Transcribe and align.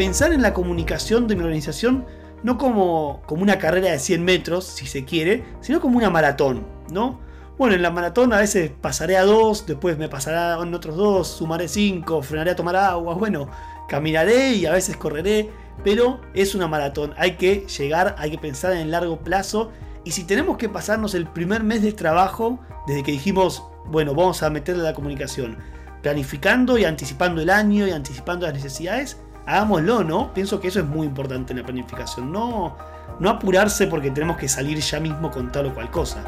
pensar 0.00 0.32
en 0.32 0.40
la 0.40 0.54
comunicación 0.54 1.28
de 1.28 1.36
mi 1.36 1.42
organización 1.42 2.06
no 2.42 2.56
como, 2.56 3.20
como 3.26 3.42
una 3.42 3.58
carrera 3.58 3.90
de 3.90 3.98
100 3.98 4.24
metros, 4.24 4.64
si 4.64 4.86
se 4.86 5.04
quiere, 5.04 5.44
sino 5.60 5.78
como 5.78 5.98
una 5.98 6.08
maratón, 6.08 6.66
¿no? 6.90 7.20
Bueno, 7.58 7.74
en 7.74 7.82
la 7.82 7.90
maratón 7.90 8.32
a 8.32 8.38
veces 8.38 8.72
pasaré 8.80 9.18
a 9.18 9.24
dos, 9.24 9.66
después 9.66 9.98
me 9.98 10.08
pasará 10.08 10.58
en 10.62 10.72
otros 10.72 10.96
dos, 10.96 11.28
sumaré 11.28 11.68
cinco, 11.68 12.22
frenaré 12.22 12.52
a 12.52 12.56
tomar 12.56 12.76
agua, 12.76 13.12
bueno, 13.12 13.50
caminaré 13.90 14.54
y 14.54 14.64
a 14.64 14.72
veces 14.72 14.96
correré, 14.96 15.50
pero 15.84 16.22
es 16.32 16.54
una 16.54 16.66
maratón, 16.66 17.12
hay 17.18 17.32
que 17.32 17.66
llegar, 17.66 18.16
hay 18.16 18.30
que 18.30 18.38
pensar 18.38 18.72
en 18.72 18.78
el 18.78 18.92
largo 18.92 19.18
plazo 19.18 19.70
y 20.06 20.12
si 20.12 20.24
tenemos 20.24 20.56
que 20.56 20.70
pasarnos 20.70 21.14
el 21.14 21.26
primer 21.26 21.62
mes 21.62 21.82
de 21.82 21.92
trabajo, 21.92 22.58
desde 22.86 23.02
que 23.02 23.12
dijimos, 23.12 23.64
bueno, 23.84 24.14
vamos 24.14 24.42
a 24.42 24.48
meterle 24.48 24.82
la 24.82 24.94
comunicación, 24.94 25.58
planificando 26.00 26.78
y 26.78 26.86
anticipando 26.86 27.42
el 27.42 27.50
año 27.50 27.86
y 27.86 27.90
anticipando 27.90 28.46
las 28.46 28.54
necesidades, 28.54 29.18
hagámoslo, 29.50 30.04
¿no? 30.04 30.32
Pienso 30.32 30.60
que 30.60 30.68
eso 30.68 30.78
es 30.78 30.86
muy 30.86 31.08
importante 31.08 31.52
en 31.52 31.58
la 31.58 31.64
planificación, 31.64 32.30
no, 32.30 32.76
no 33.18 33.30
apurarse 33.30 33.88
porque 33.88 34.12
tenemos 34.12 34.36
que 34.36 34.48
salir 34.48 34.78
ya 34.78 35.00
mismo 35.00 35.28
con 35.28 35.50
tal 35.50 35.66
o 35.66 35.74
cual 35.74 35.90
cosa. 35.90 36.22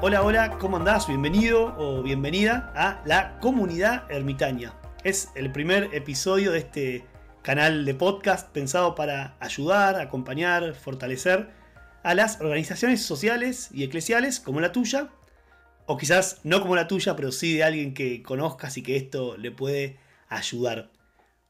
Hola, 0.00 0.22
hola, 0.22 0.58
¿cómo 0.58 0.78
andás? 0.78 1.06
Bienvenido 1.06 1.76
o 1.78 2.02
bienvenida 2.02 2.72
a 2.74 3.00
la 3.06 3.38
comunidad 3.38 4.10
ermitaña. 4.10 4.74
Es 5.04 5.30
el 5.36 5.52
primer 5.52 5.94
episodio 5.94 6.50
de 6.50 6.58
este 6.58 7.06
canal 7.42 7.84
de 7.84 7.94
podcast 7.94 8.50
pensado 8.50 8.96
para 8.96 9.36
ayudar, 9.38 10.00
acompañar, 10.00 10.74
fortalecer 10.74 11.50
a 12.02 12.14
las 12.14 12.40
organizaciones 12.40 13.00
sociales 13.02 13.68
y 13.72 13.84
eclesiales 13.84 14.40
como 14.40 14.60
la 14.60 14.72
tuya, 14.72 15.10
o 15.86 15.96
quizás 15.96 16.40
no 16.44 16.60
como 16.60 16.76
la 16.76 16.88
tuya, 16.88 17.16
pero 17.16 17.32
sí 17.32 17.54
de 17.54 17.64
alguien 17.64 17.94
que 17.94 18.22
conozcas 18.22 18.76
y 18.76 18.82
que 18.82 18.96
esto 18.96 19.36
le 19.36 19.50
puede 19.50 19.98
ayudar. 20.28 20.90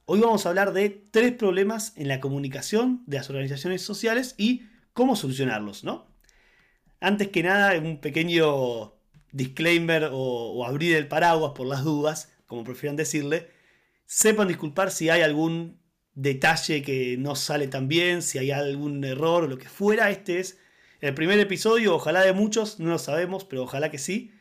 Hoy 0.07 0.21
vamos 0.21 0.45
a 0.45 0.51
hablar 0.51 0.73
de 0.73 0.91
tres 0.91 1.33
problemas 1.33 1.93
en 1.97 2.09
la 2.09 2.21
comunicación 2.21 3.03
de 3.07 3.19
las 3.19 3.31
organizaciones 3.31 3.83
sociales 3.83 4.35
y 4.37 4.65
cómo 4.93 5.17
solucionarlos, 5.17 5.85
¿no? 5.85 6.07
Antes 7.01 7.29
que 7.29 7.43
nada, 7.43 7.79
un 7.79 7.99
pequeño 7.99 8.95
disclaimer 9.33 10.11
o, 10.13 10.65
abrir 10.67 10.97
el 10.97 11.09
paraguas 11.09 11.53
por 11.55 11.67
las 11.67 11.85
dudas, 11.85 12.33
como 12.47 12.65
prefieran 12.65 12.97
decirle. 12.97 13.51
Sepan 14.07 14.49
disculpar 14.49 14.91
si 14.91 15.11
hay 15.11 15.23
algún 15.23 15.81
detalle 16.15 16.83
que 16.83 17.17
no 17.19 17.35
sale 17.35 17.67
tan 17.69 17.89
bien, 17.89 18.23
si 18.23 18.39
hay 18.39 18.51
algún 18.51 19.05
error 19.05 19.45
o 19.45 19.49
lo 19.49 19.59
que 19.59 19.69
fuera. 19.69 20.11
Este 20.11 20.39
es 20.39 20.59
el 21.05 21.13
primer 21.13 21.39
episodio, 21.39 21.95
ojalá 21.95 22.23
de 22.23 22.33
muchos, 22.33 22.81
no 22.81 22.89
lo 22.89 22.99
sabemos, 22.99 23.45
pero 23.45 23.65
ojalá 23.65 23.91
que 23.91 23.99
sí. 23.99 24.33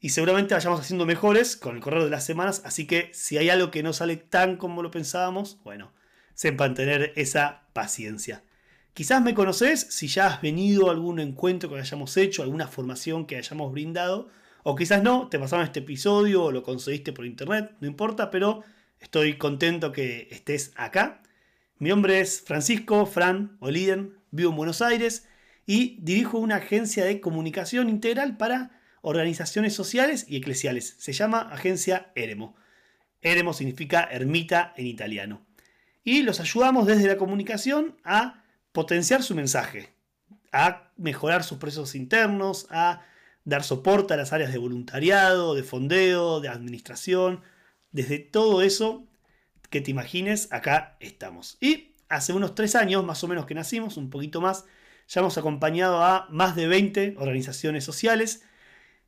Y 0.00 0.08
seguramente 0.08 0.52
vayamos 0.52 0.80
haciendo 0.80 1.06
mejores 1.06 1.56
con 1.56 1.76
el 1.76 1.80
correr 1.80 2.02
de 2.02 2.10
las 2.10 2.26
semanas, 2.26 2.60
así 2.64 2.88
que 2.88 3.10
si 3.14 3.38
hay 3.38 3.50
algo 3.50 3.70
que 3.70 3.84
no 3.84 3.92
sale 3.92 4.16
tan 4.16 4.56
como 4.56 4.82
lo 4.82 4.90
pensábamos, 4.90 5.60
bueno, 5.62 5.92
sepan 6.34 6.74
tener 6.74 7.12
esa 7.14 7.68
paciencia. 7.72 8.42
Quizás 8.94 9.22
me 9.22 9.32
conoces 9.32 9.80
si 9.90 10.08
ya 10.08 10.26
has 10.26 10.42
venido 10.42 10.88
a 10.88 10.90
algún 10.90 11.20
encuentro 11.20 11.70
que 11.70 11.78
hayamos 11.78 12.16
hecho, 12.16 12.42
alguna 12.42 12.66
formación 12.66 13.24
que 13.24 13.36
hayamos 13.36 13.70
brindado, 13.70 14.28
o 14.64 14.74
quizás 14.74 15.04
no, 15.04 15.28
te 15.28 15.38
pasaron 15.38 15.66
este 15.66 15.80
episodio 15.80 16.42
o 16.42 16.50
lo 16.50 16.64
conseguiste 16.64 17.12
por 17.12 17.26
internet, 17.26 17.76
no 17.78 17.86
importa, 17.86 18.32
pero 18.32 18.64
estoy 18.98 19.38
contento 19.38 19.92
que 19.92 20.26
estés 20.32 20.72
acá. 20.74 21.22
Mi 21.78 21.90
nombre 21.90 22.18
es 22.18 22.42
Francisco 22.44 23.06
Fran 23.06 23.56
Oliden, 23.60 24.18
vivo 24.32 24.50
en 24.50 24.56
Buenos 24.56 24.82
Aires 24.82 25.28
y 25.68 25.98
dirijo 26.00 26.38
una 26.38 26.56
agencia 26.56 27.04
de 27.04 27.20
comunicación 27.20 27.90
integral 27.90 28.38
para 28.38 28.70
organizaciones 29.02 29.74
sociales 29.74 30.24
y 30.26 30.38
eclesiales. 30.38 30.96
Se 30.98 31.12
llama 31.12 31.40
Agencia 31.40 32.10
Eremo. 32.14 32.56
Eremo 33.20 33.52
significa 33.52 34.08
ermita 34.10 34.72
en 34.78 34.86
italiano. 34.86 35.46
Y 36.02 36.22
los 36.22 36.40
ayudamos 36.40 36.86
desde 36.86 37.06
la 37.06 37.18
comunicación 37.18 37.98
a 38.02 38.44
potenciar 38.72 39.22
su 39.22 39.34
mensaje, 39.34 39.90
a 40.52 40.90
mejorar 40.96 41.44
sus 41.44 41.58
procesos 41.58 41.94
internos, 41.94 42.66
a 42.70 43.02
dar 43.44 43.62
soporte 43.62 44.14
a 44.14 44.16
las 44.16 44.32
áreas 44.32 44.50
de 44.50 44.58
voluntariado, 44.58 45.54
de 45.54 45.64
fondeo, 45.64 46.40
de 46.40 46.48
administración. 46.48 47.42
Desde 47.92 48.18
todo 48.18 48.62
eso 48.62 49.06
que 49.68 49.82
te 49.82 49.90
imagines, 49.90 50.50
acá 50.50 50.96
estamos. 51.00 51.58
Y 51.60 51.94
hace 52.08 52.32
unos 52.32 52.54
tres 52.54 52.74
años, 52.74 53.04
más 53.04 53.22
o 53.22 53.28
menos 53.28 53.44
que 53.44 53.54
nacimos, 53.54 53.98
un 53.98 54.08
poquito 54.08 54.40
más, 54.40 54.64
ya 55.08 55.20
hemos 55.20 55.38
acompañado 55.38 56.02
a 56.02 56.26
más 56.30 56.54
de 56.54 56.68
20 56.68 57.14
organizaciones 57.18 57.84
sociales 57.84 58.44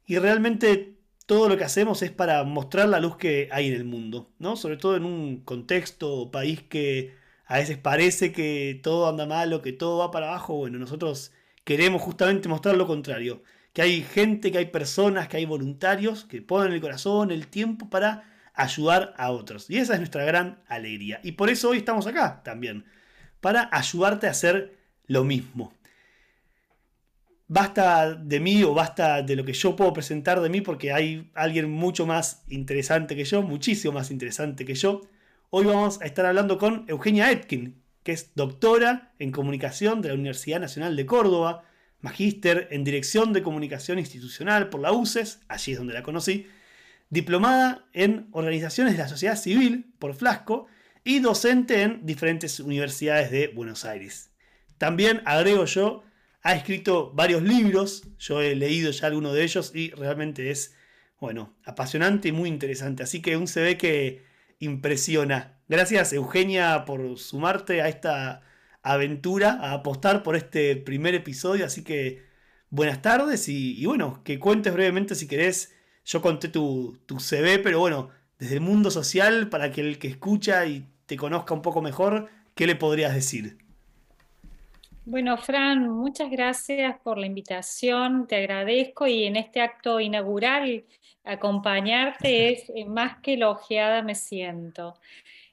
y 0.06 0.18
realmente 0.18 0.96
todo 1.26 1.48
lo 1.48 1.56
que 1.56 1.64
hacemos 1.64 2.02
es 2.02 2.10
para 2.10 2.42
mostrar 2.44 2.88
la 2.88 3.00
luz 3.00 3.16
que 3.16 3.48
hay 3.52 3.68
en 3.68 3.74
el 3.74 3.84
mundo, 3.84 4.32
¿no? 4.38 4.56
Sobre 4.56 4.76
todo 4.76 4.96
en 4.96 5.04
un 5.04 5.42
contexto 5.42 6.12
o 6.12 6.30
país 6.30 6.62
que 6.62 7.14
a 7.46 7.58
veces 7.58 7.78
parece 7.78 8.32
que 8.32 8.80
todo 8.82 9.08
anda 9.08 9.26
mal 9.26 9.52
o 9.52 9.62
que 9.62 9.72
todo 9.72 9.98
va 9.98 10.10
para 10.10 10.28
abajo, 10.28 10.54
bueno, 10.56 10.78
nosotros 10.78 11.32
queremos 11.64 12.02
justamente 12.02 12.48
mostrar 12.48 12.76
lo 12.76 12.86
contrario, 12.86 13.42
que 13.72 13.82
hay 13.82 14.02
gente, 14.02 14.50
que 14.50 14.58
hay 14.58 14.66
personas, 14.66 15.28
que 15.28 15.36
hay 15.36 15.44
voluntarios 15.44 16.24
que 16.24 16.42
ponen 16.42 16.72
el 16.72 16.80
corazón, 16.80 17.30
el 17.30 17.46
tiempo 17.46 17.88
para 17.90 18.24
ayudar 18.54 19.14
a 19.16 19.30
otros. 19.30 19.70
Y 19.70 19.78
esa 19.78 19.94
es 19.94 20.00
nuestra 20.00 20.24
gran 20.24 20.62
alegría. 20.66 21.20
Y 21.22 21.32
por 21.32 21.50
eso 21.50 21.70
hoy 21.70 21.78
estamos 21.78 22.06
acá 22.06 22.42
también, 22.42 22.84
para 23.40 23.68
ayudarte 23.72 24.26
a 24.26 24.30
hacer 24.30 24.78
lo 25.06 25.24
mismo. 25.24 25.72
Basta 27.52 28.14
de 28.14 28.38
mí 28.38 28.62
o 28.62 28.74
basta 28.74 29.22
de 29.22 29.34
lo 29.34 29.44
que 29.44 29.52
yo 29.52 29.74
puedo 29.74 29.92
presentar 29.92 30.40
de 30.40 30.48
mí 30.48 30.60
porque 30.60 30.92
hay 30.92 31.30
alguien 31.34 31.70
mucho 31.70 32.06
más 32.06 32.44
interesante 32.48 33.16
que 33.16 33.24
yo, 33.24 33.42
muchísimo 33.42 33.92
más 33.92 34.10
interesante 34.10 34.64
que 34.64 34.74
yo, 34.74 35.02
Hoy 35.52 35.64
vamos 35.64 36.00
a 36.00 36.04
estar 36.04 36.26
hablando 36.26 36.58
con 36.58 36.84
Eugenia 36.86 37.32
Etkin, 37.32 37.82
que 38.04 38.12
es 38.12 38.30
doctora 38.36 39.12
en 39.18 39.32
comunicación 39.32 40.00
de 40.00 40.10
la 40.10 40.14
Universidad 40.14 40.60
Nacional 40.60 40.94
de 40.94 41.06
Córdoba, 41.06 41.64
magíster 42.00 42.68
en 42.70 42.84
dirección 42.84 43.32
de 43.32 43.42
comunicación 43.42 43.98
institucional 43.98 44.68
por 44.68 44.80
la 44.80 44.92
UCES, 44.92 45.40
allí 45.48 45.72
es 45.72 45.78
donde 45.78 45.92
la 45.92 46.04
conocí, 46.04 46.46
diplomada 47.08 47.84
en 47.94 48.28
organizaciones 48.30 48.92
de 48.92 49.00
la 49.00 49.08
sociedad 49.08 49.34
civil 49.34 49.92
por 49.98 50.14
Flasco 50.14 50.68
y 51.02 51.18
docente 51.18 51.82
en 51.82 52.06
diferentes 52.06 52.60
universidades 52.60 53.32
de 53.32 53.48
Buenos 53.48 53.84
Aires. 53.84 54.30
También, 54.78 55.20
agrego 55.24 55.64
yo, 55.64 56.04
ha 56.42 56.54
escrito 56.54 57.12
varios 57.12 57.42
libros, 57.42 58.02
yo 58.18 58.40
he 58.40 58.54
leído 58.54 58.90
ya 58.90 59.06
algunos 59.06 59.34
de 59.34 59.42
ellos 59.42 59.72
y 59.74 59.90
realmente 59.90 60.50
es, 60.50 60.74
bueno, 61.18 61.54
apasionante 61.64 62.28
y 62.28 62.32
muy 62.32 62.48
interesante. 62.48 63.02
Así 63.02 63.20
que 63.20 63.36
un 63.36 63.46
CV 63.46 63.76
que 63.76 64.24
impresiona. 64.58 65.60
Gracias 65.68 66.12
Eugenia 66.12 66.84
por 66.84 67.18
sumarte 67.18 67.82
a 67.82 67.88
esta 67.88 68.42
aventura, 68.82 69.58
a 69.60 69.72
apostar 69.74 70.22
por 70.22 70.36
este 70.36 70.76
primer 70.76 71.14
episodio. 71.14 71.66
Así 71.66 71.84
que 71.84 72.24
buenas 72.70 73.02
tardes 73.02 73.48
y, 73.48 73.84
bueno, 73.84 74.22
que 74.24 74.38
cuentes 74.38 74.72
brevemente 74.72 75.14
si 75.14 75.26
querés. 75.28 75.74
Yo 76.04 76.22
conté 76.22 76.48
tu, 76.48 76.98
tu 77.04 77.20
CV, 77.20 77.58
pero 77.58 77.78
bueno, 77.78 78.08
desde 78.38 78.54
el 78.54 78.62
mundo 78.62 78.90
social, 78.90 79.50
para 79.50 79.70
que 79.70 79.82
el 79.82 79.98
que 79.98 80.08
escucha 80.08 80.64
y 80.64 80.88
te 81.04 81.16
conozca 81.16 81.52
un 81.52 81.60
poco 81.60 81.82
mejor, 81.82 82.30
¿qué 82.54 82.66
le 82.66 82.74
podrías 82.74 83.14
decir? 83.14 83.58
Bueno, 85.06 85.38
Fran, 85.38 85.88
muchas 85.88 86.30
gracias 86.30 86.98
por 87.00 87.16
la 87.16 87.26
invitación, 87.26 88.26
te 88.26 88.36
agradezco 88.36 89.06
y 89.06 89.24
en 89.24 89.36
este 89.36 89.62
acto 89.62 89.98
inaugural 89.98 90.84
acompañarte 91.24 92.52
es 92.52 92.70
eh, 92.74 92.84
más 92.84 93.18
que 93.22 93.34
elogiada 93.34 94.02
me 94.02 94.14
siento. 94.14 94.94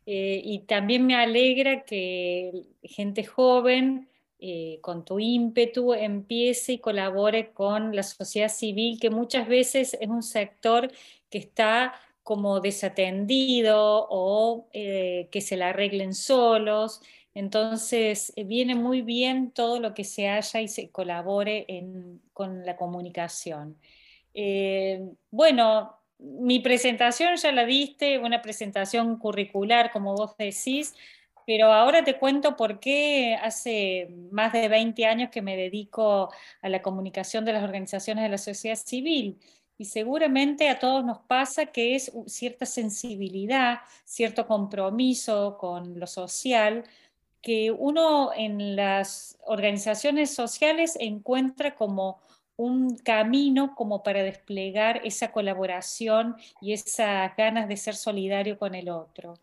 Eh, 0.05 0.41
y 0.43 0.59
también 0.59 1.05
me 1.05 1.15
alegra 1.15 1.85
que 1.85 2.51
gente 2.83 3.23
joven 3.23 4.09
eh, 4.39 4.79
con 4.81 5.05
tu 5.05 5.17
ímpetu 5.17 5.93
empiece 5.93 6.73
y 6.73 6.79
colabore 6.79 7.51
con 7.51 7.95
la 7.95 8.03
sociedad 8.03 8.49
civil, 8.49 8.99
que 8.99 9.09
muchas 9.09 9.47
veces 9.47 9.97
es 9.99 10.09
un 10.09 10.23
sector 10.23 10.91
que 11.29 11.37
está 11.37 11.93
como 12.21 12.59
desatendido 12.59 14.07
o 14.09 14.67
que 14.73 15.41
se 15.41 15.55
la 15.55 15.69
arreglen 15.69 16.13
solos. 16.13 17.01
Entonces, 17.37 18.33
viene 18.35 18.73
muy 18.73 19.03
bien 19.03 19.51
todo 19.51 19.79
lo 19.79 19.93
que 19.93 20.03
se 20.03 20.27
haya 20.27 20.59
y 20.59 20.67
se 20.67 20.89
colabore 20.89 21.67
con 22.33 22.65
la 22.65 22.75
comunicación. 22.75 23.77
Eh, 24.33 25.07
bueno, 25.29 25.97
mi 26.17 26.59
presentación 26.61 27.35
ya 27.35 27.51
la 27.51 27.63
viste, 27.63 28.17
una 28.17 28.41
presentación 28.41 29.19
curricular, 29.19 29.91
como 29.91 30.15
vos 30.15 30.35
decís, 30.35 30.95
pero 31.45 31.71
ahora 31.71 32.03
te 32.03 32.17
cuento 32.17 32.55
por 32.55 32.79
qué 32.79 33.35
hace 33.35 34.07
más 34.31 34.51
de 34.51 34.67
20 34.67 35.05
años 35.05 35.29
que 35.29 35.43
me 35.43 35.55
dedico 35.55 36.31
a 36.63 36.69
la 36.69 36.81
comunicación 36.81 37.45
de 37.45 37.53
las 37.53 37.63
organizaciones 37.63 38.23
de 38.23 38.29
la 38.29 38.39
sociedad 38.39 38.77
civil. 38.77 39.37
Y 39.77 39.85
seguramente 39.85 40.69
a 40.69 40.79
todos 40.79 41.05
nos 41.05 41.19
pasa 41.19 41.67
que 41.67 41.93
es 41.93 42.11
cierta 42.25 42.65
sensibilidad, 42.65 43.81
cierto 44.05 44.47
compromiso 44.47 45.55
con 45.59 45.99
lo 45.99 46.07
social, 46.07 46.83
que 47.47 47.71
uno 47.71 48.31
en 48.35 48.75
las 48.75 49.37
organizaciones 49.45 50.35
sociales 50.35 50.97
encuentra 50.99 51.75
como 51.75 52.19
un 52.57 52.97
camino 52.97 53.73
como 53.73 54.03
para 54.03 54.21
desplegar 54.21 54.99
esa 55.05 55.31
colaboración 55.31 56.35
y 56.59 56.73
esas 56.73 57.33
ganas 57.37 57.69
de 57.69 57.77
ser 57.77 57.95
solidario 57.95 58.59
con 58.59 58.75
el 58.75 58.89
otro. 58.89 59.35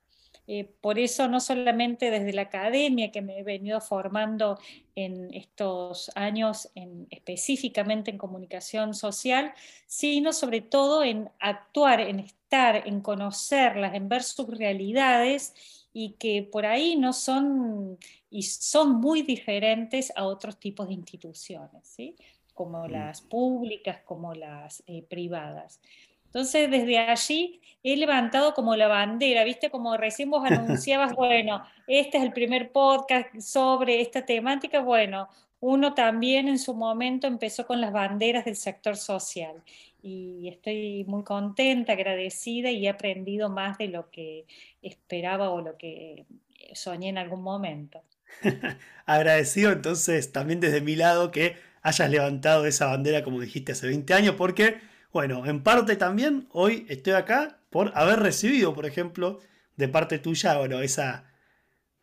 Eh, 0.46 0.68
por 0.82 0.98
eso 0.98 1.28
no 1.28 1.40
solamente 1.40 2.10
desde 2.10 2.34
la 2.34 2.42
academia 2.42 3.10
que 3.10 3.22
me 3.22 3.38
he 3.38 3.42
venido 3.42 3.80
formando 3.80 4.58
en 4.94 5.32
estos 5.32 6.12
años 6.14 6.68
en, 6.74 7.06
específicamente 7.08 8.10
en 8.10 8.18
comunicación 8.18 8.92
social, 8.92 9.54
sino 9.86 10.34
sobre 10.34 10.60
todo 10.60 11.02
en 11.02 11.30
actuar, 11.40 12.00
en 12.00 12.20
estar, 12.20 12.86
en 12.86 13.00
conocerlas, 13.00 13.94
en 13.94 14.10
ver 14.10 14.24
sus 14.24 14.46
realidades 14.46 15.54
y 15.94 16.17
que 16.19 16.43
por 16.43 16.67
ahí 16.67 16.96
no 16.96 17.14
son 17.14 17.96
y 18.29 18.43
son 18.43 19.00
muy 19.00 19.23
diferentes 19.23 20.12
a 20.17 20.25
otros 20.25 20.58
tipos 20.58 20.88
de 20.88 20.94
instituciones, 20.94 21.87
¿sí? 21.87 22.17
como 22.52 22.87
mm. 22.87 22.91
las 22.91 23.23
públicas, 23.23 24.00
como 24.05 24.35
las 24.35 24.82
eh, 24.87 25.02
privadas. 25.08 25.81
Entonces, 26.26 26.69
desde 26.69 26.99
allí 26.99 27.61
he 27.85 27.96
levantado 27.96 28.55
como 28.55 28.75
la 28.75 28.88
bandera, 28.88 29.44
¿viste? 29.44 29.70
Como 29.70 29.96
recién 29.96 30.31
vos 30.31 30.44
anunciabas, 30.50 31.14
bueno, 31.14 31.62
este 31.87 32.19
es 32.19 32.25
el 32.25 32.32
primer 32.32 32.73
podcast 32.73 33.38
sobre 33.38 34.00
esta 34.00 34.26
temática, 34.26 34.81
bueno, 34.81 35.29
uno 35.61 35.94
también 35.94 36.49
en 36.49 36.58
su 36.58 36.75
momento 36.75 37.26
empezó 37.26 37.67
con 37.67 37.81
las 37.81 37.93
banderas 37.93 38.44
del 38.44 38.56
sector 38.56 38.97
social 38.97 39.62
y 40.06 40.48
estoy 40.48 41.04
muy 41.08 41.24
contenta, 41.24 41.94
agradecida 41.94 42.70
y 42.70 42.86
he 42.86 42.90
aprendido 42.90 43.48
más 43.48 43.78
de 43.78 43.88
lo 43.88 44.10
que 44.10 44.44
esperaba 44.82 45.48
o 45.48 45.62
lo 45.62 45.78
que 45.78 46.26
soñé 46.74 47.08
en 47.08 47.16
algún 47.16 47.42
momento. 47.42 48.02
Agradecido 49.06 49.72
entonces 49.72 50.30
también 50.30 50.60
desde 50.60 50.82
mi 50.82 50.94
lado 50.94 51.30
que 51.30 51.56
hayas 51.80 52.10
levantado 52.10 52.66
esa 52.66 52.86
bandera 52.86 53.24
como 53.24 53.40
dijiste 53.40 53.72
hace 53.72 53.86
20 53.86 54.12
años 54.12 54.34
porque 54.36 54.76
bueno, 55.10 55.46
en 55.46 55.62
parte 55.62 55.96
también 55.96 56.48
hoy 56.50 56.84
estoy 56.90 57.14
acá 57.14 57.60
por 57.70 57.92
haber 57.94 58.18
recibido, 58.18 58.74
por 58.74 58.84
ejemplo, 58.84 59.40
de 59.76 59.88
parte 59.88 60.18
tuya, 60.18 60.58
bueno, 60.58 60.80
esa, 60.80 61.32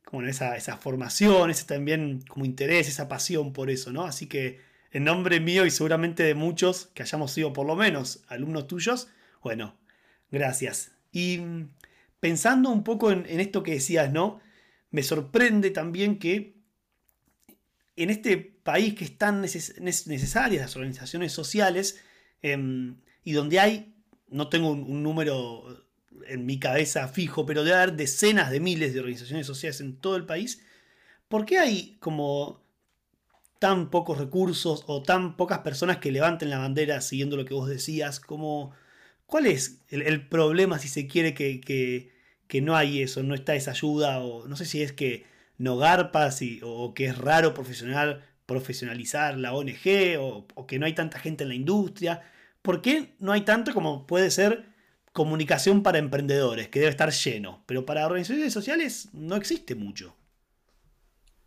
como 0.05 0.23
esa, 0.23 0.55
esa 0.55 0.77
formación, 0.77 1.51
ese 1.51 1.65
también 1.65 2.21
como 2.21 2.45
interés, 2.45 2.87
esa 2.87 3.07
pasión 3.07 3.53
por 3.53 3.69
eso, 3.69 3.91
¿no? 3.91 4.05
Así 4.05 4.27
que 4.27 4.70
en 4.91 5.03
nombre 5.03 5.39
mío 5.39 5.65
y 5.65 5.71
seguramente 5.71 6.23
de 6.23 6.35
muchos 6.35 6.87
que 6.93 7.03
hayamos 7.03 7.31
sido 7.31 7.53
por 7.53 7.65
lo 7.65 7.75
menos 7.75 8.23
alumnos 8.27 8.67
tuyos, 8.67 9.07
bueno, 9.41 9.75
gracias. 10.29 10.91
Y 11.11 11.37
mm, 11.37 11.69
pensando 12.19 12.69
un 12.69 12.83
poco 12.83 13.11
en, 13.11 13.25
esto 13.39 13.63
que 13.63 13.73
decías, 13.73 14.11
¿no? 14.11 14.39
Me 14.91 15.03
sorprende 15.03 15.71
también 15.71 16.19
que 16.19 16.55
en 17.95 18.09
este 18.09 18.37
país 18.37 18.93
que 18.95 19.05
están 19.05 19.41
necesarias 19.41 20.61
las 20.61 20.75
organizaciones 20.75 21.31
sociales, 21.31 22.01
Em, 22.41 22.97
y 23.23 23.33
donde 23.33 23.59
hay, 23.59 23.93
no 24.29 24.49
tengo 24.49 24.71
un, 24.71 25.03
número 25.03 25.85
en 26.27 26.45
mi 26.45 26.59
cabeza 26.59 27.07
fijo, 27.07 27.45
pero 27.45 27.63
debe 27.63 27.77
haber 27.77 27.95
decenas 27.95 28.51
de 28.51 28.59
miles 28.59 28.93
de 28.93 28.99
organizaciones 28.99 29.45
sociales 29.45 29.79
en 29.81 29.97
todo 29.97 30.15
el 30.15 30.25
país, 30.25 30.63
¿por 31.27 31.45
qué 31.45 31.59
hay 31.59 31.97
como 31.99 32.60
tan 33.61 33.91
pocos 33.91 34.17
recursos 34.17 34.83
o 34.87 35.03
tan 35.03 35.37
pocas 35.37 35.59
personas 35.59 35.97
que 35.97 36.11
levanten 36.11 36.49
la 36.49 36.57
bandera 36.57 36.99
siguiendo 36.99 37.37
lo 37.37 37.45
que 37.45 37.53
vos 37.53 37.69
decías? 37.69 38.19
Como, 38.19 38.73
¿Cuál 39.27 39.45
es 39.45 39.81
el, 39.89 40.27
problema 40.27 40.79
si 40.79 40.87
se 40.87 41.07
quiere 41.07 41.35
que, 41.35 41.61
que, 42.47 42.61
no 42.61 42.75
hay 42.75 43.03
eso, 43.03 43.21
no 43.21 43.35
está 43.35 43.53
esa 43.55 43.71
ayuda? 43.71 44.19
O 44.19 44.47
no 44.47 44.55
sé 44.57 44.65
si 44.65 44.81
es 44.81 44.93
que 44.93 45.25
no 45.59 45.77
garpas 45.77 46.41
o 46.63 46.93
que 46.95 47.05
es 47.05 47.17
raro 47.19 47.53
profesional 47.53 48.25
profesionalizar 48.47 49.37
la 49.37 49.53
ONG 49.53 50.17
o, 50.19 50.47
que 50.67 50.79
no 50.79 50.87
hay 50.87 50.93
tanta 50.93 51.19
gente 51.19 51.43
en 51.43 51.49
la 51.49 51.55
industria. 51.55 52.23
¿Por 52.63 52.81
qué 52.81 53.13
no 53.19 53.31
hay 53.31 53.41
tanto 53.41 53.73
como 53.75 54.07
puede 54.07 54.31
ser 54.31 54.65
comunicación 55.13 55.83
para 55.83 55.99
emprendedores, 55.99 56.69
que 56.69 56.79
debe 56.79 56.89
estar 56.89 57.11
lleno? 57.11 57.63
Pero 57.67 57.85
para 57.85 58.07
organizaciones 58.07 58.53
sociales 58.53 59.09
no 59.13 59.35
existe 59.35 59.75
mucho. 59.75 60.17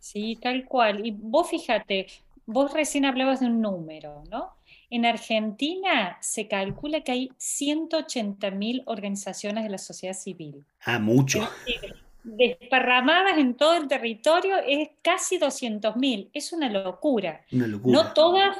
Sí, 0.05 0.37
tal 0.39 0.65
cual. 0.65 1.03
Y 1.03 1.09
vos 1.17 1.49
fíjate, 1.49 2.05
vos 2.45 2.71
recién 2.71 3.05
hablabas 3.05 3.39
de 3.39 3.47
un 3.47 3.59
número, 3.59 4.23
¿no? 4.29 4.51
En 4.91 5.03
Argentina 5.03 6.19
se 6.21 6.47
calcula 6.47 7.01
que 7.01 7.11
hay 7.11 7.29
180.000 7.39 8.83
organizaciones 8.85 9.63
de 9.63 9.69
la 9.71 9.79
sociedad 9.79 10.13
civil. 10.13 10.63
Ah, 10.85 10.99
mucho 10.99 11.49
desparramadas 12.23 13.37
en 13.39 13.55
todo 13.55 13.75
el 13.75 13.87
territorio 13.87 14.57
es 14.57 14.89
casi 15.01 15.39
200.000. 15.39 16.29
Es 16.33 16.53
una 16.53 16.69
locura. 16.69 17.41
No 17.51 18.13
todas, 18.13 18.57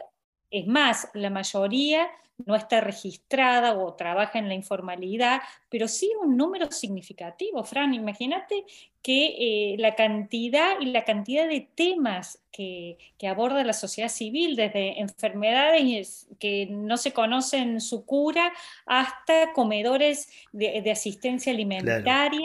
es 0.49 0.65
más, 0.65 1.09
la 1.13 1.29
mayoría 1.29 2.07
no 2.45 2.55
está 2.55 2.81
registrada 2.81 3.77
o 3.77 3.93
trabaja 3.93 4.39
en 4.39 4.47
la 4.47 4.55
informalidad, 4.55 5.41
pero 5.69 5.87
sí 5.87 6.11
un 6.21 6.35
número 6.35 6.71
significativo, 6.71 7.63
Fran. 7.63 7.93
Imagínate 7.93 8.65
que 9.01 9.35
eh, 9.73 9.75
la 9.77 9.95
cantidad 9.95 10.79
y 10.79 10.87
la 10.87 11.05
cantidad 11.05 11.47
de 11.47 11.67
temas 11.75 12.39
que, 12.51 12.97
aborda 13.27 13.63
la 13.63 13.73
sociedad 13.73 14.09
civil, 14.09 14.55
desde 14.55 14.99
enfermedades 14.99 16.27
que 16.39 16.67
no 16.69 16.97
se 16.97 17.11
conocen 17.11 17.81
su 17.81 18.05
cura 18.05 18.53
hasta 18.85 19.51
comedores 19.53 20.29
de, 20.51 20.91
asistencia 20.91 21.51
alimentaria. 21.51 22.39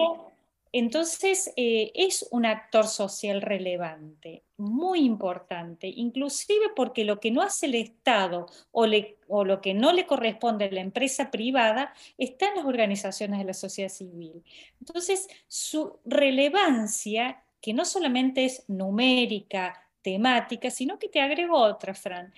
Entonces, 0.73 1.53
eh, 1.57 1.91
es 1.95 2.29
un 2.31 2.47
actor 2.47 2.87
social 2.87 3.43
relevante, 3.43 4.45
muy 4.57 5.01
importante, 5.01 5.89
inclusive 5.89 6.67
porque 6.77 7.05
lo 7.05 7.19
que 7.19 7.33
no 7.33 7.43
hace 7.43 7.67
el 7.67 7.75
Estado 7.75 8.47
o, 8.71 8.87
lo 8.87 9.61
que 9.61 9.75
no 9.75 9.93
le 9.93 10.07
corresponde 10.07 10.67
a 10.67 10.71
la 10.71 10.81
empresa 10.81 11.31
privada 11.31 11.93
está 12.19 12.49
en 12.49 12.57
las 12.57 12.65
organizaciones 12.67 13.41
de 13.41 13.47
la 13.47 13.55
sociedad 13.55 13.91
civil. 13.91 14.45
Entonces, 14.81 15.29
su 15.49 15.99
relevancia, 16.05 17.43
que 17.61 17.75
no 17.75 17.85
solamente 17.85 18.45
es 18.45 18.65
numérica, 18.69 19.89
temática, 20.03 20.71
sino 20.71 20.99
que 20.99 21.09
te 21.09 21.21
agrego 21.21 21.57
otra, 21.59 21.95
Fran. 21.95 22.33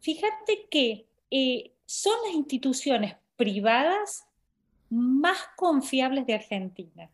Fíjate 0.00 0.66
que 0.70 1.06
eh, 1.30 1.70
son 1.86 2.14
las 2.26 2.34
instituciones 2.34 3.16
privadas 3.36 4.26
más 4.90 5.38
confiables 5.56 6.26
de 6.26 6.34
Argentina. 6.34 7.08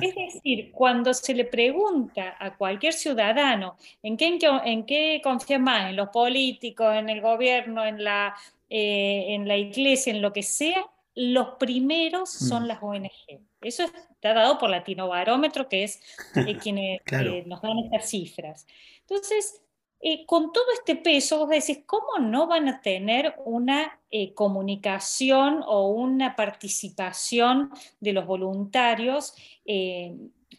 Es 0.00 0.14
decir, 0.14 0.70
cuando 0.72 1.12
se 1.12 1.34
le 1.34 1.44
pregunta 1.44 2.36
a 2.38 2.56
cualquier 2.56 2.92
ciudadano 2.92 3.76
en 4.02 4.16
qué, 4.16 4.38
en 4.64 4.86
qué 4.86 5.20
confía 5.22 5.58
más, 5.58 5.90
en 5.90 5.96
los 5.96 6.10
políticos, 6.10 6.94
en 6.94 7.08
el 7.08 7.20
gobierno, 7.20 7.84
en 7.84 8.04
la, 8.04 8.34
eh, 8.70 9.26
en 9.34 9.48
la 9.48 9.56
iglesia, 9.56 10.12
en 10.12 10.22
lo 10.22 10.32
que 10.32 10.44
sea, 10.44 10.86
los 11.16 11.56
primeros 11.58 12.30
son 12.30 12.64
mm. 12.64 12.66
las 12.66 12.82
ONG. 12.82 13.40
Eso 13.60 13.84
está 13.84 14.32
dado 14.32 14.58
por 14.58 14.70
Latino 14.70 15.08
Barómetro, 15.08 15.68
que 15.68 15.82
es 15.82 16.00
eh, 16.36 16.56
quienes 16.62 17.00
eh, 17.10 17.42
nos 17.46 17.60
dan 17.60 17.78
estas 17.78 18.08
cifras. 18.08 18.66
Entonces, 19.00 19.62
eh, 20.08 20.24
con 20.24 20.52
todo 20.52 20.66
este 20.72 20.94
peso, 20.94 21.36
vos 21.36 21.48
decís, 21.48 21.80
¿cómo 21.84 22.18
no 22.20 22.46
van 22.46 22.68
a 22.68 22.80
tener 22.80 23.34
una 23.44 23.98
eh, 24.12 24.34
comunicación 24.34 25.64
o 25.66 25.88
una 25.88 26.36
participación 26.36 27.72
de 27.98 28.12
los 28.12 28.24
voluntarios 28.24 29.34
eh, 29.64 30.14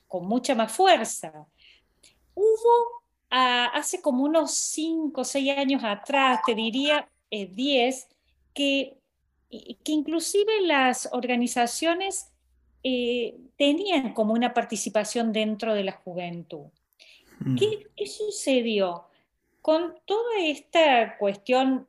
con 0.05 0.27
mucha 0.27 0.53
más 0.53 0.73
fuerza? 0.73 1.47
Hubo 2.35 3.03
ah, 3.29 3.71
hace 3.73 4.01
como 4.01 4.25
unos 4.25 4.53
5 4.53 5.21
o 5.21 5.23
6 5.23 5.57
años 5.57 5.81
atrás, 5.81 6.41
te 6.45 6.53
diría 6.53 7.07
10, 7.31 8.09
que, 8.53 8.97
que 9.49 9.91
inclusive 9.93 10.59
las 10.63 11.07
organizaciones 11.13 12.33
tenían 12.83 14.13
como 14.13 14.33
una 14.33 14.53
participación 14.53 15.31
dentro 15.31 15.73
de 15.73 15.85
la 15.85 15.93
juventud. 15.93 16.65
¿Qué, 17.57 17.87
¿Qué, 17.95 18.07
sucedió? 18.07 19.07
Con 19.67 19.95
toda 20.05 20.39
esta 20.45 21.17
cuestión 21.17 21.87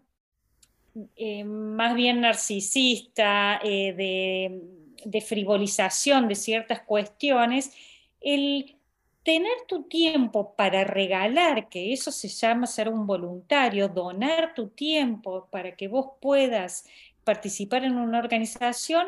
eh, 1.15 1.45
más 1.45 1.95
bien 1.95 2.23
narcisista, 2.23 3.61
eh, 3.63 4.59
de, 5.05 5.21
frivolización 5.21 6.27
de 6.27 6.35
ciertas 6.35 6.81
cuestiones, 6.81 7.73
el 8.21 8.75
tener 9.23 9.53
tu 9.69 9.85
tiempo 9.85 10.57
para 10.57 10.83
regalar, 10.83 11.69
que 11.69 11.93
eso 11.93 12.11
se 12.11 12.27
llama 12.27 12.67
ser 12.67 12.89
un 12.89 13.07
voluntario, 13.07 13.87
donar 13.87 14.55
tu 14.55 14.71
tiempo 14.71 15.47
para 15.49 15.77
que 15.77 15.87
vos 15.87 16.15
puedas 16.21 16.85
participar 17.23 17.85
en 17.85 17.97
una 17.97 18.19
organización, 18.19 19.07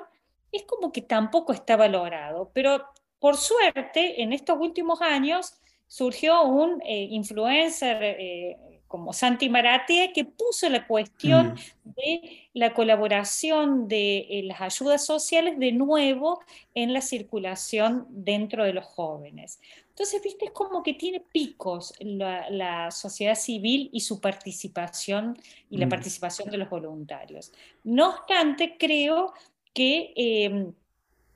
es 0.53 0.63
como 0.63 0.93
que 0.93 1.03
tampoco 1.03 1.53
está 1.53 1.77
valorado. 1.77 2.53
Pero 2.55 2.85
por 3.19 3.37
suerte, 3.37 4.23
en 4.23 4.33
estos 4.33 4.57
últimos 4.61 5.03
años, 5.03 5.61
surgió 5.91 6.45
un 6.45 6.81
eh, 6.83 7.09
influencer, 7.11 8.01
eh, 8.01 8.57
como 8.87 9.13
Santi 9.13 9.49
Maratea, 9.49 10.13
que 10.13 10.25
puso 10.25 10.69
la 10.69 10.87
cuestión 10.87 11.55
mm. 11.85 11.91
de 11.97 12.49
la 12.55 12.73
colaboración 12.75 13.89
de 13.89 14.19
eh, 14.19 14.43
las 14.45 14.61
ayudas 14.61 15.05
sociales 15.05 15.59
de 15.59 15.73
nuevo 15.73 16.41
en 16.75 16.93
la 16.93 17.01
circulación 17.01 18.07
dentro 18.09 18.65
de 18.65 18.73
los 18.73 18.85
jóvenes. 18.85 19.61
Entonces, 19.89 20.23
viste, 20.23 20.45
es 20.45 20.51
como 20.53 20.85
que 20.85 20.95
tiene 20.95 21.19
picos 21.19 21.93
la, 21.99 22.93
sociedad 22.93 23.35
civil 23.35 23.91
y 23.93 24.01
su 24.01 24.21
participación 24.21 25.37
y 25.71 25.79
la 25.79 25.87
mm. 25.87 25.91
participación 25.91 26.51
de 26.51 26.59
los 26.59 26.71
voluntarios. 26.71 27.53
No 27.83 28.11
obstante, 28.11 28.77
creo 28.79 29.33
que 29.75 30.13
em, 30.15 30.73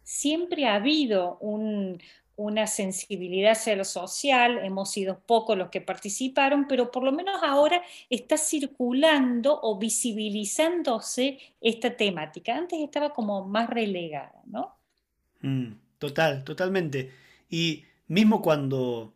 siempre 0.04 0.66
ha 0.66 0.76
habido 0.76 1.38
un, 1.40 2.00
una 2.36 2.66
sensibilidad 2.66 3.52
hacia 3.52 3.76
lo 3.76 3.84
social, 3.84 4.58
hemos 4.64 4.90
sido 4.90 5.20
pocos 5.20 5.56
los 5.56 5.70
que 5.70 5.80
participaron, 5.80 6.66
pero 6.66 6.90
por 6.90 7.04
lo 7.04 7.12
menos 7.12 7.40
ahora 7.42 7.82
está 8.10 8.36
circulando 8.36 9.60
o 9.62 9.78
visibilizándose 9.78 11.38
esta 11.60 11.96
temática. 11.96 12.56
Antes 12.56 12.80
estaba 12.80 13.12
como 13.12 13.46
más 13.46 13.70
relegada, 13.70 14.42
¿no? 14.46 14.76
Mm, 15.42 15.74
total, 15.98 16.42
totalmente. 16.44 17.12
Y 17.48 17.84
mismo 18.08 18.42
cuando, 18.42 19.14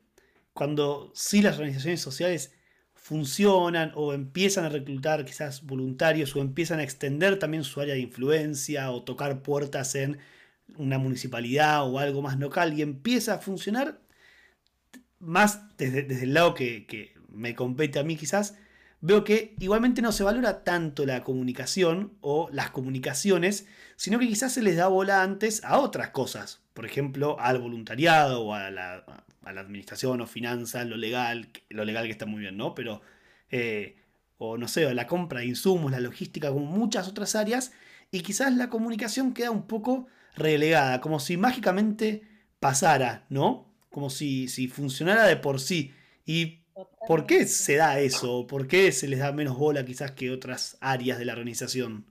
cuando 0.53 1.11
sí 1.15 1.43
las 1.43 1.57
organizaciones 1.57 2.01
sociales 2.01 2.55
funcionan 2.95 3.93
o 3.95 4.13
empiezan 4.13 4.65
a 4.65 4.69
reclutar 4.69 5.25
quizás 5.25 5.65
voluntarios 5.65 6.37
o 6.37 6.41
empiezan 6.41 6.79
a 6.79 6.83
extender 6.83 7.39
también 7.39 7.65
su 7.65 7.81
área 7.81 7.95
de 7.95 8.01
influencia 8.01 8.91
o 8.91 9.03
tocar 9.03 9.43
puertas 9.43 9.95
en 9.95 10.19
una 10.77 10.99
municipalidad 10.99 11.89
o 11.89 11.99
algo 11.99 12.23
más 12.23 12.39
local 12.39 12.79
y 12.79 12.83
empieza 12.83 13.35
a 13.35 13.39
funcionar 13.39 14.01
más 15.21 15.77
desde, 15.77 16.23
el 16.23 16.35
lado 16.35 16.55
que, 16.55 17.15
me 17.31 17.55
compete 17.55 17.99
a 17.99 18.05
mí 18.05 18.17
quizás, 18.17 18.57
veo 19.01 19.23
que 19.23 19.55
igualmente 19.61 20.03
no 20.03 20.13
se 20.13 20.25
valora 20.25 20.65
tanto 20.65 21.07
la 21.07 21.23
comunicación 21.23 22.17
o 22.21 22.49
las 22.53 22.71
comunicaciones, 22.71 23.67
sino 23.97 24.19
que 24.19 24.27
quizás 24.27 24.53
se 24.53 24.63
les 24.63 24.77
da 24.77 24.89
bola 24.89 25.23
antes 25.23 25.63
a 25.65 25.79
otras 25.79 26.11
cosas, 26.11 26.63
por 26.75 26.87
ejemplo, 26.87 27.39
al 27.39 27.59
voluntariado 27.59 28.43
o 28.43 28.55
a 28.55 28.71
la, 28.71 29.05
administración 29.45 30.21
o 30.21 30.27
finanzas, 30.27 30.87
lo 30.87 30.97
legal, 30.97 31.49
lo 31.71 31.85
legal 31.87 32.05
que 32.05 32.13
está 32.13 32.27
muy 32.27 32.41
bien, 32.43 32.59
¿no? 32.59 32.75
Pero, 32.75 33.01
eh, 33.51 33.97
o 34.37 34.59
no 34.59 34.69
sé, 34.69 34.93
la 34.93 35.07
compra 35.07 35.41
de 35.41 35.47
insumos, 35.47 35.91
la 35.91 36.01
logística, 36.01 36.51
como 36.51 36.67
muchas 36.67 37.09
otras 37.09 37.35
áreas, 37.35 37.73
y 38.11 38.21
quizás 38.21 38.55
la 38.55 38.69
comunicación 38.69 39.33
queda 39.33 39.51
un 39.51 39.67
poco 39.67 40.07
relegada, 40.39 41.01
como 41.01 41.21
si 41.21 41.37
mágicamente 41.37 42.23
pasara, 42.61 43.27
¿no? 43.29 43.67
Como 43.91 44.11
si, 44.11 44.49
si 44.49 44.69
funcionara 44.69 45.27
de 45.27 45.37
por 45.37 45.61
sí. 45.61 45.93
¿Y 46.25 46.61
por 47.07 47.27
qué 47.27 47.47
se 47.47 47.77
da 47.77 47.99
eso? 48.01 48.47
¿Por 48.47 48.67
qué 48.67 48.93
se 48.93 49.09
les 49.09 49.21
da 49.21 49.33
menos 49.33 49.57
bola 49.57 49.85
quizás 49.85 50.13
que 50.13 50.31
otras 50.31 50.77
áreas 50.81 51.19
de 51.19 51.25
la 51.25 51.33
organización? 51.33 52.05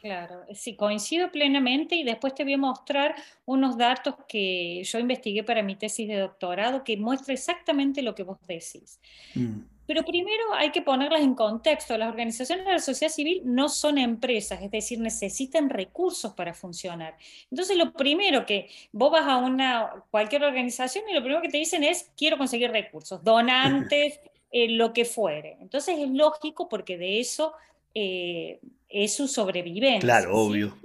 Claro, 0.00 0.44
sí, 0.54 0.76
coincido 0.76 1.32
plenamente 1.32 1.96
y 1.96 2.04
después 2.04 2.32
te 2.32 2.44
voy 2.44 2.52
a 2.52 2.58
mostrar 2.58 3.16
unos 3.46 3.76
datos 3.76 4.14
que 4.28 4.84
yo 4.84 4.98
investigué 5.00 5.42
para 5.42 5.62
mi 5.62 5.74
tesis 5.74 6.06
de 6.06 6.18
doctorado 6.18 6.84
que 6.84 6.96
muestra 6.96 7.34
exactamente 7.34 8.00
lo 8.02 8.14
que 8.14 8.22
vos 8.22 8.38
decís. 8.46 9.00
Mm. 9.34 9.62
Pero 9.88 10.04
primero 10.04 10.52
hay 10.52 10.70
que 10.70 10.82
ponerlas 10.82 11.22
en 11.22 11.34
contexto. 11.34 11.96
Las 11.96 12.10
organizaciones 12.10 12.66
de 12.66 12.72
la 12.72 12.78
sociedad 12.78 13.10
civil 13.10 13.40
no 13.46 13.70
son 13.70 13.96
empresas, 13.96 14.60
es 14.62 14.70
decir, 14.70 15.00
necesitan 15.00 15.70
recursos 15.70 16.34
para 16.34 16.52
funcionar. 16.52 17.16
Entonces, 17.50 17.74
lo 17.78 17.94
primero 17.94 18.44
que 18.44 18.68
vos 18.92 19.10
vas 19.10 19.26
a 19.26 19.38
una 19.38 20.04
cualquier 20.10 20.44
organización 20.44 21.08
y 21.08 21.14
lo 21.14 21.22
primero 21.22 21.40
que 21.40 21.48
te 21.48 21.56
dicen 21.56 21.84
es 21.84 22.10
quiero 22.18 22.36
conseguir 22.36 22.70
recursos, 22.70 23.24
donantes, 23.24 24.20
eh, 24.52 24.68
lo 24.68 24.92
que 24.92 25.06
fuere. 25.06 25.56
Entonces 25.58 25.98
es 25.98 26.10
lógico 26.10 26.68
porque 26.68 26.98
de 26.98 27.20
eso 27.20 27.54
eh, 27.94 28.60
es 28.90 29.14
su 29.14 29.26
sobrevivencia. 29.26 30.00
Claro, 30.00 30.36
obvio. 30.36 30.76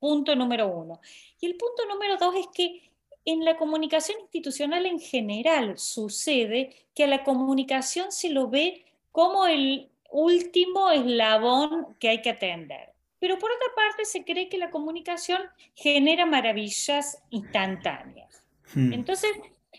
punto 0.00 0.34
número 0.34 0.66
uno. 0.66 1.00
Y 1.38 1.46
el 1.46 1.54
punto 1.54 1.86
número 1.88 2.16
dos 2.16 2.34
es 2.34 2.48
que 2.52 2.90
en 3.26 3.44
la 3.44 3.56
comunicación 3.56 4.18
institucional 4.20 4.86
en 4.86 5.00
general 5.00 5.78
sucede 5.78 6.74
que 6.94 7.04
a 7.04 7.08
la 7.08 7.24
comunicación 7.24 8.12
se 8.12 8.30
lo 8.30 8.48
ve 8.48 8.84
como 9.12 9.46
el 9.46 9.90
último 10.10 10.90
eslabón 10.90 11.96
que 11.98 12.08
hay 12.08 12.22
que 12.22 12.30
atender. 12.30 12.92
Pero 13.18 13.38
por 13.38 13.50
otra 13.50 13.68
parte 13.74 14.04
se 14.04 14.24
cree 14.24 14.48
que 14.48 14.58
la 14.58 14.70
comunicación 14.70 15.42
genera 15.74 16.24
maravillas 16.24 17.22
instantáneas. 17.30 18.44
Hmm. 18.72 18.92
Entonces, 18.92 19.32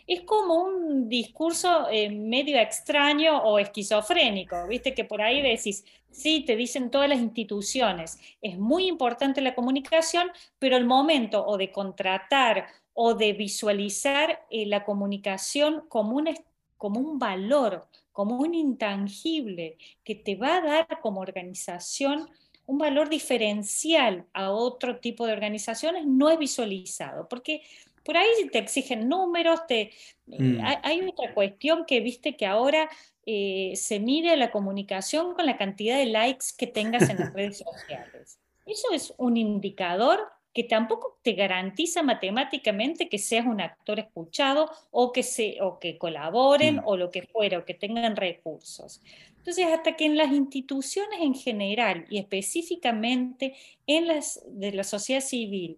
es 0.05 0.21
como 0.21 0.55
un 0.55 1.07
discurso 1.07 1.87
eh, 1.89 2.09
medio 2.09 2.59
extraño 2.59 3.37
o 3.43 3.59
esquizofrénico, 3.59 4.67
viste 4.67 4.93
que 4.93 5.05
por 5.05 5.21
ahí 5.21 5.41
decís, 5.41 5.85
sí, 6.11 6.43
te 6.45 6.55
dicen 6.55 6.91
todas 6.91 7.09
las 7.09 7.19
instituciones, 7.19 8.19
es 8.41 8.57
muy 8.57 8.87
importante 8.87 9.41
la 9.41 9.55
comunicación, 9.55 10.29
pero 10.59 10.77
el 10.77 10.85
momento 10.85 11.45
o 11.45 11.57
de 11.57 11.71
contratar 11.71 12.67
o 12.99 13.13
de 13.13 13.33
visualizar 13.33 14.43
eh, 14.49 14.65
la 14.65 14.83
comunicación 14.83 15.83
como 15.87 16.15
un, 16.17 16.33
como 16.77 16.99
un 16.99 17.19
valor, 17.19 17.87
como 18.11 18.39
un 18.39 18.55
intangible 18.55 19.77
que 20.03 20.15
te 20.15 20.35
va 20.35 20.55
a 20.55 20.61
dar 20.61 20.99
como 20.99 21.21
organización 21.21 22.27
un 22.65 22.79
valor 22.79 23.07
diferencial 23.07 24.25
a 24.33 24.49
otro 24.49 24.97
tipo 24.97 25.27
de 25.27 25.33
organizaciones, 25.33 26.07
no 26.07 26.31
es 26.31 26.39
visualizado, 26.39 27.29
porque 27.29 27.61
por 28.03 28.17
ahí 28.17 28.27
te 28.51 28.57
exigen 28.57 29.07
números, 29.07 29.67
te, 29.67 29.81
eh, 29.81 29.91
mm. 30.39 30.59
hay, 30.81 31.01
otra 31.07 31.35
cuestión 31.35 31.85
que 31.85 31.99
viste 31.99 32.35
que 32.35 32.47
ahora 32.47 32.89
eh, 33.27 33.73
se 33.75 33.99
mide 33.99 34.35
la 34.37 34.49
comunicación 34.49 35.35
con 35.35 35.45
la 35.45 35.55
cantidad 35.55 35.99
de 35.99 36.07
likes 36.07 36.47
que 36.57 36.65
tengas 36.65 37.07
en 37.11 37.19
las 37.19 37.31
redes 37.33 37.59
sociales. 37.59 38.39
Eso 38.65 38.87
es 38.91 39.13
un 39.19 39.37
indicador 39.37 40.19
que 40.57 40.63
tampoco 40.63 41.19
te 41.21 41.33
garantiza 41.33 42.01
matemáticamente 42.01 43.09
que 43.09 43.19
seas 43.19 43.45
un 43.45 43.61
actor 43.61 43.99
escuchado 43.99 44.71
o 44.89 45.11
que, 45.11 45.21
se, 45.21 45.61
o 45.61 45.77
que 45.77 45.99
colaboren 45.99 46.77
mm. 46.77 46.83
o 46.83 46.97
lo 46.97 47.11
que 47.11 47.21
fuera, 47.21 47.59
o 47.59 47.63
que 47.63 47.75
tengan 47.75 48.15
recursos. 48.15 49.03
Entonces, 49.37 49.67
hasta 49.67 49.95
que 49.95 50.05
en 50.05 50.17
las 50.17 50.31
instituciones 50.31 51.19
en 51.21 51.35
general 51.35 52.07
y 52.09 52.17
específicamente 52.17 53.53
en 53.85 54.07
las 54.07 54.41
de 54.47 54.71
la 54.71 54.83
sociedad 54.83 55.21
civil 55.21 55.77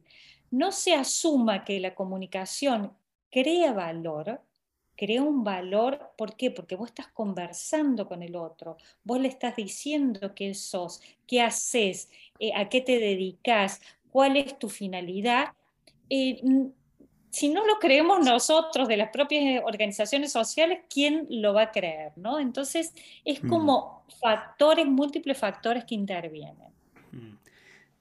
no 0.49 0.71
se 0.71 0.93
asuma 0.93 1.65
que 1.65 1.81
la 1.81 1.93
comunicación 1.93 2.93
crea 3.29 3.73
valor, 3.73 4.39
crea 4.95 5.23
un 5.23 5.43
valor, 5.45 6.11
¿por 6.17 6.37
qué? 6.37 6.51
Porque 6.51 6.75
vos 6.75 6.89
estás 6.89 7.07
conversando 7.07 8.07
con 8.07 8.23
el 8.23 8.37
otro, 8.37 8.77
vos 9.03 9.19
le 9.19 9.27
estás 9.27 9.57
diciendo 9.57 10.33
qué 10.35 10.53
sos, 10.53 11.01
qué 11.27 11.41
haces, 11.41 12.09
eh, 12.39 12.51
a 12.53 12.67
qué 12.67 12.81
te 12.81 12.99
dedicas, 12.99 13.81
cuál 14.11 14.37
es 14.37 14.57
tu 14.57 14.69
finalidad. 14.69 15.53
Eh, 16.09 16.41
si 17.31 17.49
no 17.49 17.65
lo 17.65 17.77
creemos 17.79 18.25
nosotros 18.25 18.87
de 18.87 18.97
las 18.97 19.09
propias 19.09 19.61
organizaciones 19.63 20.31
sociales, 20.31 20.79
¿quién 20.89 21.27
lo 21.29 21.53
va 21.53 21.63
a 21.63 21.71
creer? 21.71 22.11
¿no? 22.15 22.39
Entonces, 22.39 22.93
es 23.23 23.43
mm. 23.43 23.47
como 23.47 24.05
factores, 24.19 24.87
múltiples 24.87 25.37
factores 25.37 25.85
que 25.85 25.95
intervienen. 25.95 26.69
Mm. 27.11 27.35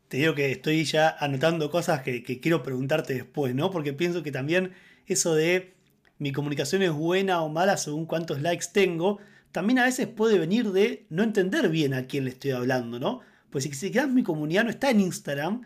Te 0.08 0.16
digo 0.16 0.34
que 0.34 0.50
estoy 0.52 0.84
ya 0.84 1.14
anotando 1.20 1.70
cosas 1.70 2.02
que, 2.02 2.22
que, 2.22 2.40
quiero 2.40 2.62
preguntarte 2.62 3.14
después, 3.14 3.54
¿no? 3.54 3.70
Porque 3.70 3.92
pienso 3.92 4.22
que 4.22 4.32
también 4.32 4.72
eso 5.06 5.34
de 5.34 5.74
mi 6.18 6.32
comunicación 6.32 6.82
es 6.82 6.92
buena 6.92 7.42
o 7.42 7.48
mala 7.48 7.76
según 7.76 8.06
cuántos 8.06 8.40
likes 8.40 8.66
tengo, 8.72 9.18
también 9.52 9.78
a 9.78 9.84
veces 9.84 10.06
puede 10.06 10.38
venir 10.38 10.72
de 10.72 11.06
no 11.10 11.22
entender 11.22 11.68
bien 11.68 11.94
a 11.94 12.06
quién 12.06 12.24
le 12.24 12.30
estoy 12.30 12.52
hablando, 12.52 12.98
¿no? 12.98 13.20
Pues 13.50 13.64
si 13.64 13.70
quizás 13.70 14.08
mi 14.08 14.22
comunidad 14.22 14.64
no 14.64 14.70
está 14.70 14.90
en 14.90 15.00
Instagram, 15.00 15.62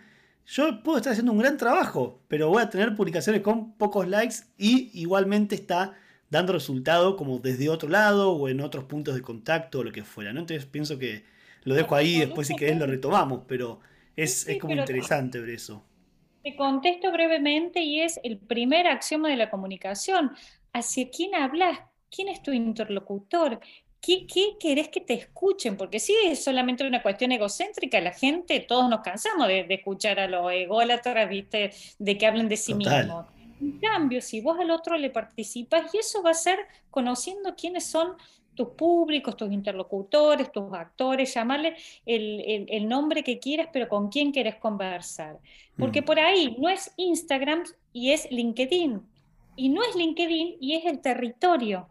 yo 0.46 0.82
puedo 0.82 0.98
estar 0.98 1.12
haciendo 1.12 1.32
un 1.32 1.38
gran 1.38 1.56
trabajo, 1.56 2.20
pero 2.28 2.48
voy 2.48 2.62
a 2.62 2.70
tener 2.70 2.94
publicaciones 2.94 3.42
con 3.42 3.72
pocos 3.74 4.08
likes 4.08 4.36
y 4.58 4.90
igualmente 5.00 5.54
está 5.54 5.94
dando 6.30 6.52
resultado 6.52 7.16
como 7.16 7.38
desde 7.38 7.68
otro 7.68 7.88
lado 7.88 8.32
o 8.32 8.48
en 8.48 8.60
otros 8.60 8.84
puntos 8.84 9.14
de 9.14 9.22
contacto 9.22 9.80
o 9.80 9.84
lo 9.84 9.92
que 9.92 10.02
fuera. 10.02 10.32
¿no? 10.32 10.40
Entonces 10.40 10.66
pienso 10.66 10.98
que 10.98 11.24
lo 11.64 11.74
dejo 11.74 11.94
ahí, 11.94 12.20
después 12.20 12.48
si 12.48 12.56
querés 12.56 12.78
lo 12.78 12.86
retomamos, 12.86 13.42
pero 13.46 13.80
es, 14.16 14.48
es 14.48 14.58
como 14.58 14.74
interesante 14.74 15.40
ver 15.40 15.50
eso. 15.50 15.84
Te 16.42 16.56
contesto 16.56 17.12
brevemente 17.12 17.82
y 17.82 18.00
es 18.00 18.18
el 18.24 18.38
primer 18.38 18.88
axioma 18.88 19.28
de 19.28 19.36
la 19.36 19.48
comunicación. 19.50 20.32
¿Hacia 20.72 21.08
quién 21.10 21.34
hablas? 21.34 21.78
¿Quién 22.10 22.28
es 22.28 22.42
tu 22.42 22.50
interlocutor? 22.50 23.60
¿Qué, 24.02 24.26
querés 24.58 24.88
que 24.88 25.00
te 25.00 25.14
escuchen? 25.14 25.76
Porque 25.76 26.00
si 26.00 26.12
es 26.24 26.42
solamente 26.42 26.84
una 26.84 27.02
cuestión 27.02 27.30
egocéntrica, 27.30 28.00
la 28.00 28.10
gente, 28.10 28.58
todos 28.58 28.90
nos 28.90 29.00
cansamos 29.00 29.46
de, 29.46 29.64
escuchar 29.70 30.18
a 30.18 30.26
los 30.26 30.50
ególatras, 30.50 31.28
¿viste? 31.28 31.70
De 32.00 32.18
que 32.18 32.26
hablen 32.26 32.48
de 32.48 32.56
sí 32.56 32.74
mismos. 32.74 33.26
En 33.60 33.78
cambio, 33.78 34.20
si 34.20 34.40
vos 34.40 34.58
al 34.58 34.72
otro 34.72 34.98
le 34.98 35.10
participas, 35.10 35.94
y 35.94 35.98
eso 35.98 36.20
va 36.20 36.30
a 36.30 36.34
ser 36.34 36.58
conociendo 36.90 37.54
quiénes 37.54 37.86
son 37.86 38.16
tus 38.56 38.70
públicos, 38.70 39.36
tus 39.36 39.52
interlocutores, 39.52 40.50
tus 40.50 40.72
actores, 40.72 41.32
llamarle 41.32 41.76
el, 42.04 42.88
nombre 42.88 43.22
que 43.22 43.38
quieras, 43.38 43.68
pero 43.72 43.88
con 43.88 44.08
quién 44.08 44.32
querés 44.32 44.56
conversar. 44.56 45.38
Porque 45.78 46.02
mm. 46.02 46.04
por 46.04 46.18
ahí 46.18 46.56
no 46.58 46.68
es 46.68 46.92
Instagram 46.96 47.62
y 47.92 48.10
es 48.10 48.28
LinkedIn. 48.32 49.00
Y 49.54 49.68
no 49.68 49.84
es 49.84 49.94
LinkedIn 49.94 50.56
y 50.60 50.74
es 50.74 50.86
el 50.86 51.00
territorio. 51.00 51.86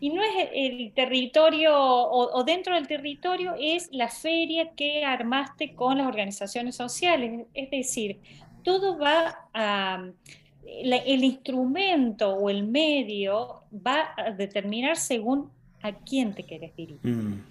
Y 0.00 0.10
no 0.10 0.22
es 0.22 0.48
el 0.52 0.92
territorio, 0.92 1.72
o, 1.76 2.44
dentro 2.44 2.74
del 2.74 2.86
territorio 2.86 3.54
es 3.58 3.88
la 3.92 4.08
feria 4.08 4.70
que 4.76 5.04
armaste 5.04 5.74
con 5.74 5.98
las 5.98 6.06
organizaciones 6.06 6.76
sociales. 6.76 7.46
Es 7.54 7.70
decir, 7.70 8.18
todo 8.62 8.98
va 8.98 9.48
a... 9.54 10.04
el 10.64 11.24
instrumento 11.24 12.34
o 12.34 12.50
el 12.50 12.64
medio 12.64 13.62
va 13.74 14.14
a 14.16 14.30
determinar 14.32 14.96
según 14.96 15.50
a 15.82 15.92
quién 15.92 16.34
te 16.34 16.42
quieres 16.42 16.74
dirigir. 16.76 16.98
Mm. 17.02 17.42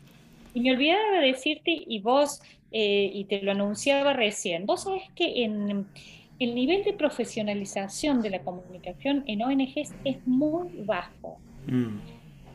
Y 0.56 0.62
me 0.62 0.72
olvidaba 0.72 1.20
de 1.20 1.28
decirte, 1.28 1.84
y 1.88 2.00
vos, 2.00 2.42
eh, 2.72 3.10
y 3.14 3.26
te 3.26 3.42
lo 3.42 3.52
anunciaba 3.52 4.14
recién, 4.14 4.66
vos 4.66 4.84
sabés 4.84 5.04
que 5.16 5.44
en 5.44 5.88
el 6.40 6.56
nivel 6.56 6.84
de 6.84 6.94
profesionalización 6.94 8.22
de 8.22 8.32
la 8.32 8.40
comunicación 8.40 9.24
en 9.28 9.44
ONGs 9.44 9.94
es 10.04 10.28
muy 10.28 10.70
bajo. 10.86 11.38
Mm. 11.68 12.00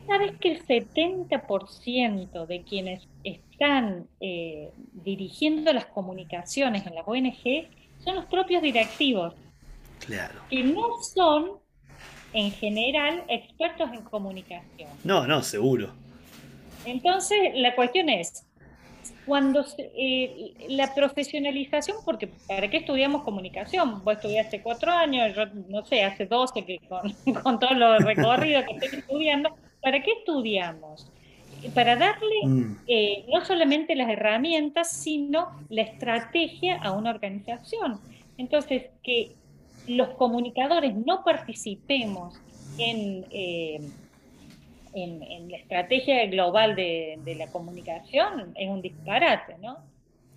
Sabes 0.07 0.37
que 0.39 0.53
el 0.53 0.65
70% 0.65 2.47
de 2.47 2.63
quienes 2.63 3.07
están 3.23 4.07
eh, 4.19 4.71
dirigiendo 4.93 5.71
las 5.71 5.85
comunicaciones 5.85 6.85
en 6.87 6.95
las 6.95 7.07
ONG 7.07 7.67
son 8.03 8.15
los 8.15 8.25
propios 8.25 8.63
directivos. 8.63 9.35
Claro. 10.05 10.41
Que 10.49 10.63
no 10.63 11.01
son, 11.03 11.59
en 12.33 12.51
general, 12.51 13.23
expertos 13.27 13.91
en 13.93 14.01
comunicación. 14.01 14.89
No, 15.03 15.27
no, 15.27 15.43
seguro. 15.43 15.93
Entonces, 16.85 17.37
la 17.55 17.75
cuestión 17.75 18.09
es, 18.09 18.45
cuando 19.29 19.63
eh, 19.77 20.53
la 20.69 20.95
profesionalización, 20.95 21.97
porque 22.03 22.31
¿para 22.47 22.67
qué 22.67 22.77
estudiamos 22.77 23.21
comunicación? 23.21 24.03
Vos 24.03 24.15
estudiaste 24.15 24.63
cuatro 24.63 24.91
años, 24.91 25.35
yo 25.35 25.45
no 25.67 25.85
sé, 25.85 26.03
hace 26.03 26.25
doce 26.25 26.65
que 26.65 26.79
con, 26.89 27.13
con 27.43 27.59
todos 27.59 27.77
los 27.77 28.03
recorridos 28.03 28.65
que 28.65 28.73
estoy 28.73 28.99
estudiando, 28.99 29.51
¿para 29.83 30.01
qué 30.01 30.13
estudiamos? 30.13 31.11
Para 31.75 31.95
darle 31.95 32.35
mm. 32.43 32.77
eh, 32.87 33.25
no 33.31 33.45
solamente 33.45 33.95
las 33.95 34.09
herramientas, 34.09 34.89
sino 34.89 35.49
la 35.69 35.83
estrategia 35.83 36.77
a 36.77 36.91
una 36.91 37.11
organización. 37.11 37.99
Entonces, 38.39 38.85
que 39.03 39.33
los 39.87 40.09
comunicadores 40.15 40.95
no 40.95 41.23
participemos 41.23 42.41
en... 42.79 43.25
Eh, 43.29 43.79
en, 44.93 45.49
la 45.49 45.57
estrategia 45.57 46.25
global 46.27 46.75
de, 46.75 47.35
la 47.37 47.47
comunicación 47.47 48.53
es 48.55 48.69
un 48.69 48.81
disparate, 48.81 49.55
¿no? 49.61 49.77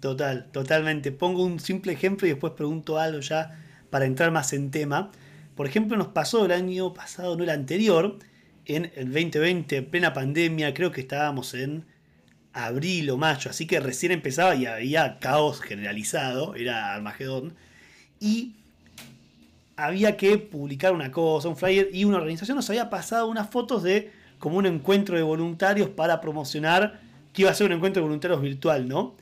Total, 0.00 0.46
totalmente. 0.50 1.12
Pongo 1.12 1.44
un 1.44 1.60
simple 1.60 1.92
ejemplo 1.92 2.26
y 2.26 2.30
después 2.30 2.54
pregunto 2.54 2.98
algo 2.98 3.20
ya 3.20 3.58
para 3.90 4.04
entrar 4.04 4.30
más 4.30 4.52
en 4.52 4.70
tema. 4.70 5.10
Por 5.54 5.66
ejemplo, 5.66 5.96
nos 5.96 6.08
pasó 6.08 6.44
el 6.44 6.52
año 6.52 6.92
pasado, 6.92 7.36
no 7.36 7.44
el 7.44 7.50
anterior, 7.50 8.18
en 8.64 8.90
el 8.96 9.12
2020, 9.12 9.82
plena 9.82 10.12
pandemia, 10.12 10.74
creo 10.74 10.90
que 10.92 11.02
estábamos 11.02 11.54
en 11.54 11.84
abril 12.52 13.10
o 13.10 13.16
mayo, 13.16 13.50
así 13.50 13.66
que 13.66 13.80
recién 13.80 14.12
empezaba 14.12 14.54
y 14.54 14.66
había 14.66 15.18
caos 15.18 15.60
generalizado, 15.60 16.54
era 16.54 16.94
Armagedón, 16.94 17.54
y 18.20 18.54
había 19.76 20.16
que 20.16 20.38
publicar 20.38 20.92
una 20.92 21.10
cosa, 21.10 21.48
un 21.48 21.56
flyer, 21.56 21.88
y 21.92 22.04
una 22.04 22.18
organización 22.18 22.56
nos 22.56 22.68
había 22.70 22.90
pasado 22.90 23.28
unas 23.28 23.50
fotos 23.50 23.82
de 23.82 24.12
como 24.42 24.58
un 24.58 24.66
encuentro 24.66 25.16
de 25.16 25.22
voluntarios 25.22 25.88
para 25.88 26.20
promocionar 26.20 27.00
que 27.32 27.42
iba 27.42 27.52
a 27.52 27.54
ser 27.54 27.68
un 27.68 27.74
encuentro 27.74 28.00
de 28.02 28.08
voluntarios 28.08 28.42
virtual, 28.42 28.88
¿no? 28.88 29.16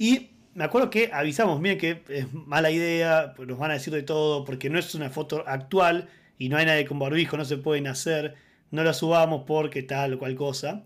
Y 0.00 0.30
me 0.52 0.64
acuerdo 0.64 0.90
que 0.90 1.10
avisamos, 1.12 1.60
miren 1.60 1.78
que 1.78 2.02
es 2.08 2.32
mala 2.32 2.72
idea, 2.72 3.34
pues 3.36 3.46
nos 3.46 3.56
van 3.56 3.70
a 3.70 3.74
decir 3.74 3.94
de 3.94 4.02
todo, 4.02 4.44
porque 4.44 4.70
no 4.70 4.76
es 4.76 4.92
una 4.96 5.10
foto 5.10 5.44
actual 5.46 6.08
y 6.40 6.48
no 6.48 6.56
hay 6.56 6.66
nadie 6.66 6.86
con 6.86 6.98
barbijo, 6.98 7.36
no 7.36 7.44
se 7.44 7.56
pueden 7.56 7.86
hacer, 7.86 8.34
no 8.72 8.82
la 8.82 8.94
subamos 8.94 9.44
porque 9.46 9.84
tal 9.84 10.14
o 10.14 10.18
cual 10.18 10.34
cosa. 10.34 10.82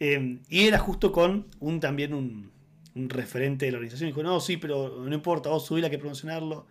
Em, 0.00 0.40
y 0.48 0.66
era 0.66 0.78
justo 0.78 1.12
con 1.12 1.48
un 1.60 1.80
también 1.80 2.14
un, 2.14 2.50
referente 2.94 3.66
de 3.66 3.72
la 3.72 3.76
organización. 3.76 4.08
Dijo, 4.08 4.22
no, 4.22 4.40
sí, 4.40 4.56
pero 4.56 5.04
no 5.04 5.14
importa, 5.14 5.50
vos 5.50 5.66
subí 5.66 5.82
la 5.82 5.90
que 5.90 5.98
promocionarlo. 5.98 6.66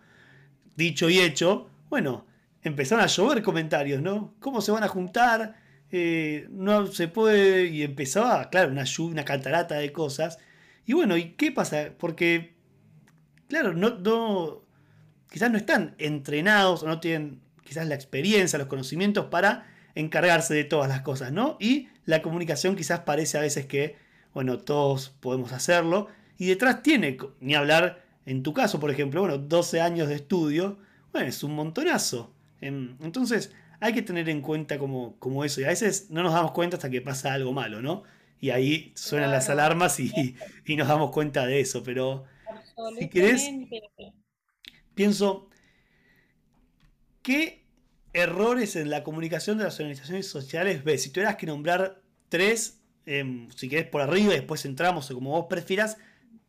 Dicho 0.74 1.08
y 1.08 1.20
hecho, 1.20 1.70
bueno, 1.88 2.26
empezaron 2.64 3.04
a 3.04 3.06
llover 3.06 3.44
comentarios, 3.44 4.02
¿no? 4.02 4.34
¿Cómo 4.40 4.60
se 4.60 4.72
van 4.72 4.82
a 4.82 4.88
juntar? 4.88 5.67
Eh, 5.90 6.46
no 6.50 6.86
se 6.86 7.08
puede, 7.08 7.66
y 7.66 7.82
empezaba, 7.82 8.50
claro, 8.50 8.70
una, 8.70 8.84
una 8.98 9.24
catarata 9.24 9.76
de 9.76 9.92
cosas. 9.92 10.38
Y 10.84 10.92
bueno, 10.92 11.16
¿y 11.16 11.30
qué 11.32 11.52
pasa? 11.52 11.90
Porque, 11.98 12.54
claro, 13.48 13.74
no, 13.74 13.98
no, 13.98 14.62
quizás 15.30 15.50
no 15.50 15.58
están 15.58 15.94
entrenados 15.98 16.82
o 16.82 16.86
no 16.86 17.00
tienen 17.00 17.40
quizás 17.64 17.86
la 17.86 17.94
experiencia, 17.94 18.58
los 18.58 18.68
conocimientos 18.68 19.26
para 19.26 19.66
encargarse 19.94 20.54
de 20.54 20.64
todas 20.64 20.88
las 20.88 21.02
cosas, 21.02 21.32
¿no? 21.32 21.56
Y 21.60 21.88
la 22.04 22.22
comunicación 22.22 22.76
quizás 22.76 23.00
parece 23.00 23.36
a 23.36 23.42
veces 23.42 23.66
que, 23.66 23.96
bueno, 24.32 24.58
todos 24.58 25.10
podemos 25.20 25.52
hacerlo. 25.52 26.08
Y 26.38 26.46
detrás 26.46 26.82
tiene, 26.82 27.18
ni 27.40 27.54
hablar, 27.54 28.02
en 28.24 28.42
tu 28.42 28.54
caso, 28.54 28.78
por 28.80 28.90
ejemplo, 28.90 29.20
bueno, 29.20 29.38
12 29.38 29.80
años 29.80 30.08
de 30.08 30.14
estudio, 30.14 30.78
bueno, 31.12 31.28
es 31.28 31.42
un 31.42 31.54
montonazo. 31.54 32.32
Entonces, 32.60 33.52
hay 33.80 33.92
que 33.92 34.02
tener 34.02 34.28
en 34.28 34.40
cuenta 34.40 34.78
como, 34.78 35.18
como 35.18 35.44
eso. 35.44 35.60
Y 35.60 35.64
a 35.64 35.68
veces 35.68 36.10
no 36.10 36.22
nos 36.22 36.32
damos 36.32 36.52
cuenta 36.52 36.76
hasta 36.76 36.90
que 36.90 37.00
pasa 37.00 37.32
algo 37.32 37.52
malo, 37.52 37.80
¿no? 37.80 38.02
Y 38.40 38.50
ahí 38.50 38.92
suenan 38.94 39.30
las 39.30 39.48
alarmas 39.48 39.98
y, 40.00 40.36
nos 40.76 40.88
damos 40.88 41.10
cuenta 41.10 41.46
de 41.46 41.60
eso. 41.60 41.82
Pero 41.82 42.24
si 42.98 43.08
querés, 43.08 43.50
pienso, 44.94 45.48
¿qué 47.22 47.64
errores 48.12 48.76
en 48.76 48.90
la 48.90 49.02
comunicación 49.02 49.58
de 49.58 49.64
las 49.64 49.78
organizaciones 49.78 50.28
sociales 50.28 50.84
ves? 50.84 51.02
Si 51.02 51.10
tuvieras 51.10 51.36
que 51.36 51.46
nombrar 51.46 52.00
tres, 52.28 52.80
em, 53.06 53.50
si 53.50 53.68
querés 53.68 53.86
por 53.86 54.02
arriba 54.02 54.32
y 54.32 54.36
después 54.36 54.64
entramos 54.64 55.10
o 55.10 55.14
como 55.14 55.30
vos 55.30 55.46
prefieras, 55.48 55.98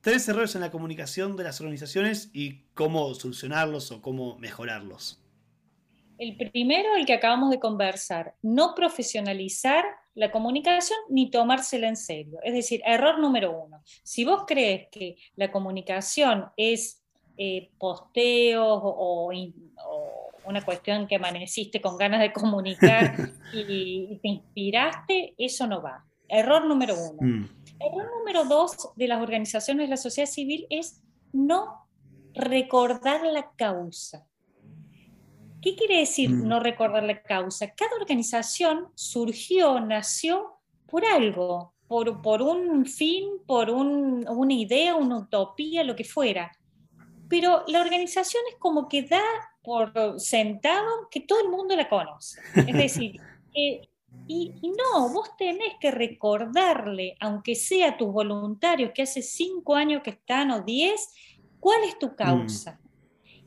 tres 0.02 0.28
errores 0.30 0.56
en 0.56 0.62
la 0.62 0.72
comunicación 0.72 1.36
de 1.36 1.44
las 1.44 1.60
organizaciones 1.60 2.30
y 2.34 2.62
cómo 2.74 3.14
solucionarlos 3.16 3.92
o 3.92 4.02
cómo 4.02 4.38
mejorarlos. 4.38 5.19
El 6.20 6.36
primero, 6.36 6.98
el 6.98 7.06
que 7.06 7.14
acabamos 7.14 7.50
de 7.50 7.62
conversar, 7.62 8.36
no 8.42 8.76
profesionalizar 8.76 9.86
la 10.16 10.32
comunicación 10.32 11.00
ni 11.10 11.32
tomársela 11.32 11.88
en 11.88 11.96
serio. 11.96 12.40
Es 12.44 12.54
decir, 12.54 12.82
error 12.86 13.20
número 13.20 13.58
uno. 13.58 13.82
Si 14.04 14.26
vos 14.26 14.44
crees 14.46 14.90
que 14.92 15.16
la 15.38 15.50
comunicación 15.50 16.48
es 16.58 17.02
eh, 17.38 17.72
posteos 17.78 18.82
o, 18.84 19.32
una 20.44 20.62
cuestión 20.66 21.08
que 21.08 21.16
amaneciste 21.16 21.80
con 21.80 21.96
ganas 21.96 22.20
de 22.20 22.34
comunicar 22.34 23.16
y, 23.54 24.20
te 24.22 24.28
inspiraste, 24.28 25.36
eso 25.38 25.68
no 25.68 25.82
va. 25.82 26.06
Error 26.28 26.66
número 26.66 26.96
uno. 26.96 27.20
Mm. 27.22 27.50
Error 27.80 28.12
número 28.18 28.44
dos 28.44 28.90
de 28.98 29.08
las 29.08 29.22
organizaciones 29.22 29.88
de 29.88 29.92
la 29.92 29.98
sociedad 29.98 30.30
civil 30.30 30.68
es 30.70 31.02
no 31.32 31.88
recordar 32.34 33.26
la 33.26 33.52
causa. 33.56 34.29
¿Qué 35.62 35.76
quiere 35.76 36.00
decir 36.00 36.30
mm. 36.30 36.48
no 36.48 36.60
recordar 36.60 37.04
la 37.04 37.22
causa? 37.22 37.74
Cada 37.74 37.96
organización 38.00 38.88
surgió, 38.96 39.80
nació 39.80 40.54
por 40.88 41.06
algo, 41.06 41.74
por, 41.88 42.22
por 42.22 42.42
un 42.42 42.86
fin, 42.86 43.26
por 43.46 43.70
una 43.70 44.54
idea, 44.54 44.96
una 44.96 45.18
utopía, 45.18 45.84
lo 45.84 45.96
que 45.96 46.04
fuera. 46.04 46.52
Pero 47.28 47.64
la 47.68 47.82
organización 47.82 48.42
es 48.50 48.56
como 48.58 48.88
que 48.88 49.04
da 49.04 49.24
por 49.62 50.20
sentado 50.20 51.08
que 51.12 51.20
todo 51.22 51.42
el 51.42 51.50
mundo 51.50 51.76
la 51.76 51.90
conoce. 51.90 52.40
Es 52.56 52.74
decir, 52.74 53.20
y, 53.54 53.82
y, 54.28 54.70
no, 54.70 55.10
vos 55.10 55.36
tenés 55.38 55.74
que 55.80 55.92
recordarle, 55.92 57.16
aunque 57.20 57.56
sea 57.56 57.90
a 57.90 57.98
tus 57.98 58.12
voluntarios 58.12 58.92
que 58.94 59.02
hace 59.04 59.22
cinco 59.22 59.76
años 59.76 60.02
que 60.04 60.12
están 60.12 60.52
o 60.52 60.62
diez, 60.62 61.14
cuál 61.60 61.84
es 61.84 62.00
tu 62.00 62.08
mm. 62.08 62.16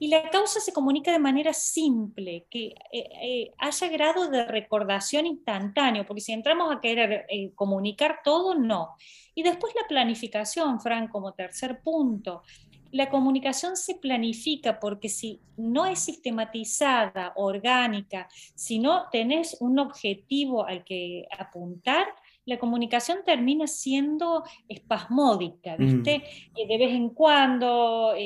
Y 0.02 0.08
la 0.08 0.28
causa 0.30 0.58
se 0.58 0.72
comunica 0.72 1.12
de 1.12 1.20
manera 1.20 1.52
simple, 1.52 2.44
que 2.50 2.74
eh, 2.90 3.08
eh, 3.22 3.52
haya 3.56 3.86
grado 3.86 4.28
de 4.28 4.44
recordación 4.46 5.26
instantáneo, 5.26 6.04
porque 6.04 6.20
si 6.20 6.32
entramos 6.32 6.74
a 6.74 6.80
querer 6.80 7.24
eh, 7.28 7.52
comunicar 7.54 8.18
todo, 8.24 8.56
no. 8.56 8.96
Y 9.32 9.44
después 9.44 9.72
la 9.80 9.86
planificación, 9.86 10.80
Fran, 10.80 11.06
como 11.06 11.34
tercer 11.34 11.82
punto. 11.84 12.42
La 12.90 13.08
comunicación 13.10 13.76
se 13.76 13.94
planifica 13.94 14.80
porque 14.80 15.08
si 15.08 15.40
no 15.56 15.86
es 15.86 16.00
sistematizada, 16.00 17.32
orgánica, 17.36 18.26
si 18.56 18.80
no 18.80 19.04
tenés 19.12 19.56
un 19.60 19.78
objetivo 19.78 20.66
al 20.66 20.82
que 20.82 21.28
apuntar, 21.38 22.08
la 22.44 22.58
comunicación 22.58 23.18
termina 23.24 23.68
siendo 23.68 24.42
espasmódica, 24.68 25.76
¿viste? 25.76 26.24
Mm. 26.54 26.68
de 26.68 26.78
vez 26.78 26.90
en 26.90 27.10
cuando, 27.10 28.16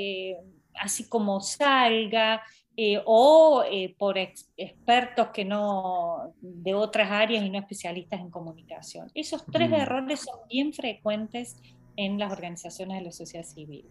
así 0.80 1.08
como 1.08 1.40
salga, 1.40 2.42
eh, 2.78 3.00
o 3.06 3.64
eh, 3.70 3.94
por 3.98 4.18
expertos 4.18 5.28
que 5.32 5.46
no, 5.46 6.34
de 6.42 6.74
otras 6.74 7.10
áreas 7.10 7.42
y 7.42 7.48
no 7.48 7.58
especialistas 7.58 8.20
en 8.20 8.28
comunicación. 8.28 9.10
Esos 9.14 9.46
tres 9.46 9.70
mm. 9.70 9.74
errores 9.74 10.20
son 10.20 10.40
bien 10.46 10.74
frecuentes 10.74 11.56
en 11.96 12.18
las 12.18 12.30
organizaciones 12.30 12.98
de 12.98 13.04
la 13.04 13.12
sociedad 13.12 13.46
civil. 13.46 13.86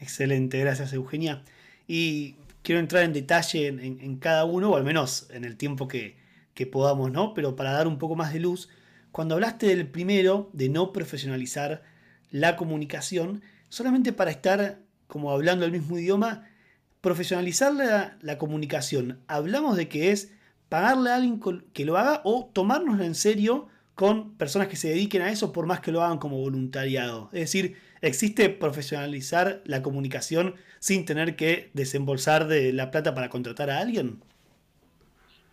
Excelente, 0.00 0.58
gracias 0.58 0.92
Eugenia. 0.92 1.44
Y 1.86 2.34
quiero 2.62 2.80
entrar 2.80 3.04
en 3.04 3.12
detalle 3.12 3.68
en, 3.68 4.16
cada 4.16 4.44
uno, 4.44 4.70
o 4.70 4.76
al 4.76 4.82
menos 4.82 5.28
en 5.30 5.44
el 5.44 5.56
tiempo 5.56 5.86
que, 5.86 6.16
que 6.52 6.66
podamos, 6.66 7.12
¿no? 7.12 7.32
Pero 7.32 7.54
para 7.54 7.70
dar 7.70 7.86
un 7.86 7.98
poco 7.98 8.16
más 8.16 8.32
de 8.32 8.40
luz, 8.40 8.68
cuando 9.12 9.36
hablaste 9.36 9.66
del 9.66 9.86
primero, 9.86 10.50
de 10.52 10.68
no 10.68 10.92
profesionalizar 10.92 11.84
la 12.32 12.56
comunicación, 12.56 13.42
solamente 13.68 14.12
para 14.12 14.32
estar 14.32 14.80
como 15.10 15.30
hablando 15.30 15.66
el 15.66 15.72
mismo 15.72 15.98
idioma, 15.98 16.48
profesionalizar 17.02 17.74
la, 17.74 18.16
la 18.22 18.38
comunicación. 18.38 19.20
Hablamos 19.26 19.76
de 19.76 19.88
que 19.88 20.10
es 20.10 20.32
pagarle 20.70 21.10
a 21.10 21.16
alguien 21.16 21.40
que 21.74 21.84
lo 21.84 21.98
haga 21.98 22.22
o 22.24 22.48
tomárnoslo 22.52 23.04
en 23.04 23.14
serio 23.14 23.68
con 23.94 24.34
personas 24.38 24.68
que 24.68 24.76
se 24.76 24.88
dediquen 24.88 25.20
a 25.20 25.30
eso 25.30 25.52
por 25.52 25.66
más 25.66 25.80
que 25.80 25.92
lo 25.92 26.02
hagan 26.02 26.16
como 26.16 26.38
voluntariado. 26.38 27.28
Es 27.34 27.40
decir, 27.40 27.76
existe 28.00 28.48
profesionalizar 28.48 29.60
la 29.66 29.82
comunicación 29.82 30.54
sin 30.78 31.04
tener 31.04 31.36
que 31.36 31.70
desembolsar 31.74 32.46
de 32.46 32.72
la 32.72 32.90
plata 32.90 33.14
para 33.14 33.28
contratar 33.28 33.68
a 33.68 33.78
alguien. 33.78 34.22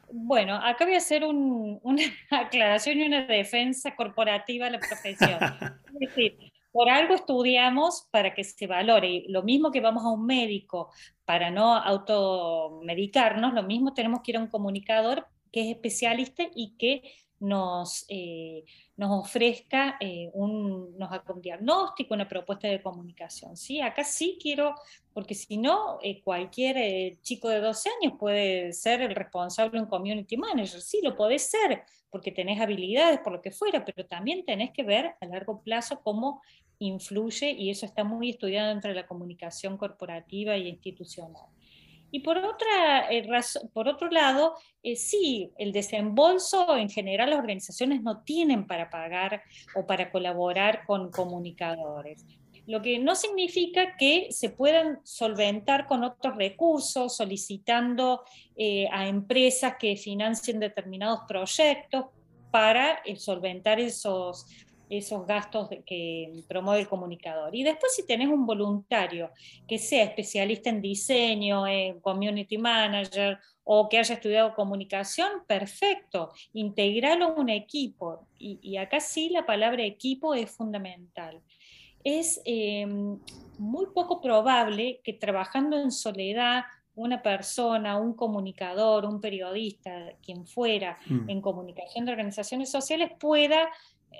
Bueno, 0.09 0.55
acá 0.55 0.85
voy 0.85 0.93
a 0.93 0.99
hacer 0.99 1.25
una 1.25 2.01
aclaración 2.31 2.99
y 2.99 3.07
una 3.07 3.27
defensa 3.27 3.95
corporativa 3.95 4.67
a 4.67 4.69
la 4.69 4.79
profesión. 4.79 5.37
es 5.99 5.99
decir, 5.99 6.37
por 6.77 6.91
algo 6.91 7.15
estudiamos 7.15 8.07
para 8.11 8.35
que 8.35 8.43
se 8.43 8.67
valore. 8.67 9.23
Lo 9.29 9.41
mismo 9.41 9.71
que 9.71 9.81
vamos 9.81 10.05
a 10.05 10.09
un 10.09 10.27
médico 10.27 10.91
para 11.25 11.49
no 11.49 11.75
automedicarnos, 11.75 13.55
lo 13.55 13.63
mismo 13.63 13.95
tenemos 13.95 14.21
que 14.21 14.33
ir 14.33 14.37
a 14.37 14.41
un 14.41 14.47
comunicador 14.47 15.25
que 15.51 15.61
es 15.61 15.75
especialista 15.75 16.43
y 16.53 16.75
que 16.77 17.01
nos, 17.39 18.05
eh, 18.09 18.63
nos 18.95 19.25
ofrezca 19.25 19.97
eh, 19.99 20.29
un, 20.33 20.95
nos 20.99 21.09
un 21.29 21.41
diagnóstico, 21.41 22.13
una 22.13 22.27
propuesta 22.27 22.67
de 22.67 22.79
comunicación. 22.79 23.57
¿sí? 23.57 23.81
Acá 23.81 24.03
sí 24.03 24.37
quiero, 24.39 24.75
porque 25.13 25.33
si 25.33 25.57
no, 25.57 25.97
eh, 26.03 26.21
cualquier 26.21 27.19
chico 27.21 27.49
de 27.49 27.59
12 27.59 27.89
años 28.01 28.19
puede 28.19 28.71
ser 28.71 29.01
el 29.01 29.15
responsable, 29.15 29.79
un 29.79 29.87
community 29.87 30.37
manager, 30.37 30.79
sí, 30.79 30.99
lo 31.01 31.15
puede 31.15 31.39
ser, 31.39 31.81
porque 32.11 32.31
tenés 32.31 32.61
habilidades, 32.61 33.19
por 33.21 33.33
lo 33.33 33.41
que 33.41 33.49
fuera, 33.49 33.83
pero 33.83 34.05
también 34.05 34.45
tenés 34.45 34.69
que 34.69 34.83
ver 34.83 35.15
a 35.19 35.25
largo 35.25 35.63
plazo 35.63 36.01
cómo 36.03 36.43
influye, 36.79 37.51
y 37.51 37.69
eso 37.69 37.85
está 37.85 38.03
muy 38.03 38.29
estudiado 38.29 38.71
entre 38.71 38.93
la 38.93 39.07
comunicación 39.07 39.77
corporativa 39.77 40.55
e 40.55 40.67
institucional. 40.67 41.47
Y 42.09 42.21
por, 42.21 42.37
otra, 42.37 43.11
eh, 43.11 43.27
por 43.73 43.87
otro 43.87 44.09
lado, 44.09 44.55
eh, 44.81 44.95
sí, 44.95 45.51
el 45.57 45.73
desembolso 45.73 46.77
en 46.77 46.89
general 46.89 47.31
las 47.31 47.39
organizaciones 47.39 48.01
no 48.01 48.21
tienen 48.21 48.65
para 48.65 48.89
pagar 48.89 49.43
o 49.75 49.85
para 49.85 50.09
colaborar 50.09 50.85
con 50.85 51.11
comunicadores. 51.11 52.25
Lo 52.65 52.81
que 52.81 52.99
no 52.99 53.15
significa 53.15 53.95
que 53.97 54.27
se 54.31 54.49
puedan 54.49 54.99
solventar 55.03 55.85
con 55.85 56.03
otros 56.03 56.35
recursos, 56.37 57.15
solicitando 57.15 58.23
eh, 58.55 58.87
a 58.91 59.07
empresas 59.07 59.75
que 59.79 59.95
financien 59.95 60.59
determinados 60.59 61.21
proyectos 61.27 62.05
para 62.51 63.01
solventar 63.17 63.79
esos 63.79 64.45
esos 64.89 65.25
gastos 65.25 65.69
que 65.85 66.43
promueve 66.47 66.81
el 66.81 66.87
comunicador. 66.87 67.55
Y 67.55 67.63
después 67.63 67.93
si 67.95 68.05
tenés 68.05 68.29
un 68.29 68.45
voluntario 68.45 69.31
que 69.67 69.77
sea 69.77 70.03
especialista 70.03 70.69
en 70.69 70.81
diseño, 70.81 71.67
en 71.67 71.99
community 71.99 72.57
manager 72.57 73.39
o 73.63 73.89
que 73.89 73.97
haya 73.97 74.15
estudiado 74.15 74.55
comunicación, 74.55 75.29
perfecto, 75.45 76.31
integralo 76.53 77.25
a 77.25 77.33
un 77.33 77.49
equipo. 77.49 78.27
Y, 78.39 78.77
acá 78.77 78.99
sí 78.99 79.29
la 79.29 79.45
palabra 79.45 79.83
equipo 79.83 80.33
es 80.33 80.51
fundamental. 80.51 81.41
Es 82.03 82.41
em, 82.45 83.19
muy 83.57 83.87
poco 83.93 84.21
probable 84.21 85.01
que 85.03 85.13
trabajando 85.13 85.77
en 85.77 85.91
soledad 85.91 86.63
una 86.97 87.21
persona, 87.21 87.97
un 87.97 88.13
comunicador, 88.13 89.05
un 89.05 89.21
periodista, 89.21 90.13
quien 90.23 90.47
fuera, 90.47 90.97
mm. 91.05 91.29
en 91.29 91.41
comunicación 91.41 92.05
de 92.05 92.11
organizaciones 92.11 92.71
sociales 92.71 93.11
pueda 93.19 93.69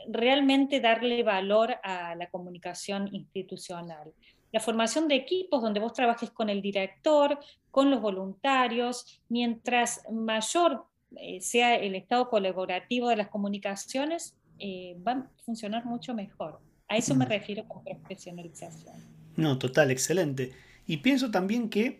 realmente 0.10 0.80
darle 0.80 1.24
valor 1.24 1.76
a 1.84 2.16
la 2.16 2.30
comunicación 2.30 3.10
institucional. 3.14 4.14
La 4.52 4.60
formación 4.60 5.08
de 5.08 5.16
equipos 5.16 5.62
donde 5.62 5.80
vos 5.80 5.94
trabajes 5.94 6.32
con 6.32 6.50
el 6.50 6.62
director, 6.62 7.38
con 7.70 7.92
los 7.92 8.02
voluntarios, 8.02 9.22
mientras 9.30 10.02
mayor 10.10 10.86
eh, 11.16 11.42
sea 11.42 11.76
el 11.76 11.96
estado 11.96 12.30
colaborativo 12.30 13.10
de 13.10 13.18
las 13.18 13.28
comunicaciones, 13.28 14.36
eh, 14.60 14.96
van 15.00 15.20
a 15.20 15.44
funcionar 15.44 15.86
mucho 15.86 16.14
mejor. 16.14 16.60
A 16.88 16.98
eso 16.98 17.14
me 17.16 17.26
mm. 17.26 17.30
refiero 17.30 17.68
con 17.68 17.84
profesionalización. 17.84 18.96
No, 19.36 19.58
total, 19.60 19.92
excelente. 19.92 20.54
Y 20.88 20.98
pienso 20.98 21.30
también 21.30 21.70
que 21.70 22.00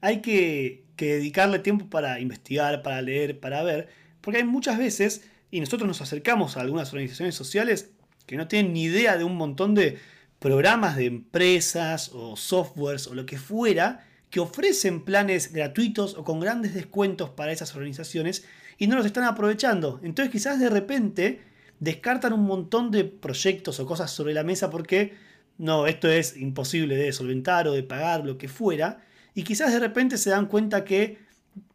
hay 0.00 0.20
que, 0.20 0.84
que 0.96 1.14
dedicarle 1.14 1.60
tiempo 1.60 1.86
para 1.86 2.20
investigar, 2.20 2.82
para 2.82 3.00
leer, 3.00 3.40
para 3.40 3.62
ver, 3.62 3.88
porque 4.20 4.38
hay 4.38 4.44
muchas 4.44 4.76
veces 4.76 5.30
y 5.54 5.60
nosotros 5.60 5.86
nos 5.86 6.00
acercamos 6.00 6.56
a 6.56 6.62
algunas 6.62 6.92
organizaciones 6.92 7.36
sociales 7.36 7.92
que 8.26 8.36
no 8.36 8.48
tienen 8.48 8.72
ni 8.72 8.82
idea 8.82 9.16
de 9.16 9.22
un 9.22 9.36
montón 9.36 9.76
de 9.76 10.00
programas 10.40 10.96
de 10.96 11.06
empresas 11.06 12.10
o 12.12 12.36
softwares 12.36 13.06
o 13.06 13.14
lo 13.14 13.24
que 13.24 13.38
fuera 13.38 14.04
que 14.30 14.40
ofrecen 14.40 15.04
planes 15.04 15.52
gratuitos 15.52 16.16
o 16.16 16.24
con 16.24 16.40
grandes 16.40 16.74
descuentos 16.74 17.30
para 17.30 17.52
esas 17.52 17.76
organizaciones 17.76 18.44
y 18.78 18.88
no 18.88 18.96
los 18.96 19.06
están 19.06 19.22
aprovechando. 19.22 20.00
Entonces 20.02 20.32
quizás 20.32 20.58
de 20.58 20.70
repente 20.70 21.40
descartan 21.78 22.32
un 22.32 22.46
montón 22.46 22.90
de 22.90 23.04
proyectos 23.04 23.78
o 23.78 23.86
cosas 23.86 24.10
sobre 24.10 24.34
la 24.34 24.42
mesa 24.42 24.70
porque 24.70 25.14
no, 25.56 25.86
esto 25.86 26.10
es 26.10 26.36
imposible 26.36 26.96
de 26.96 27.12
solventar 27.12 27.68
o 27.68 27.74
de 27.74 27.84
pagar, 27.84 28.26
lo 28.26 28.38
que 28.38 28.48
fuera. 28.48 29.04
Y 29.36 29.44
quizás 29.44 29.72
de 29.72 29.78
repente 29.78 30.18
se 30.18 30.30
dan 30.30 30.46
cuenta 30.46 30.84
que 30.84 31.18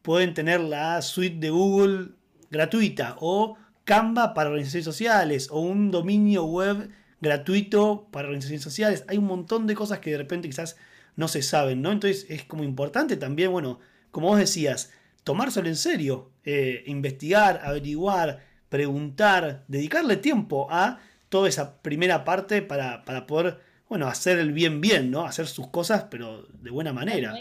pueden 0.02 0.34
tener 0.34 0.60
la 0.60 1.02
suite 1.02 1.38
de 1.40 1.50
Google 1.50 2.10
gratuita 2.52 3.16
o 3.22 3.56
Canva 3.90 4.36
para 4.36 4.50
organizaciones 4.50 4.86
sociales 4.86 5.50
o 5.50 5.62
un 5.62 5.90
dominio 5.90 6.46
web 6.46 6.92
gratuito 7.22 8.08
para 8.12 8.28
organizaciones 8.28 8.62
sociales. 8.62 9.04
Hay 9.08 9.18
un 9.18 9.26
montón 9.26 9.66
de 9.66 9.74
cosas 9.74 9.98
que 9.98 10.12
de 10.12 10.20
repente 10.20 10.48
quizás 10.48 10.78
no 11.16 11.28
se 11.28 11.42
saben, 11.42 11.82
¿no? 11.82 11.92
Entonces 11.92 12.28
es 12.30 12.44
como 12.44 12.64
importante 12.64 13.18
también, 13.18 13.52
bueno, 13.52 13.80
como 14.12 14.28
vos 14.28 14.38
decías, 14.38 14.94
tomárselo 15.24 15.70
en 15.70 15.76
serio, 15.76 16.30
eh, 16.44 16.84
investigar, 16.86 17.62
averiguar, 17.64 18.44
preguntar, 18.70 19.64
dedicarle 19.68 20.18
tiempo 20.18 20.68
a 20.70 21.00
toda 21.30 21.50
esa 21.50 21.82
primera 21.82 22.24
parte 22.24 22.62
para, 22.62 23.04
poder, 23.26 23.58
bueno, 23.90 24.08
hacer 24.08 24.38
el 24.38 24.52
bien 24.52 24.82
bien, 24.82 25.10
¿no? 25.10 25.26
Hacer 25.26 25.48
sus 25.48 25.66
cosas, 25.70 26.06
pero 26.12 26.44
de 26.44 26.70
buena 26.70 26.94
manera. 26.94 27.34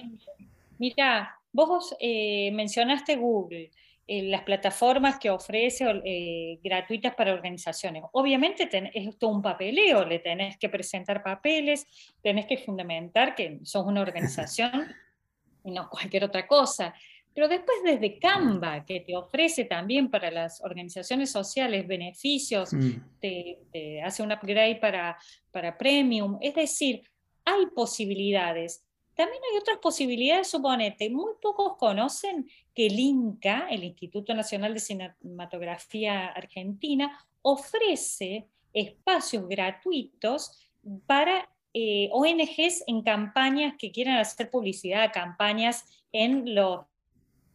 Mira, 0.78 1.38
vos 1.52 1.94
eh, 2.00 2.50
mencionaste 2.54 3.16
Google. 3.16 3.70
Eh, 4.10 4.22
las 4.22 4.40
plataformas 4.40 5.18
que 5.18 5.28
ofrece 5.28 5.84
eh, 6.02 6.58
gratuitas 6.64 7.14
para 7.14 7.34
organizaciones. 7.34 8.04
Obviamente 8.12 8.66
es 8.94 9.18
todo 9.18 9.28
un 9.28 9.42
papeleo, 9.42 10.02
le 10.06 10.18
tenés 10.18 10.56
que 10.56 10.70
presentar 10.70 11.22
papeles, 11.22 11.86
tenés 12.22 12.46
que 12.46 12.56
fundamentar 12.56 13.34
que 13.34 13.58
sos 13.64 13.84
una 13.84 14.00
organización 14.00 14.70
y 15.64 15.72
no 15.72 15.90
cualquier 15.90 16.24
otra 16.24 16.46
cosa. 16.46 16.94
Pero 17.34 17.48
después 17.48 17.76
desde 17.84 18.18
Canva, 18.18 18.82
que 18.86 19.00
te 19.00 19.14
ofrece 19.14 19.66
también 19.66 20.10
para 20.10 20.30
las 20.30 20.64
organizaciones 20.64 21.30
sociales 21.30 21.86
beneficios, 21.86 22.72
mm. 22.72 23.20
te, 23.20 24.00
hace 24.02 24.22
un 24.22 24.32
upgrade 24.32 24.76
para, 24.76 25.18
para 25.50 25.76
premium, 25.76 26.38
es 26.40 26.54
decir, 26.54 27.02
hay 27.44 27.66
posibilidades. 27.74 28.87
También 29.18 29.42
hay 29.50 29.58
otras 29.58 29.78
posibilidades, 29.78 30.46
suponete, 30.46 31.10
muy 31.10 31.32
pocos 31.42 31.76
conocen 31.76 32.48
que 32.72 32.86
el 32.86 33.00
INCA, 33.00 33.66
el 33.68 33.82
Instituto 33.82 34.32
Nacional 34.32 34.74
de 34.74 34.78
Cinematografía 34.78 36.28
Argentina, 36.28 37.18
ofrece 37.42 38.46
espacios 38.72 39.48
gratuitos 39.48 40.70
para 41.06 41.50
eh, 41.74 42.08
ONGs 42.12 42.84
en 42.86 43.02
campañas 43.02 43.74
que 43.76 43.90
quieran 43.90 44.18
hacer 44.18 44.50
publicidad, 44.50 45.12
campañas 45.12 45.84
en 46.12 46.54
los 46.54 46.86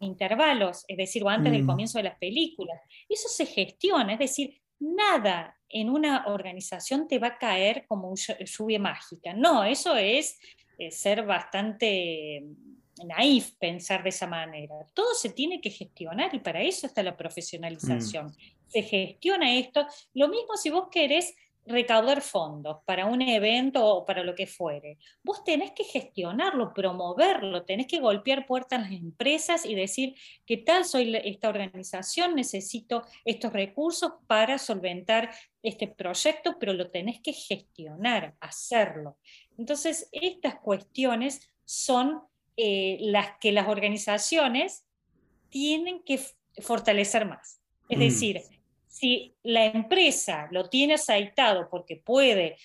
intervalos, 0.01 0.83
es 0.89 0.97
decir, 0.97 1.23
o 1.23 1.29
antes 1.29 1.49
del 1.49 1.63
mm. 1.63 1.67
comienzo 1.67 1.97
de 1.97 2.03
las 2.03 2.17
películas. 2.17 2.77
Eso 3.07 3.29
se 3.29 3.45
gestiona, 3.45 4.11
es 4.11 4.19
decir, 4.19 4.59
nada 4.79 5.57
en 5.69 5.89
una 5.89 6.25
organización 6.27 7.07
te 7.07 7.19
va 7.19 7.27
a 7.27 7.37
caer 7.37 7.85
como 7.87 8.13
lluvia 8.17 8.79
mágica. 8.79 9.33
No, 9.33 9.63
eso 9.63 9.95
es 9.95 10.37
eh, 10.77 10.91
ser 10.91 11.25
bastante 11.25 12.43
naif 13.05 13.51
pensar 13.57 14.03
de 14.03 14.09
esa 14.09 14.27
manera. 14.27 14.75
Todo 14.93 15.13
se 15.15 15.29
tiene 15.29 15.59
que 15.61 15.69
gestionar 15.69 16.33
y 16.33 16.39
para 16.39 16.61
eso 16.61 16.87
está 16.87 17.03
la 17.03 17.17
profesionalización. 17.17 18.27
Mm. 18.27 18.35
Se 18.67 18.81
gestiona 18.83 19.55
esto. 19.55 19.85
Lo 20.13 20.27
mismo 20.27 20.55
si 20.55 20.69
vos 20.69 20.87
querés 20.91 21.35
recaudar 21.65 22.21
fondos 22.21 22.79
para 22.85 23.05
un 23.05 23.21
evento 23.21 23.85
o 23.85 24.05
para 24.05 24.23
lo 24.23 24.35
que 24.35 24.47
fuere. 24.47 24.97
Vos 25.23 25.43
tenés 25.43 25.71
que 25.71 25.83
gestionarlo, 25.83 26.73
promoverlo, 26.73 27.63
tenés 27.63 27.87
que 27.87 27.99
golpear 27.99 28.45
puertas 28.45 28.79
en 28.79 28.83
las 28.83 29.01
empresas 29.01 29.65
y 29.65 29.75
decir, 29.75 30.15
¿qué 30.45 30.57
tal 30.57 30.85
soy 30.85 31.15
esta 31.23 31.49
organización? 31.49 32.35
Necesito 32.35 33.03
estos 33.23 33.53
recursos 33.53 34.11
para 34.27 34.57
solventar 34.57 35.31
este 35.63 35.87
proyecto, 35.87 36.57
pero 36.59 36.73
lo 36.73 36.91
tenés 36.91 37.19
que 37.21 37.33
gestionar, 37.33 38.35
hacerlo. 38.39 39.17
Entonces, 39.57 40.09
estas 40.11 40.55
cuestiones 40.55 41.49
son 41.65 42.21
eh, 42.57 42.97
las 42.99 43.37
que 43.39 43.51
las 43.51 43.67
organizaciones 43.67 44.85
tienen 45.49 46.03
que 46.03 46.19
fortalecer 46.61 47.25
más. 47.25 47.61
Es 47.89 47.97
mm. 47.97 48.01
decir, 48.01 48.41
si 48.87 49.35
la 49.41 49.65
empresa 49.65 50.47
lo 50.51 50.69
tiene 50.69 50.95
aceitado 50.95 51.69
porque 51.69 51.95
puede 51.97 52.57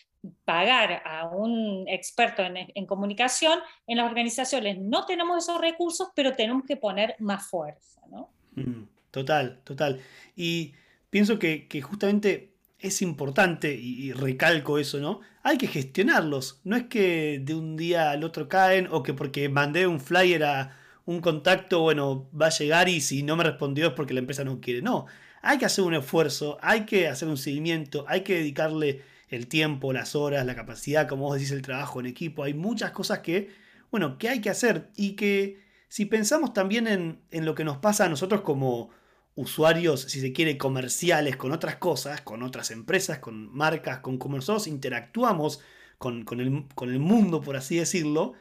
pagar 0.44 1.02
a 1.04 1.28
un 1.28 1.86
experto 1.88 2.42
en, 2.42 2.86
comunicación, 2.86 3.60
en 3.86 3.98
las 3.98 4.06
organizaciones 4.06 4.78
no 4.78 5.06
tenemos 5.06 5.44
esos 5.44 5.60
recursos, 5.60 6.08
pero 6.14 6.32
tenemos 6.32 6.64
que 6.66 6.76
poner 6.76 7.14
más 7.18 7.48
fuerza. 7.48 8.00
¿no? 8.10 8.30
Mm, 8.54 8.84
total, 9.10 9.60
total. 9.64 10.00
Y 10.34 10.74
pienso 11.10 11.38
que, 11.38 11.66
justamente 11.80 12.52
es 12.78 13.02
importante, 13.02 13.74
y, 13.74 14.12
recalco 14.12 14.78
eso, 14.78 14.98
¿no? 14.98 15.20
Hay 15.42 15.58
que 15.58 15.66
gestionarlos. 15.66 16.60
No 16.64 16.76
es 16.76 16.84
que 16.84 17.40
de 17.42 17.54
un 17.54 17.76
día 17.76 18.10
al 18.12 18.24
otro 18.24 18.48
caen 18.48 18.88
o 18.90 19.02
que 19.02 19.14
porque 19.14 19.48
mandé 19.48 19.86
un 19.86 20.00
flyer 20.00 20.44
a 20.44 20.78
un 21.04 21.20
contacto, 21.20 21.80
bueno, 21.80 22.28
va 22.38 22.46
a 22.46 22.50
llegar 22.50 22.88
y 22.88 23.00
si 23.00 23.22
no 23.22 23.36
me 23.36 23.44
respondió 23.44 23.88
es 23.88 23.92
porque 23.94 24.14
la 24.14 24.20
empresa 24.20 24.44
no 24.44 24.60
quiere. 24.60 24.82
No, 24.82 25.06
hay 25.42 25.58
que 25.58 25.64
hacer 25.64 25.84
un 25.84 25.94
esfuerzo, 25.94 26.58
hay 26.60 26.84
que 26.84 27.08
hacer 27.08 27.28
un 27.28 27.36
seguimiento, 27.36 28.04
hay 28.08 28.22
que 28.22 28.34
dedicarle 28.34 29.02
el 29.28 29.48
tiempo, 29.48 29.92
las 29.92 30.14
horas, 30.14 30.46
la 30.46 30.54
capacidad, 30.54 31.08
como 31.08 31.24
vos 31.24 31.34
decís, 31.34 31.50
el 31.50 31.62
trabajo 31.62 32.00
en 32.00 32.06
equipo. 32.06 32.44
Hay 32.44 32.54
muchas 32.54 32.92
cosas 32.92 33.20
que, 33.20 33.50
bueno, 33.90 34.18
que 34.18 34.28
hay 34.28 34.40
que 34.40 34.50
hacer 34.50 34.90
y 34.96 35.16
que 35.16 35.60
si 35.88 36.04
pensamos 36.04 36.52
también 36.52 36.86
en, 36.86 37.20
en 37.30 37.44
lo 37.44 37.54
que 37.54 37.64
nos 37.64 37.78
pasa 37.78 38.04
a 38.04 38.08
nosotros 38.08 38.42
como 38.42 38.90
usuarios, 39.38 40.02
si 40.02 40.20
se 40.20 40.32
quiere, 40.32 40.58
comerciales 40.58 41.36
con 41.36 41.52
otras 41.52 41.76
cosas, 41.76 42.20
con 42.22 42.42
otras 42.42 42.72
empresas, 42.72 43.20
con 43.20 43.54
marcas, 43.54 44.00
con 44.00 44.18
cómo 44.18 44.34
nosotros 44.34 44.66
interactuamos 44.66 45.60
con, 45.96 46.26
el, 46.40 46.64
con 46.74 46.90
el 46.90 46.98
mundo, 46.98 47.40
por 47.40 47.56
así 47.56 47.76
decirlo, 47.76 48.34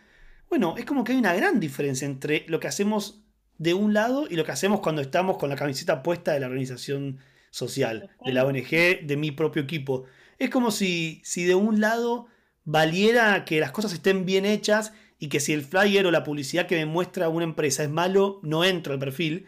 bueno, 0.50 0.76
es 0.76 0.86
como 0.86 1.04
que 1.04 1.12
hay 1.12 1.20
una 1.20 1.36
gran 1.36 1.60
diferencia 1.60 2.08
entre 2.08 2.46
lo 2.48 2.60
que 2.60 2.68
hacemos 2.68 3.22
de 3.60 3.76
un 3.76 3.94
lado 3.94 4.28
y 4.28 4.36
lo 4.36 4.44
que 4.44 4.52
hacemos 4.52 4.80
cuando 4.80 5.02
estamos 5.04 5.38
con 5.38 5.50
la 5.50 5.56
camiseta 5.56 6.02
puesta 6.02 6.34
de 6.34 6.40
la 6.40 6.48
organización 6.48 7.20
social, 7.52 8.10
de 8.26 8.34
la 8.34 8.46
ONG, 8.46 9.06
de 9.06 9.18
mi 9.18 9.30
propio 9.30 9.62
equipo. 9.62 10.06
Es 10.40 10.50
como 10.50 10.72
si, 10.72 11.22
si 11.24 11.44
de 11.44 11.54
un 11.54 11.80
lado 11.80 12.28
valiera 12.64 13.46
que 13.46 13.60
las 13.60 13.72
cosas 13.72 13.94
estén 13.94 14.26
bien 14.26 14.46
hechas 14.46 14.94
y 15.20 15.30
que 15.30 15.40
si 15.40 15.54
el 15.54 15.64
flyer 15.64 16.08
o 16.08 16.12
la 16.12 16.24
publicidad 16.24 16.66
que 16.66 16.76
me 16.76 16.86
muestra 16.88 17.30
una 17.30 17.46
empresa 17.46 17.84
es 17.84 17.90
malo, 17.90 18.40
no 18.42 18.64
entro 18.64 18.94
al 18.94 19.00
perfil. 19.00 19.48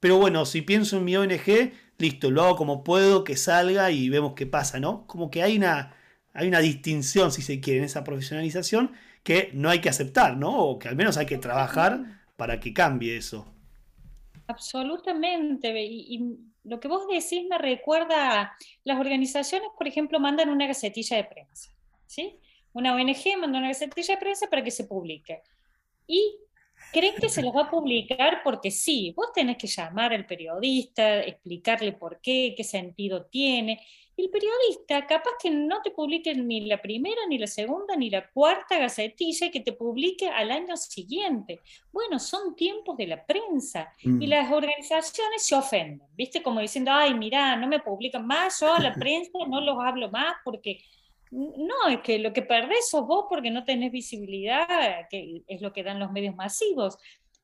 Pero 0.00 0.16
bueno, 0.16 0.46
si 0.46 0.62
pienso 0.62 0.96
en 0.96 1.04
mi 1.04 1.16
ONG, 1.16 1.72
listo, 1.98 2.30
lo 2.30 2.42
hago 2.42 2.56
como 2.56 2.82
puedo, 2.82 3.22
que 3.22 3.36
salga 3.36 3.90
y 3.90 4.08
vemos 4.08 4.32
qué 4.34 4.46
pasa, 4.46 4.80
¿no? 4.80 5.06
Como 5.06 5.30
que 5.30 5.42
hay 5.42 5.56
una, 5.58 5.94
hay 6.32 6.48
una 6.48 6.60
distinción, 6.60 7.30
si 7.30 7.42
se 7.42 7.60
quiere, 7.60 7.80
en 7.80 7.84
esa 7.84 8.02
profesionalización 8.02 8.92
que 9.22 9.50
no 9.52 9.68
hay 9.68 9.80
que 9.80 9.90
aceptar, 9.90 10.36
¿no? 10.36 10.58
O 10.58 10.78
que 10.78 10.88
al 10.88 10.96
menos 10.96 11.18
hay 11.18 11.26
que 11.26 11.38
trabajar 11.38 12.22
para 12.36 12.58
que 12.58 12.72
cambie 12.72 13.16
eso. 13.16 13.46
Absolutamente. 14.46 15.72
Y, 15.82 16.38
lo 16.64 16.78
que 16.78 16.88
vos 16.88 17.06
decís 17.08 17.46
me 17.48 17.56
recuerda, 17.56 18.54
las 18.84 19.00
organizaciones, 19.00 19.68
por 19.78 19.88
ejemplo, 19.88 20.20
mandan 20.20 20.50
una 20.50 20.66
gacetilla 20.66 21.16
de 21.16 21.24
prensa, 21.24 21.70
¿sí? 22.06 22.38
Una 22.74 22.94
ONG 22.94 23.38
manda 23.38 23.58
una 23.58 23.68
gacetilla 23.68 24.14
de 24.14 24.20
prensa 24.20 24.46
para 24.48 24.62
que 24.62 24.70
se 24.70 24.84
publique. 24.84 25.42
Y 26.06 26.36
creen 26.92 27.14
que 27.16 27.28
se 27.28 27.42
los 27.42 27.54
va 27.54 27.62
a 27.62 27.70
publicar 27.70 28.42
porque 28.42 28.70
sí, 28.70 29.12
vos 29.16 29.32
tenés 29.34 29.56
que 29.56 29.66
llamar 29.66 30.12
al 30.12 30.26
periodista, 30.26 31.20
explicarle 31.20 31.92
por 31.92 32.20
qué, 32.20 32.54
qué 32.56 32.64
sentido 32.64 33.26
tiene. 33.26 33.80
Y 34.16 34.24
el 34.24 34.30
periodista 34.30 35.06
capaz 35.06 35.30
que 35.40 35.50
no 35.50 35.80
te 35.82 35.92
publique 35.92 36.34
ni 36.34 36.66
la 36.66 36.82
primera, 36.82 37.22
ni 37.28 37.38
la 37.38 37.46
segunda, 37.46 37.96
ni 37.96 38.10
la 38.10 38.28
cuarta 38.30 38.78
gacetilla 38.78 39.46
y 39.46 39.50
que 39.50 39.60
te 39.60 39.72
publique 39.72 40.28
al 40.28 40.50
año 40.50 40.76
siguiente. 40.76 41.60
Bueno, 41.90 42.18
son 42.18 42.54
tiempos 42.54 42.96
de 42.98 43.06
la 43.06 43.24
prensa 43.24 43.94
y 44.02 44.08
mm. 44.08 44.22
las 44.28 44.52
organizaciones 44.52 45.46
se 45.46 45.54
ofenden, 45.54 46.06
¿viste? 46.14 46.42
Como 46.42 46.60
diciendo, 46.60 46.90
ay, 46.92 47.14
mira, 47.14 47.56
no 47.56 47.66
me 47.66 47.80
publican 47.80 48.26
más, 48.26 48.60
yo 48.60 48.74
a 48.74 48.80
la 48.80 48.92
prensa 48.94 49.38
no 49.48 49.60
los 49.60 49.78
hablo 49.80 50.10
más 50.10 50.34
porque 50.44 50.80
no, 51.30 51.88
es 51.88 52.00
que 52.00 52.18
lo 52.18 52.32
que 52.32 52.42
perdés 52.42 52.88
sos 52.88 53.06
vos 53.06 53.26
porque 53.28 53.50
no 53.50 53.64
tenés 53.64 53.92
visibilidad, 53.92 55.06
que 55.08 55.42
es 55.46 55.60
lo 55.60 55.72
que 55.72 55.82
dan 55.82 56.00
los 56.00 56.10
medios 56.10 56.34
masivos, 56.34 56.98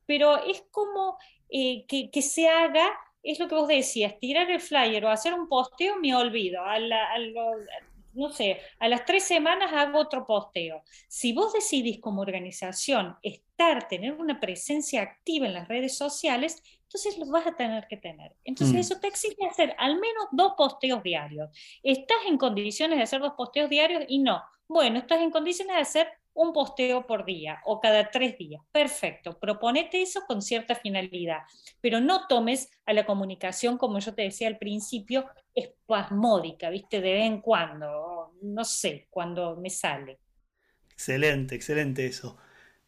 pero 0.06 0.42
es 0.44 0.64
como 0.70 1.18
eh, 1.48 1.84
que, 1.86 2.22
se 2.22 2.48
haga, 2.48 2.88
es 3.22 3.38
lo 3.38 3.48
que 3.48 3.54
vos 3.54 3.68
decías, 3.68 4.18
tirar 4.18 4.50
el 4.50 4.60
flyer 4.60 5.04
o 5.04 5.10
hacer 5.10 5.34
un 5.34 5.48
posteo, 5.48 5.96
me 6.00 6.14
olvido, 6.14 6.62
a, 6.64 6.78
no 8.14 8.30
sé, 8.30 8.60
a 8.80 8.88
las 8.88 9.04
tres 9.04 9.24
semanas 9.24 9.72
hago 9.72 9.98
otro 9.98 10.26
posteo. 10.26 10.82
Si 11.06 11.32
vos 11.32 11.52
decidís 11.52 12.00
como 12.00 12.22
organización 12.22 13.16
estar, 13.22 13.86
tener 13.88 14.14
una 14.14 14.40
presencia 14.40 15.02
activa 15.02 15.46
en 15.46 15.54
las 15.54 15.68
redes 15.68 15.96
sociales, 15.96 16.62
entonces 16.86 17.18
los 17.18 17.28
vas 17.28 17.46
a 17.46 17.56
tener 17.56 17.86
que 17.88 17.96
tener. 17.96 18.34
Entonces 18.44 18.76
mm. 18.76 18.78
eso 18.78 19.00
te 19.00 19.08
exige 19.08 19.46
hacer 19.46 19.74
al 19.78 19.94
menos 19.98 20.26
dos 20.30 20.54
posteos 20.56 21.02
diarios. 21.02 21.50
¿Estás 21.82 22.18
en 22.26 22.38
condiciones 22.38 22.98
de 22.98 23.02
hacer 23.02 23.20
dos 23.20 23.34
posteos 23.36 23.68
diarios? 23.68 24.04
Y 24.08 24.20
no. 24.20 24.42
Bueno, 24.68 24.98
estás 24.98 25.20
en 25.20 25.30
condiciones 25.30 25.76
de 25.76 25.82
hacer 25.82 26.08
un 26.32 26.52
posteo 26.52 27.06
por 27.06 27.24
día 27.24 27.60
o 27.64 27.80
cada 27.80 28.10
tres 28.10 28.38
días. 28.38 28.62
Perfecto, 28.70 29.38
proponete 29.38 30.02
eso 30.02 30.22
con 30.26 30.42
cierta 30.42 30.74
finalidad, 30.74 31.40
pero 31.80 31.98
no 31.98 32.26
tomes 32.28 32.70
a 32.84 32.92
la 32.92 33.06
comunicación, 33.06 33.78
como 33.78 33.98
yo 33.98 34.14
te 34.14 34.22
decía 34.22 34.48
al 34.48 34.58
principio, 34.58 35.26
espasmódica, 35.54 36.68
¿viste? 36.68 37.00
De 37.00 37.12
vez 37.14 37.26
en 37.26 37.40
cuando, 37.40 38.32
no 38.42 38.64
sé, 38.64 39.06
cuando 39.10 39.56
me 39.56 39.70
sale. 39.70 40.18
Excelente, 40.90 41.54
excelente 41.54 42.06
eso. 42.06 42.36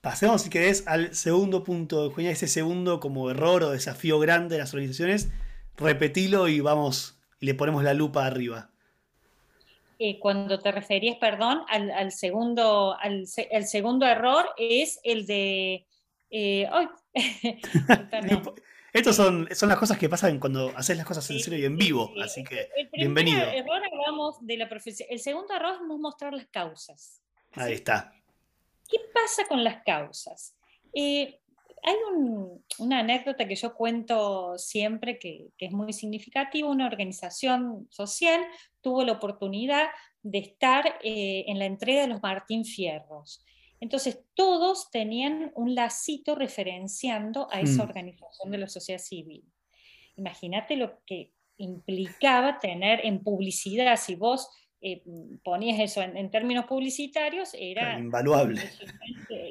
Pasemos, 0.00 0.42
si 0.42 0.50
querés, 0.50 0.86
al 0.86 1.14
segundo 1.14 1.64
punto, 1.64 2.04
Eugenia, 2.04 2.30
ese 2.30 2.46
segundo 2.46 3.00
como 3.00 3.30
error 3.30 3.64
o 3.64 3.70
desafío 3.70 4.20
grande 4.20 4.54
de 4.54 4.60
las 4.60 4.72
organizaciones. 4.72 5.28
Repetilo 5.76 6.46
y 6.48 6.60
vamos, 6.60 7.20
y 7.40 7.46
le 7.46 7.54
ponemos 7.54 7.82
la 7.82 7.94
lupa 7.94 8.24
arriba. 8.24 8.70
Eh, 9.98 10.20
cuando 10.20 10.60
te 10.60 10.70
referías, 10.70 11.16
perdón, 11.18 11.62
al, 11.68 12.12
segundo, 12.12 12.96
al, 13.00 13.26
el 13.50 13.66
segundo 13.66 14.06
error 14.06 14.48
es 14.56 15.00
el 15.02 15.26
de... 15.26 15.84
Eh, 16.30 16.68
Estas 18.92 19.16
son, 19.16 19.48
son 19.52 19.68
las 19.68 19.78
cosas 19.78 19.98
que 19.98 20.08
pasan 20.08 20.38
cuando 20.38 20.72
haces 20.76 20.96
las 20.96 21.06
cosas 21.06 21.28
en 21.30 21.40
serio 21.40 21.58
y 21.58 21.64
en 21.64 21.76
vivo, 21.76 22.12
así 22.22 22.42
que 22.42 22.68
el 22.76 22.88
bienvenido. 22.92 23.42
Error 23.42 23.82
de 24.40 24.56
la 24.56 24.68
El 25.10 25.18
segundo 25.18 25.54
error 25.54 25.74
es 25.74 25.80
mostrar 25.98 26.32
las 26.32 26.46
causas. 26.46 27.20
Ahí 27.52 27.74
está. 27.74 28.12
¿Qué 28.88 28.98
pasa 29.12 29.46
con 29.46 29.62
las 29.62 29.82
causas? 29.84 30.56
Eh, 30.94 31.40
hay 31.82 31.96
una 32.78 33.00
anécdota 33.00 33.46
que 33.46 33.54
yo 33.54 33.74
cuento 33.74 34.58
siempre 34.58 35.18
que, 35.18 35.48
es 35.58 35.72
muy 35.72 35.92
significativa. 35.92 36.68
Una 36.68 36.86
organización 36.86 37.86
social 37.90 38.44
tuvo 38.80 39.04
la 39.04 39.12
oportunidad 39.12 39.88
de 40.22 40.38
estar 40.38 40.98
eh, 41.02 41.44
en 41.46 41.58
la 41.58 41.66
entrega 41.66 42.02
de 42.02 42.08
los 42.08 42.22
Martín 42.22 42.64
Fierros. 42.64 43.44
Entonces, 43.80 44.20
todos 44.34 44.90
tenían 44.90 45.52
un 45.54 45.74
lacito 45.74 46.34
referenciando 46.34 47.48
a 47.52 47.60
esa 47.60 47.84
mm. 47.84 47.88
organización 47.88 48.50
de 48.50 48.58
la 48.58 48.68
sociedad 48.68 49.00
civil. 49.00 49.44
Imagínate 50.16 50.76
lo 50.76 50.98
que 51.06 51.32
implicaba 51.58 52.58
tener 52.58 53.04
en 53.04 53.22
publicidad, 53.22 53.96
si 53.96 54.16
vos 54.16 54.48
eh, 54.80 55.02
ponías 55.42 55.80
eso 55.80 56.02
en, 56.02 56.30
términos 56.30 56.66
publicitarios, 56.66 57.50
era 57.58 57.98
invaluable. 57.98 58.62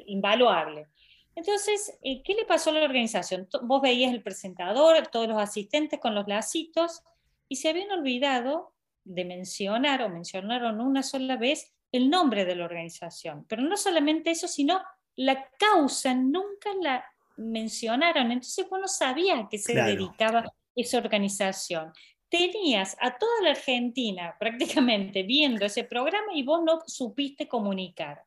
invaluable. 0.06 0.86
Entonces, 1.34 1.98
eh, 2.02 2.22
¿qué 2.24 2.34
le 2.34 2.44
pasó 2.44 2.70
a 2.70 2.72
la 2.74 2.84
organización? 2.84 3.46
Vos 3.62 3.82
veías 3.82 4.12
el 4.12 4.22
presentador, 4.22 5.06
todos 5.08 5.28
los 5.28 5.38
asistentes 5.38 6.00
con 6.00 6.14
los 6.14 6.26
lacitos, 6.26 7.02
y 7.48 7.56
se 7.56 7.68
habían 7.68 7.90
olvidado 7.90 8.72
de 9.04 9.24
mencionar 9.24 10.02
o 10.02 10.08
mencionaron 10.08 10.80
una 10.80 11.02
sola 11.02 11.36
vez 11.36 11.72
el 11.92 12.10
nombre 12.10 12.44
de 12.44 12.56
la 12.56 12.64
organización. 12.64 13.46
Pero 13.48 13.62
no 13.62 13.76
solamente 13.76 14.30
eso, 14.30 14.48
sino 14.48 14.80
la 15.16 15.48
causa 15.58 16.14
nunca 16.14 16.70
la 16.80 17.04
mencionaron. 17.36 18.32
Entonces 18.32 18.68
vos 18.68 18.80
no 18.80 18.88
sabías 18.88 19.44
a 19.44 19.48
qué 19.48 19.58
se 19.58 19.74
dedicaba 19.74 20.44
esa 20.74 20.98
organización 20.98 21.92
tenías 22.28 22.96
a 23.00 23.16
toda 23.16 23.42
la 23.42 23.50
Argentina 23.50 24.36
prácticamente 24.38 25.22
viendo 25.22 25.64
ese 25.64 25.84
programa 25.84 26.32
y 26.34 26.42
vos 26.42 26.62
no 26.62 26.80
supiste 26.86 27.48
comunicar. 27.48 28.22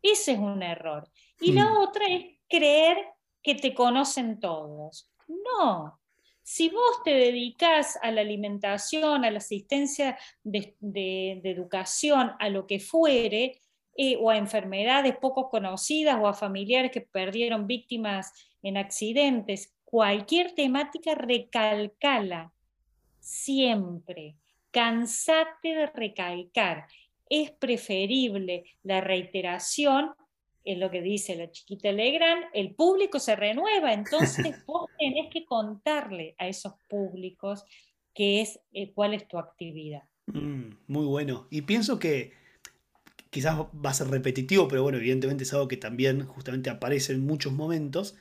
Ese 0.00 0.32
es 0.32 0.38
un 0.38 0.62
error. 0.62 1.08
Y 1.40 1.52
la 1.52 1.66
mm. 1.66 1.76
otra 1.78 2.06
es 2.06 2.24
creer 2.48 2.98
que 3.42 3.54
te 3.54 3.74
conocen 3.74 4.40
todos. 4.40 5.10
No. 5.28 5.98
Si 6.42 6.70
vos 6.70 7.02
te 7.04 7.12
dedicas 7.12 7.98
a 8.02 8.10
la 8.10 8.20
alimentación, 8.20 9.24
a 9.24 9.30
la 9.30 9.38
asistencia 9.38 10.18
de, 10.42 10.74
educación, 11.44 12.32
a 12.40 12.48
lo 12.48 12.66
que 12.66 12.80
fuere, 12.80 13.60
eh, 13.96 14.16
o 14.18 14.30
a 14.30 14.38
enfermedades 14.38 15.16
poco 15.18 15.50
conocidas 15.50 16.18
o 16.20 16.26
a 16.26 16.34
familiares 16.34 16.90
que 16.90 17.02
perdieron 17.02 17.66
víctimas 17.66 18.32
en 18.62 18.78
accidentes, 18.78 19.74
cualquier 19.84 20.54
temática 20.54 21.14
recalcala 21.14 22.52
siempre. 23.22 24.36
Cansate 24.70 25.74
de 25.74 25.86
recalcar. 25.86 26.86
Es 27.28 27.50
preferible 27.50 28.64
la 28.82 29.00
reiteración 29.00 30.10
es 30.64 30.78
lo 30.78 30.90
que 30.90 31.02
dice 31.02 31.34
la 31.36 31.50
chiquita 31.50 31.90
Legrand, 31.90 32.44
el 32.52 32.74
público 32.74 33.18
se 33.18 33.34
renueva, 33.36 33.92
entonces 33.92 34.64
vos 34.66 34.88
tenés 34.98 35.28
que 35.32 35.44
contarle 35.44 36.34
a 36.38 36.48
esos 36.48 36.74
públicos 36.88 37.64
qué 38.14 38.42
es, 38.42 38.60
eh, 38.72 38.92
cuál 38.92 39.14
es 39.14 39.26
tu 39.26 39.38
actividad. 39.38 40.02
Mm, 40.26 40.74
muy 40.86 41.04
bueno. 41.06 41.48
Y 41.50 41.62
pienso 41.62 41.98
que 41.98 42.32
quizás 43.30 43.58
va 43.58 43.90
a 43.90 43.94
ser 43.94 44.08
repetitivo, 44.08 44.68
pero 44.68 44.82
bueno, 44.82 44.98
evidentemente 44.98 45.44
es 45.44 45.52
algo 45.52 45.68
que 45.68 45.76
también 45.76 46.26
justamente 46.26 46.70
aparece 46.70 47.12
en 47.12 47.26
muchos 47.26 47.52
momentos. 47.52 48.16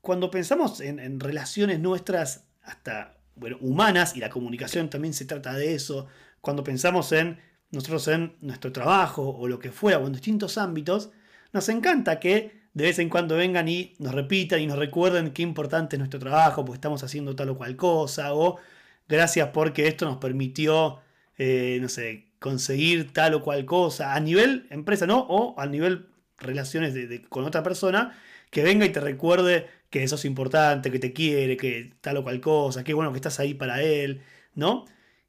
Cuando 0.00 0.30
pensamos 0.30 0.80
en, 0.80 1.18
relaciones 1.18 1.80
nuestras, 1.80 2.46
hasta 2.62 3.16
bueno, 3.36 3.58
humanas, 3.60 4.16
y 4.16 4.20
la 4.20 4.30
comunicación 4.30 4.90
también 4.90 5.14
se 5.14 5.24
trata 5.24 5.54
de 5.54 5.74
eso, 5.74 6.06
cuando 6.40 6.64
pensamos 6.64 7.12
en 7.12 7.40
nosotros 7.70 8.08
en 8.08 8.36
nuestro 8.40 8.72
trabajo 8.72 9.28
o 9.28 9.48
lo 9.48 9.58
que 9.58 9.72
fuera, 9.72 9.98
o 9.98 10.06
en 10.06 10.12
distintos 10.12 10.58
ámbitos, 10.58 11.10
nos 11.52 11.68
encanta 11.68 12.20
que 12.20 12.64
de 12.72 12.84
vez 12.84 12.98
en 12.98 13.08
cuando 13.08 13.36
vengan 13.36 13.68
y 13.68 13.94
nos 13.98 14.14
repitan 14.14 14.60
y 14.60 14.66
nos 14.66 14.78
recuerden 14.78 15.32
qué 15.32 15.42
importante 15.42 15.96
es 15.96 15.98
nuestro 15.98 16.20
trabajo, 16.20 16.64
porque 16.64 16.76
estamos 16.76 17.02
haciendo 17.04 17.36
tal 17.36 17.50
o 17.50 17.56
cual 17.56 17.76
cosa, 17.76 18.34
o 18.34 18.58
gracias 19.08 19.50
porque 19.52 19.86
esto 19.86 20.06
nos 20.06 20.18
permitió, 20.18 21.00
eh, 21.38 21.78
no 21.80 21.88
sé, 21.88 22.32
conseguir 22.40 23.12
tal 23.12 23.34
o 23.34 23.42
cual 23.42 23.64
cosa, 23.64 24.14
a 24.14 24.20
nivel 24.20 24.66
empresa, 24.70 25.06
¿no? 25.06 25.20
O 25.20 25.58
a 25.58 25.66
nivel 25.66 26.08
relaciones 26.38 26.94
con 27.28 27.44
otra 27.44 27.62
persona, 27.62 28.18
que 28.50 28.62
venga 28.62 28.86
y 28.86 28.90
te 28.90 29.00
recuerde 29.00 29.68
que 29.94 30.02
eso 30.02 30.16
es 30.16 30.24
importante, 30.24 30.90
que 30.90 30.98
te 30.98 31.12
quiere, 31.12 31.56
que 31.56 31.92
tal 32.00 32.16
o 32.16 32.24
cual 32.24 32.40
cosa, 32.40 32.82
que 32.82 32.94
bueno 32.94 33.12
que 33.12 33.18
estás 33.18 33.38
ahí 33.38 33.54
para 33.54 33.80
él, 33.80 34.22
¿no? 34.56 34.86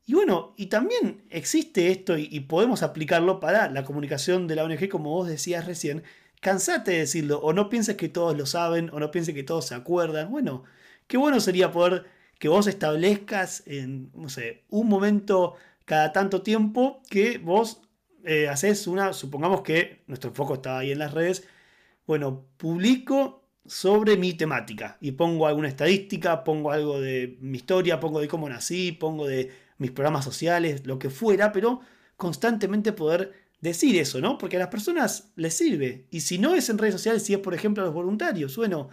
Y 0.07 0.15
bueno, 0.15 0.55
y 0.57 0.67
también 0.67 1.23
existe 1.29 1.91
esto 1.91 2.17
y, 2.17 2.39
podemos 2.39 2.81
aplicarlo 2.81 3.39
para 3.39 3.69
la 3.69 3.83
comunicación 3.85 4.47
de 4.47 4.55
la 4.55 4.63
ONG, 4.63 4.89
como 4.89 5.11
vos 5.11 5.27
decías 5.27 5.67
recién. 5.67 6.01
Cansate 6.41 6.91
de 6.91 6.97
decirlo, 6.99 7.39
o 7.41 7.53
no 7.53 7.69
pienses 7.69 7.95
que 7.95 8.09
todos 8.09 8.35
lo 8.35 8.47
saben, 8.47 8.89
o 8.91 8.99
no 8.99 9.11
pienses 9.11 9.35
que 9.35 9.43
todos 9.43 9.67
se 9.67 9.75
acuerdan. 9.75 10.31
Bueno, 10.31 10.63
qué 11.05 11.17
bueno 11.17 11.39
sería 11.39 11.71
poder 11.71 12.05
que 12.39 12.47
vos 12.47 12.65
establezcas 12.65 13.61
en, 13.67 14.09
no 14.15 14.29
sé, 14.29 14.63
un 14.69 14.87
momento 14.89 15.55
cada 15.85 16.11
tanto 16.11 16.41
tiempo 16.41 17.03
que 17.07 17.37
vos 17.37 17.81
eh, 18.23 18.47
haces 18.49 18.87
una, 18.87 19.13
supongamos 19.13 19.61
que 19.61 20.01
nuestro 20.07 20.33
foco 20.33 20.55
está 20.55 20.79
ahí 20.79 20.91
en 20.91 20.97
las 20.99 21.13
redes, 21.13 21.47
bueno, 22.07 22.45
publico 22.57 23.44
sobre 23.65 24.17
mi 24.17 24.33
temática 24.33 24.97
y 25.01 25.11
pongo 25.13 25.47
alguna 25.47 25.67
estadística, 25.67 26.43
pongo 26.43 26.71
algo 26.71 26.99
de 26.99 27.37
mi 27.41 27.57
historia, 27.57 27.99
pongo 27.99 28.19
de 28.19 28.27
cómo 28.27 28.47
nací, 28.47 28.91
pongo 28.91 29.27
de 29.27 29.51
mis 29.77 29.91
programas 29.91 30.23
sociales, 30.25 30.85
lo 30.85 30.99
que 30.99 31.09
fuera, 31.09 31.51
pero 31.51 31.81
constantemente 32.15 32.93
poder 32.93 33.33
decir 33.61 33.97
eso, 33.99 34.21
¿no? 34.21 34.37
Porque 34.37 34.57
a 34.57 34.59
las 34.59 34.69
personas 34.69 35.31
les 35.35 35.55
sirve. 35.55 36.07
Y 36.11 36.21
si 36.21 36.37
no 36.37 36.53
es 36.53 36.69
en 36.69 36.77
redes 36.77 36.93
sociales, 36.95 37.23
si 37.23 37.33
es 37.33 37.39
por 37.39 37.53
ejemplo 37.53 37.83
a 37.83 37.85
los 37.87 37.95
voluntarios, 37.95 38.55
bueno, 38.57 38.89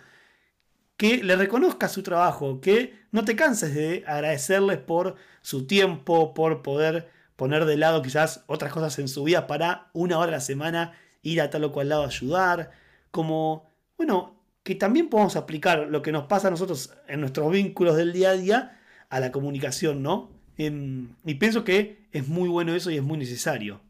que 0.97 1.23
le 1.23 1.37
reconozca 1.37 1.89
su 1.89 2.03
trabajo, 2.03 2.61
que 2.61 2.95
no 3.11 3.25
te 3.25 3.37
canses 3.37 3.75
de 3.75 4.05
agradecerles 4.07 4.79
por 4.79 5.17
su 5.43 5.67
tiempo, 5.67 6.35
por 6.35 6.63
poder 6.63 7.11
poner 7.37 7.65
de 7.65 7.77
lado 7.77 8.03
quizás 8.03 8.45
otras 8.47 8.73
cosas 8.73 8.99
en 8.99 9.09
su 9.09 9.25
vida 9.25 9.47
para 9.47 9.91
una 9.93 10.19
hora 10.19 10.29
a 10.29 10.37
la 10.37 10.41
semana 10.41 10.93
ir 11.23 11.41
a 11.41 11.51
tal 11.51 11.65
o 11.65 11.73
cual 11.73 11.89
lado 11.89 12.05
a 12.05 12.07
ayudar, 12.07 12.71
como, 13.11 13.71
bueno, 13.97 14.42
que 14.63 14.75
también 14.75 15.09
podamos 15.09 15.37
aplicar 15.37 15.89
lo 15.89 16.03
que 16.03 16.13
nos 16.13 16.27
pasa 16.27 16.49
a 16.49 16.51
nosotros 16.51 16.95
en 17.09 17.21
nuestros 17.21 17.51
vínculos 17.51 17.97
del 17.97 18.13
día 18.13 18.31
a 18.31 18.37
día 18.37 18.81
a 19.09 19.21
la 19.21 19.33
comunicación, 19.33 20.03
¿no? 20.03 20.31
Y 20.57 21.35
pienso 21.35 21.65
que 21.65 22.07
es 22.13 22.29
muy 22.29 22.49
bueno 22.49 22.75
eso 22.75 22.91
y 22.91 22.97
es 22.97 23.03
muy 23.03 23.19
necesario. 23.19 23.81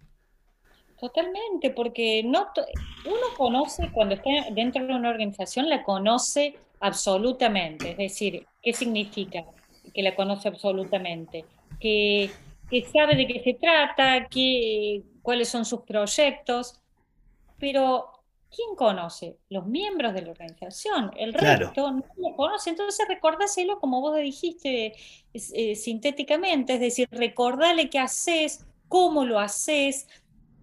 Totalmente, 0.98 1.70
porque 1.70 2.22
no 2.24 2.48
uno 3.04 3.26
conoce, 3.37 3.90
cuando 3.92 4.14
está 4.14 4.30
dentro 4.52 4.87
de 4.87 4.94
una 4.94 5.11
organización, 5.11 5.68
la 5.68 5.82
conoce 5.82 6.56
absolutamente. 6.80 7.90
Es 7.90 7.96
decir, 7.98 8.46
¿qué 8.62 8.72
significa 8.72 9.44
que 9.92 10.02
la 10.02 10.14
conoce 10.14 10.48
absolutamente? 10.48 11.44
Que, 11.80 12.30
que 12.70 12.85
sabe 12.85 13.16
de 13.16 13.26
qué 13.26 13.40
se 13.42 13.54
trata, 13.54 14.28
que, 14.28 15.02
cuáles 15.22 15.48
son 15.48 15.64
sus 15.64 15.80
proyectos, 15.80 16.80
pero 17.58 18.21
¿quién 18.54 18.76
conoce? 18.76 19.38
Los 19.48 19.66
miembros 19.66 20.14
de 20.14 20.22
la 20.22 20.30
organización, 20.30 21.10
el 21.16 21.32
resto 21.32 21.90
no 21.90 22.04
lo 22.16 22.36
conoce, 22.36 22.70
entonces 22.70 23.06
recordáselo 23.08 23.80
como 23.80 24.00
vos 24.00 24.16
dijiste 24.16 24.94
eh, 25.32 25.74
sintéticamente, 25.74 26.74
es 26.74 26.80
decir, 26.80 27.08
recordale 27.10 27.88
qué 27.88 27.98
haces, 27.98 28.66
cómo 28.88 29.24
lo 29.24 29.38
haces, 29.38 30.06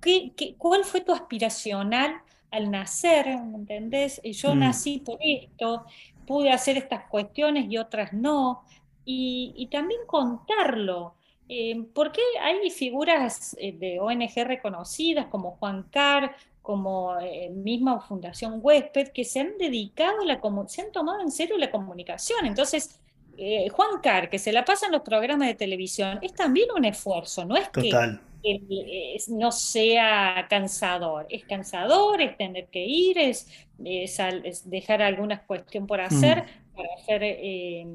qué, 0.02 0.34
cuál 0.58 0.84
fue 0.86 1.02
tu 1.02 1.12
aspiracional 1.12 2.22
al 2.52 2.72
nacer, 2.72 3.26
¿me 3.44 3.58
entendés? 3.58 4.22
Yo 4.24 4.56
mm. 4.56 4.60
nací 4.60 5.00
por 5.00 5.18
esto, 5.22 5.86
pude 6.26 6.52
hacer 6.52 6.78
estas 6.78 7.10
cuestiones 7.10 7.66
y 7.70 7.78
otras 7.78 8.14
no, 8.14 8.64
y, 9.06 9.68
también 9.72 10.02
contarlo. 10.06 11.16
Eh, 11.52 11.88
porque 11.96 12.22
hay 12.40 12.70
figuras 12.70 13.56
eh, 13.60 13.72
de 13.72 14.00
ONG 14.00 14.46
reconocidas 14.46 15.26
como 15.28 15.58
Juan 15.58 15.82
Carr, 15.90 16.36
como 16.62 17.18
eh, 17.20 17.50
misma 17.50 18.00
Fundación 18.02 18.60
Huésped, 18.62 19.10
que 19.10 19.24
se 19.24 19.40
han 19.40 19.58
dedicado, 19.58 20.22
a 20.22 20.26
la 20.26 20.40
se 20.68 20.82
han 20.82 20.92
tomado 20.92 21.22
en 21.22 21.32
serio 21.32 21.58
la 21.58 21.72
comunicación. 21.72 22.46
Entonces, 22.46 23.00
eh, 23.38 23.70
Juan 23.70 24.02
Carr, 24.04 24.30
que 24.30 24.38
se 24.38 24.52
la 24.52 24.66
pasa 24.66 24.88
en 24.88 24.92
los 24.92 25.02
programas 25.02 25.48
de 25.48 25.56
televisión, 25.56 26.20
es 26.22 26.34
también 26.34 26.70
un 26.76 26.86
esfuerzo, 26.86 27.46
no 27.46 27.56
es 27.56 27.70
que 27.70 27.90
no 29.30 29.52
sea 29.52 30.46
cansador, 30.50 31.26
es 31.30 31.44
cansador, 31.46 32.22
es 32.22 32.38
tener 32.38 32.68
que 32.68 32.86
ir, 32.86 33.18
es, 33.18 33.48
dejar 34.66 35.02
alguna 35.02 35.42
cuestión 35.44 35.88
por 35.88 36.02
hacer, 36.02 36.44
mm. 36.44 36.76
para, 36.76 36.90
hacer 36.96 37.22
eh, 37.24 37.88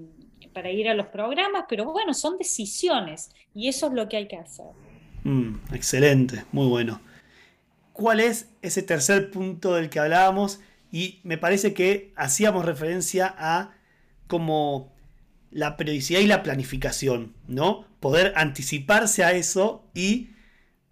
para 0.52 0.70
ir 0.70 0.88
a 0.88 0.94
los 0.94 1.06
programas, 1.08 1.64
pero 1.68 1.92
bueno, 1.92 2.14
son 2.14 2.38
decisiones 2.38 3.30
y 3.54 3.68
eso 3.68 3.88
es 3.88 3.92
lo 3.92 4.08
que 4.08 4.16
hay 4.16 4.28
que 4.28 4.36
hacer. 4.36 4.66
Mm, 5.24 5.56
excelente, 5.72 6.44
muy 6.52 6.68
bueno 6.68 7.00
cuál 7.94 8.20
es 8.20 8.50
ese 8.60 8.82
tercer 8.82 9.30
punto 9.30 9.76
del 9.76 9.88
que 9.88 10.00
hablábamos 10.00 10.60
y 10.90 11.20
me 11.22 11.38
parece 11.38 11.72
que 11.74 12.12
hacíamos 12.16 12.64
referencia 12.64 13.34
a 13.38 13.70
como 14.26 14.92
la 15.52 15.76
periodicidad 15.76 16.20
y 16.20 16.26
la 16.26 16.42
planificación, 16.42 17.34
¿no? 17.46 17.86
Poder 18.00 18.32
anticiparse 18.36 19.22
a 19.22 19.32
eso 19.32 19.88
y, 19.94 20.30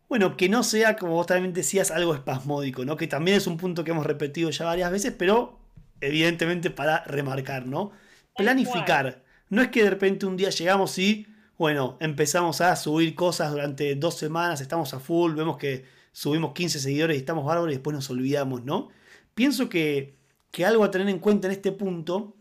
bueno, 0.08 0.36
que 0.36 0.48
no 0.48 0.62
sea, 0.62 0.96
como 0.96 1.14
vos 1.14 1.26
también 1.26 1.52
decías, 1.52 1.90
algo 1.90 2.14
espasmódico, 2.14 2.84
¿no? 2.84 2.96
Que 2.96 3.08
también 3.08 3.36
es 3.36 3.48
un 3.48 3.56
punto 3.56 3.82
que 3.82 3.90
hemos 3.90 4.06
repetido 4.06 4.50
ya 4.50 4.64
varias 4.64 4.92
veces, 4.92 5.12
pero 5.18 5.58
evidentemente 6.00 6.70
para 6.70 7.02
remarcar, 7.04 7.66
¿no? 7.66 7.90
Planificar. 8.36 9.24
No 9.48 9.60
es 9.60 9.68
que 9.68 9.82
de 9.82 9.90
repente 9.90 10.24
un 10.24 10.36
día 10.36 10.50
llegamos 10.50 10.96
y, 10.98 11.26
bueno, 11.58 11.96
empezamos 11.98 12.60
a 12.60 12.76
subir 12.76 13.16
cosas 13.16 13.50
durante 13.50 13.96
dos 13.96 14.16
semanas, 14.16 14.60
estamos 14.60 14.94
a 14.94 15.00
full, 15.00 15.34
vemos 15.34 15.56
que 15.56 15.84
subimos 16.12 16.52
15 16.52 16.78
seguidores 16.80 17.16
y 17.16 17.20
estamos 17.20 17.44
bárbaros 17.44 17.70
y 17.72 17.76
después 17.76 17.94
nos 17.94 18.08
olvidamos, 18.10 18.64
¿no? 18.64 18.90
Pienso 19.34 19.68
que, 19.68 20.16
algo 20.64 20.84
a 20.84 20.90
tener 20.90 21.08
en 21.08 21.18
cuenta 21.18 21.48
en 21.48 21.52
este 21.52 21.72
punto 21.72 22.36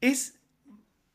es 0.00 0.38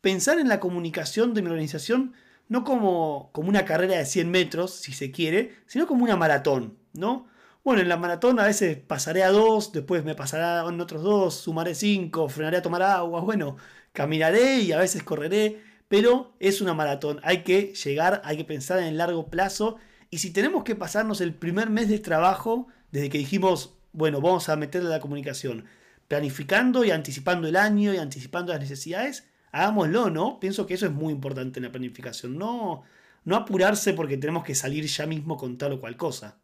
pensar 0.01 0.39
en 0.39 0.49
la 0.49 0.59
comunicación 0.59 1.33
de 1.33 1.41
mi 1.41 1.49
organización 1.49 2.13
no 2.49 2.63
como, 2.63 3.29
como 3.31 3.49
una 3.49 3.65
carrera 3.65 3.97
de 3.97 4.05
100 4.05 4.29
metros, 4.29 4.71
si 4.71 4.93
se 4.93 5.11
quiere, 5.11 5.55
sino 5.65 5.87
como 5.87 6.03
una 6.03 6.17
maratón, 6.17 6.77
¿no? 6.93 7.27
Bueno, 7.63 7.81
en 7.81 7.87
la 7.89 7.97
maratón 7.97 8.39
a 8.39 8.45
veces 8.45 8.77
pasaré 8.77 9.23
a 9.23 9.31
dos, 9.31 9.71
después 9.71 10.03
me 10.03 10.15
pasará 10.15 10.65
otros 10.65 11.01
dos, 11.03 11.35
sumaré 11.35 11.75
cinco, 11.75 12.27
frenaré 12.27 12.57
a 12.57 12.61
tomar 12.61 12.81
agua, 12.81 13.21
bueno, 13.21 13.55
caminaré 13.93 14.59
y 14.59 14.73
a 14.73 14.79
veces 14.79 15.03
correré, 15.03 15.61
pero 15.87 16.35
es 16.39 16.59
una 16.59 16.73
maratón, 16.73 17.21
hay 17.23 17.43
que 17.43 17.73
llegar, 17.73 18.21
hay 18.25 18.37
que 18.37 18.43
pensar 18.43 18.79
en 18.79 18.85
el 18.85 18.97
largo 18.97 19.27
plazo 19.29 19.77
y 20.13 20.19
si 20.19 20.31
tenemos 20.31 20.63
que 20.63 20.75
pasarnos 20.75 21.21
el 21.21 21.33
primer 21.33 21.71
mes 21.71 21.89
de 21.89 21.97
trabajo, 21.97 22.67
desde 22.91 23.09
que 23.09 23.17
dijimos, 23.17 23.73
bueno, 23.93 24.21
vamos 24.21 24.47
a 24.47 24.55
meterle 24.55 24.87
la 24.87 24.99
comunicación, 24.99 25.65
planificando 26.07 26.85
y 26.85 26.91
anticipando 26.91 27.47
el 27.47 27.55
año 27.55 27.91
y 27.95 27.97
anticipando 27.97 28.53
las 28.53 28.61
necesidades, 28.61 29.27
hagámoslo, 29.51 30.11
¿no? 30.11 30.39
Pienso 30.39 30.67
que 30.67 30.75
eso 30.75 30.85
es 30.85 30.91
muy 30.91 31.11
importante 31.11 31.57
en 31.57 31.65
la 31.65 31.71
planificación. 31.71 32.37
No, 32.37 32.83
no 33.25 33.35
apurarse 33.35 33.93
porque 33.93 34.17
tenemos 34.17 34.43
que 34.43 34.53
salir 34.53 34.85
ya 34.85 35.07
mismo 35.07 35.35
con 35.35 35.57
tal 35.57 35.73
o 35.73 35.81
cual 35.81 35.97
cosa. 35.97 36.37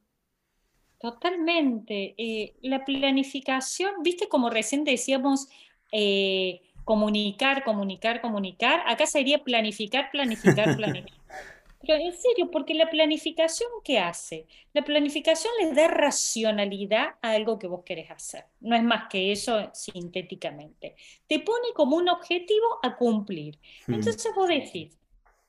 Totalmente. 1.00 2.16
Eh, 2.18 2.56
la 2.64 2.84
planificación, 2.84 4.02
viste 4.02 4.28
como 4.28 4.50
recién 4.50 4.84
decíamos, 4.84 5.48
eh, 5.92 6.62
comunicar, 6.86 7.64
comunicar, 7.64 8.20
comunicar. 8.20 8.82
Acá 8.88 9.06
sería 9.06 9.44
planificar, 9.44 10.10
planificar, 10.10 10.76
planificar. 10.76 11.20
Pero 11.82 11.96
en 11.96 12.14
serio, 12.14 12.52
porque 12.52 12.74
la 12.74 12.90
planificación, 12.90 13.70
¿qué 13.84 14.00
hace? 14.00 14.48
La 14.74 14.84
planificación 14.84 15.54
les 15.62 15.76
da 15.76 15.88
racionalidad 15.88 17.16
a 17.22 17.32
algo 17.32 17.58
que 17.58 17.68
vos 17.68 17.84
querés 17.86 18.12
hacer. 18.12 18.46
No 18.60 18.76
es 18.76 18.84
más 18.84 19.08
que 19.10 19.32
eso 19.32 19.70
sintéticamente. 19.74 20.96
Te 21.28 21.40
pone 21.40 21.68
como 21.74 21.96
un 21.96 22.10
objetivo 22.10 22.80
a 22.84 22.98
cumplir. 22.98 23.58
Hmm. 23.88 23.94
Entonces 23.94 24.32
vos 24.36 24.50
decís, 24.50 24.98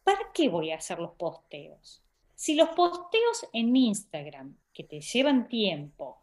¿para 0.05 0.31
qué 0.33 0.49
voy 0.49 0.71
a 0.71 0.77
hacer 0.77 1.01
los 1.01 1.13
posteos? 1.13 2.03
Si 2.37 2.55
los 2.55 2.69
posteos 2.71 3.47
en 3.53 3.75
Instagram, 3.75 4.57
que 4.73 4.85
te 4.85 5.01
llevan 5.01 5.49
tiempo, 5.49 6.20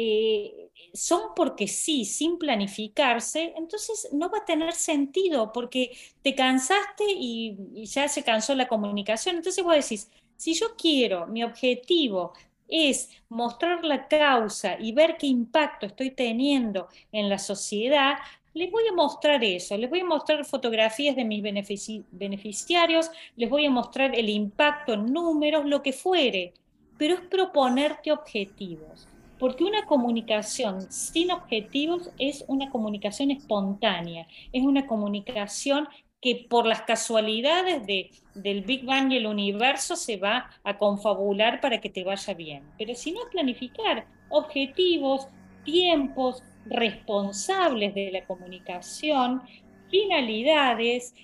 eh, 0.00 0.70
son 0.94 1.34
porque 1.34 1.66
sí, 1.66 2.04
sin 2.04 2.38
planificarse, 2.38 3.52
entonces 3.56 4.08
no 4.12 4.30
va 4.30 4.38
a 4.38 4.44
tener 4.44 4.72
sentido 4.72 5.52
porque 5.52 5.90
te 6.22 6.36
cansaste 6.36 7.02
y, 7.08 7.56
ya 7.84 8.06
se 8.06 8.22
cansó 8.22 8.54
la 8.54 8.68
comunicación. 8.68 9.36
Entonces 9.36 9.64
vos 9.64 9.74
decís, 9.74 10.08
si 10.36 10.54
yo 10.54 10.76
quiero, 10.76 11.26
mi 11.26 11.42
objetivo 11.42 12.32
es 12.68 13.10
mostrar 13.28 13.84
la 13.84 14.06
causa 14.06 14.76
y 14.78 14.92
ver 14.92 15.16
qué 15.18 15.26
impacto 15.26 15.86
estoy 15.86 16.12
teniendo 16.12 16.86
en 17.10 17.28
la 17.28 17.38
sociedad, 17.38 18.18
les 18.54 18.70
voy 18.70 18.86
a 18.86 18.94
mostrar 18.94 19.42
eso, 19.42 19.76
les 19.76 19.90
voy 19.90 20.00
a 20.00 20.04
mostrar 20.04 20.44
fotografías 20.44 21.16
de 21.16 21.24
mis 21.24 21.42
beneficiarios, 21.42 23.10
les 23.34 23.50
voy 23.50 23.66
a 23.66 23.70
mostrar 23.70 24.14
el 24.14 24.28
impacto 24.28 24.92
en 24.92 25.12
números, 25.12 25.64
lo 25.64 25.82
que 25.82 25.92
fuere, 25.92 26.52
pero 26.98 27.14
es 27.14 27.20
proponerte 27.22 28.12
objetivos, 28.12 29.08
porque 29.38 29.64
una 29.64 29.86
comunicación 29.86 30.90
sin 30.90 31.30
objetivos 31.30 32.10
es 32.18 32.44
una 32.48 32.70
comunicación 32.70 33.30
espontánea, 33.30 34.26
es 34.52 34.62
una 34.62 34.86
comunicación 34.86 35.88
que 36.20 36.46
por 36.48 36.66
las 36.66 36.82
casualidades 36.82 37.86
de, 37.86 38.10
del 38.34 38.62
Big 38.62 38.84
Bang 38.84 39.12
y 39.12 39.18
el 39.18 39.26
universo 39.26 39.94
se 39.94 40.16
va 40.16 40.50
a 40.64 40.76
confabular 40.76 41.60
para 41.60 41.80
que 41.80 41.90
te 41.90 42.02
vaya 42.02 42.34
bien. 42.34 42.64
Pero 42.76 42.94
si 42.94 43.12
no 43.12 43.20
planificar 43.30 44.06
objetivos, 44.28 45.28
tiempos, 45.64 46.42
responsables 46.66 47.94
de 47.94 48.10
la 48.10 48.24
comunicación, 48.26 49.42
finalidades 49.90 51.14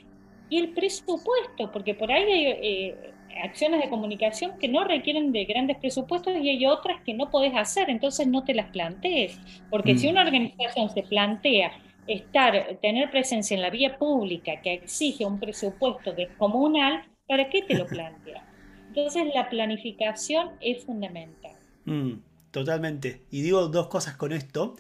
y 0.49 0.59
el 0.59 0.73
presupuesto, 0.73 1.73
porque 1.73 1.95
por 1.95 2.13
ahí 2.13 2.23
hay 2.23 2.47
eh, 2.47 3.14
acciones 3.43 3.81
de 3.81 3.89
comunicación 3.89 4.59
que 4.59 4.69
no 4.69 4.85
requieren 4.85 5.33
de 5.33 5.45
grandes 5.45 5.79
presupuestos 5.79 6.35
y 6.41 6.49
hay 6.49 6.67
otras 6.67 7.01
que 7.03 7.15
no 7.15 7.31
podés 7.31 7.55
hacer, 7.55 7.91
entonces 7.91 8.27
no 8.27 8.45
te 8.45 8.55
las 8.55 8.71
plantees, 8.71 9.39
porque 9.71 9.97
si 9.97 10.07
mm. 10.07 10.11
una 10.11 10.23
organización 10.23 10.91
se 10.91 11.03
plantea 11.03 11.73
estar, 12.07 12.79
tener 12.81 13.11
presencia 13.11 13.55
en 13.55 13.63
la 13.63 13.71
vía 13.71 13.99
pública 13.99 14.61
que 14.63 14.75
exige 14.75 15.25
un 15.25 15.41
presupuesto 15.41 16.13
descomunal, 16.13 17.05
¿para 17.27 17.49
qué 17.49 17.63
te 17.63 17.75
lo 17.75 17.87
plantea? 17.89 18.47
Entonces 18.89 19.25
la 19.35 19.49
planificación 19.49 20.51
es 20.61 20.85
fundamental. 20.85 21.57
Mm, 21.85 22.15
totalmente. 22.51 23.23
Y 23.31 23.43
digo 23.43 23.69
dos 23.69 23.89
cosas 23.89 24.17
con 24.17 24.33
esto. 24.33 24.77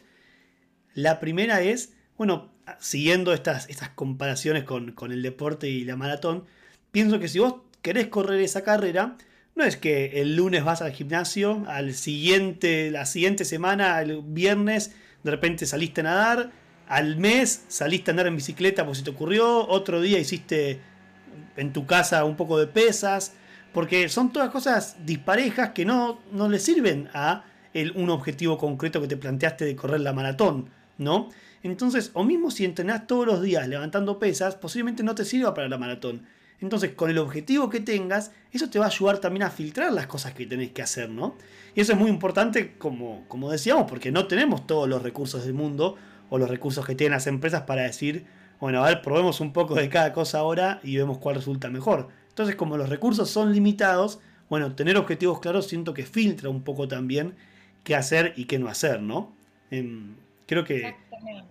La 0.94 1.18
primera 1.18 1.60
es, 1.60 1.96
bueno, 2.16 2.52
siguiendo 2.78 3.32
estas, 3.32 3.68
estas 3.68 3.90
comparaciones 3.90 4.64
con, 4.64 4.92
con 4.92 5.10
el 5.10 5.22
deporte 5.22 5.68
y 5.68 5.84
la 5.84 5.96
maratón, 5.96 6.44
pienso 6.92 7.18
que 7.18 7.28
si 7.28 7.40
vos 7.40 7.56
querés 7.84 8.08
correr 8.08 8.40
esa 8.40 8.62
carrera, 8.62 9.16
no 9.54 9.62
es 9.62 9.76
que 9.76 10.22
el 10.22 10.36
lunes 10.36 10.64
vas 10.64 10.80
al 10.80 10.92
gimnasio, 10.92 11.64
al 11.68 11.92
siguiente, 11.92 12.90
la 12.90 13.04
siguiente 13.04 13.44
semana, 13.44 14.00
el 14.00 14.22
viernes, 14.22 14.96
de 15.22 15.30
repente 15.30 15.66
saliste 15.66 16.00
a 16.00 16.04
nadar, 16.04 16.50
al 16.88 17.18
mes 17.18 17.66
saliste 17.68 18.10
a 18.10 18.12
andar 18.12 18.26
en 18.26 18.36
bicicleta 18.36 18.84
porque 18.84 18.98
se 18.98 19.04
te 19.04 19.10
ocurrió, 19.10 19.68
otro 19.68 20.00
día 20.00 20.18
hiciste 20.18 20.80
en 21.56 21.74
tu 21.74 21.84
casa 21.84 22.24
un 22.24 22.36
poco 22.36 22.58
de 22.58 22.66
pesas, 22.66 23.34
porque 23.74 24.08
son 24.08 24.32
todas 24.32 24.48
cosas 24.48 24.96
disparejas 25.04 25.70
que 25.70 25.84
no, 25.84 26.22
no 26.32 26.48
le 26.48 26.60
sirven 26.60 27.10
a 27.12 27.44
un 27.96 28.08
objetivo 28.08 28.56
concreto 28.56 29.02
que 29.02 29.08
te 29.08 29.18
planteaste 29.18 29.66
de 29.66 29.76
correr 29.76 30.00
la 30.00 30.14
maratón, 30.14 30.70
¿no? 30.96 31.28
Entonces, 31.62 32.12
o 32.14 32.24
mismo 32.24 32.50
si 32.50 32.64
entrenás 32.64 33.06
todos 33.06 33.26
los 33.26 33.42
días 33.42 33.68
levantando 33.68 34.18
pesas, 34.18 34.54
posiblemente 34.54 35.02
no 35.02 35.14
te 35.14 35.26
sirva 35.26 35.52
para 35.52 35.68
la 35.68 35.76
maratón. 35.76 36.22
Entonces, 36.64 36.94
con 36.94 37.10
el 37.10 37.18
objetivo 37.18 37.68
que 37.68 37.80
tengas, 37.80 38.32
eso 38.50 38.70
te 38.70 38.78
va 38.78 38.86
a 38.86 38.88
ayudar 38.88 39.18
también 39.18 39.42
a 39.42 39.50
filtrar 39.50 39.92
las 39.92 40.06
cosas 40.06 40.32
que 40.32 40.46
tenés 40.46 40.70
que 40.70 40.80
hacer, 40.80 41.10
¿no? 41.10 41.36
Y 41.74 41.82
eso 41.82 41.92
es 41.92 41.98
muy 41.98 42.08
importante, 42.08 42.78
como, 42.78 43.28
como 43.28 43.50
decíamos, 43.50 43.84
porque 43.86 44.10
no 44.10 44.26
tenemos 44.26 44.66
todos 44.66 44.88
los 44.88 45.02
recursos 45.02 45.44
del 45.44 45.52
mundo 45.52 45.96
o 46.30 46.38
los 46.38 46.48
recursos 46.48 46.86
que 46.86 46.94
tienen 46.94 47.12
las 47.12 47.26
empresas 47.26 47.64
para 47.64 47.82
decir, 47.82 48.24
bueno, 48.60 48.82
a 48.82 48.88
ver, 48.88 49.02
probemos 49.02 49.40
un 49.40 49.52
poco 49.52 49.74
de 49.74 49.90
cada 49.90 50.14
cosa 50.14 50.38
ahora 50.38 50.80
y 50.82 50.96
vemos 50.96 51.18
cuál 51.18 51.34
resulta 51.34 51.68
mejor. 51.68 52.08
Entonces, 52.30 52.56
como 52.56 52.78
los 52.78 52.88
recursos 52.88 53.28
son 53.28 53.52
limitados, 53.52 54.20
bueno, 54.48 54.74
tener 54.74 54.96
objetivos 54.96 55.40
claros 55.40 55.66
siento 55.66 55.92
que 55.92 56.04
filtra 56.04 56.48
un 56.48 56.62
poco 56.62 56.88
también 56.88 57.34
qué 57.82 57.94
hacer 57.94 58.32
y 58.36 58.46
qué 58.46 58.58
no 58.58 58.68
hacer, 58.68 59.02
¿no? 59.02 59.34
Em, 59.70 60.14
creo 60.46 60.64
que... 60.64 60.76
Exactamente. 60.76 61.44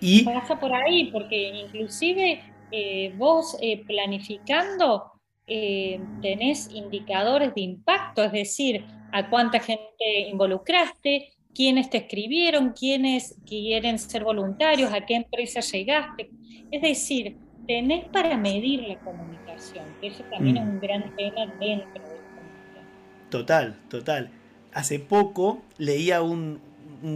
Y... 0.00 0.22
Pasa 0.22 0.60
por 0.60 0.72
ahí, 0.72 1.10
porque 1.10 1.66
inclusive 1.66 2.40
eh, 2.72 3.12
vos 3.16 3.56
eh, 3.60 3.84
planificando 3.84 5.12
eh, 5.46 6.00
tenés 6.22 6.70
indicadores 6.72 7.52
de 7.54 7.62
impacto, 7.62 8.22
es 8.22 8.30
decir, 8.30 8.84
a 9.10 9.28
cuánta 9.28 9.58
gente 9.58 10.28
involucraste, 10.30 11.32
quiénes 11.52 11.90
te 11.90 11.98
escribieron, 11.98 12.72
quiénes 12.72 13.36
quieren 13.44 13.98
ser 13.98 14.22
voluntarios, 14.22 14.92
a 14.92 15.04
qué 15.04 15.16
empresa 15.16 15.58
llegaste. 15.58 16.30
Es 16.70 16.82
decir, 16.82 17.36
tenés 17.66 18.04
para 18.10 18.36
medir 18.36 18.82
la 18.82 18.98
comunicación, 19.00 19.84
que 20.00 20.06
eso 20.08 20.22
también 20.30 20.58
es 20.58 20.64
mm. 20.64 20.68
un 20.68 20.80
gran 20.80 21.16
tema 21.16 21.46
dentro 21.58 21.60
de 21.60 21.68
la 21.68 22.22
comunicación. 22.22 22.84
Total, 23.30 23.76
total. 23.88 24.30
Hace 24.72 25.00
poco 25.00 25.62
leía 25.78 26.22
un, 26.22 26.60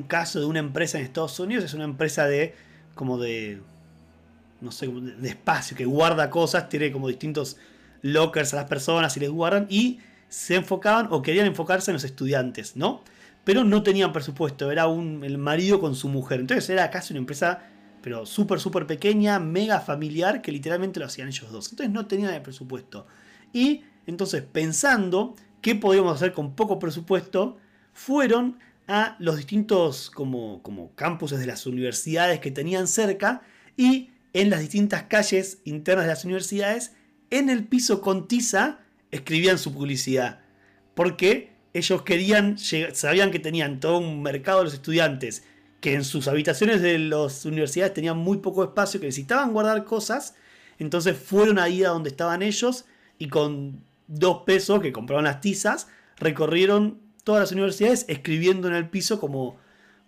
caso 0.08 0.40
de 0.40 0.46
una 0.46 0.58
empresa 0.58 0.98
en 0.98 1.04
Estados 1.04 1.38
Unidos, 1.38 1.64
es 1.64 1.74
una 1.74 1.84
empresa 1.84 2.26
de 2.26 2.54
como 2.94 3.18
de 3.18 3.60
no 4.60 4.70
sé, 4.72 4.88
de 4.88 5.28
espacio, 5.28 5.76
que 5.76 5.84
guarda 5.84 6.30
cosas, 6.30 6.68
tiene 6.68 6.92
como 6.92 7.08
distintos 7.08 7.56
lockers 8.02 8.52
a 8.54 8.56
las 8.56 8.66
personas 8.66 9.16
y 9.16 9.20
les 9.20 9.30
guardan 9.30 9.66
y 9.68 9.98
se 10.28 10.56
enfocaban 10.56 11.08
o 11.10 11.22
querían 11.22 11.46
enfocarse 11.46 11.90
en 11.90 11.94
los 11.94 12.04
estudiantes, 12.04 12.76
¿no? 12.76 13.02
pero 13.44 13.62
no 13.62 13.82
tenían 13.82 14.12
presupuesto, 14.12 14.70
era 14.70 14.86
un, 14.86 15.22
el 15.22 15.38
marido 15.38 15.78
con 15.78 15.94
su 15.94 16.08
mujer. 16.08 16.40
Entonces 16.40 16.68
era 16.70 16.90
casi 16.90 17.12
una 17.12 17.20
empresa, 17.20 17.62
pero 18.02 18.26
súper, 18.26 18.58
súper 18.58 18.86
pequeña, 18.86 19.38
mega 19.38 19.80
familiar, 19.80 20.42
que 20.42 20.50
literalmente 20.50 20.98
lo 20.98 21.06
hacían 21.06 21.28
ellos 21.28 21.52
dos. 21.52 21.70
Entonces 21.70 21.92
no 21.92 22.06
tenían 22.06 22.42
presupuesto. 22.42 23.06
Y 23.52 23.84
entonces 24.06 24.42
pensando 24.42 25.36
qué 25.60 25.74
podíamos 25.74 26.16
hacer 26.16 26.32
con 26.32 26.56
poco 26.56 26.78
presupuesto, 26.78 27.58
fueron 27.92 28.58
a 28.88 29.16
los 29.18 29.36
distintos 29.36 30.10
como, 30.10 30.62
como 30.62 30.94
campuses 30.94 31.38
de 31.38 31.46
las 31.46 31.66
universidades 31.66 32.40
que 32.40 32.50
tenían 32.50 32.86
cerca 32.86 33.42
y 33.76 34.10
en 34.34 34.50
las 34.50 34.60
distintas 34.60 35.04
calles 35.04 35.58
internas 35.64 36.04
de 36.04 36.10
las 36.10 36.24
universidades, 36.24 36.92
en 37.30 37.48
el 37.48 37.64
piso 37.64 38.02
con 38.02 38.28
tiza, 38.28 38.80
escribían 39.10 39.58
su 39.58 39.72
publicidad. 39.72 40.40
Porque 40.94 41.52
ellos 41.72 42.02
querían, 42.02 42.58
sabían 42.58 43.30
que 43.30 43.38
tenían 43.38 43.80
todo 43.80 43.98
un 43.98 44.22
mercado 44.22 44.58
de 44.58 44.64
los 44.64 44.74
estudiantes, 44.74 45.44
que 45.80 45.94
en 45.94 46.04
sus 46.04 46.28
habitaciones 46.28 46.82
de 46.82 46.98
las 46.98 47.44
universidades 47.44 47.94
tenían 47.94 48.18
muy 48.18 48.38
poco 48.38 48.64
espacio, 48.64 49.00
que 49.00 49.06
necesitaban 49.06 49.52
guardar 49.52 49.84
cosas, 49.84 50.34
entonces 50.78 51.16
fueron 51.16 51.58
ahí 51.58 51.84
a 51.84 51.90
donde 51.90 52.10
estaban 52.10 52.42
ellos 52.42 52.86
y 53.18 53.28
con 53.28 53.84
dos 54.08 54.42
pesos 54.44 54.80
que 54.80 54.92
compraron 54.92 55.24
las 55.24 55.40
tizas, 55.40 55.88
recorrieron 56.16 57.00
todas 57.22 57.40
las 57.40 57.52
universidades 57.52 58.04
escribiendo 58.08 58.66
en 58.68 58.74
el 58.74 58.88
piso 58.88 59.20
como, 59.20 59.56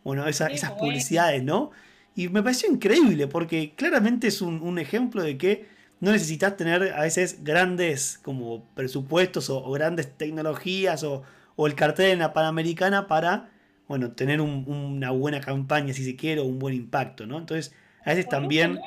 bueno, 0.02 0.26
esas 0.26 0.72
publicidades, 0.72 1.42
¿no? 1.44 1.70
Y 2.16 2.28
me 2.30 2.42
pareció 2.42 2.72
increíble 2.72 3.28
porque 3.28 3.74
claramente 3.76 4.28
es 4.28 4.40
un, 4.40 4.78
ejemplo 4.78 5.22
de 5.22 5.36
que 5.36 5.66
no 6.00 6.12
necesitas 6.12 6.56
tener 6.56 6.94
a 6.94 7.02
veces 7.02 7.44
grandes 7.44 8.18
como 8.22 8.64
presupuestos 8.74 9.50
o 9.50 9.70
grandes 9.70 10.16
tecnologías 10.16 11.04
o, 11.04 11.22
o 11.56 11.66
el 11.66 11.74
cartel 11.74 12.12
en 12.12 12.20
la 12.20 12.32
Panamericana 12.32 13.06
para, 13.06 13.50
bueno, 13.86 14.12
tener 14.12 14.40
una 14.40 15.10
buena 15.10 15.40
campaña, 15.42 15.92
si 15.92 16.04
se 16.04 16.16
quiere, 16.16 16.40
o 16.40 16.44
un 16.44 16.58
buen 16.58 16.74
impacto, 16.74 17.26
¿no? 17.26 17.38
Entonces, 17.38 17.74
a 18.02 18.10
veces 18.10 18.28
también 18.28 18.80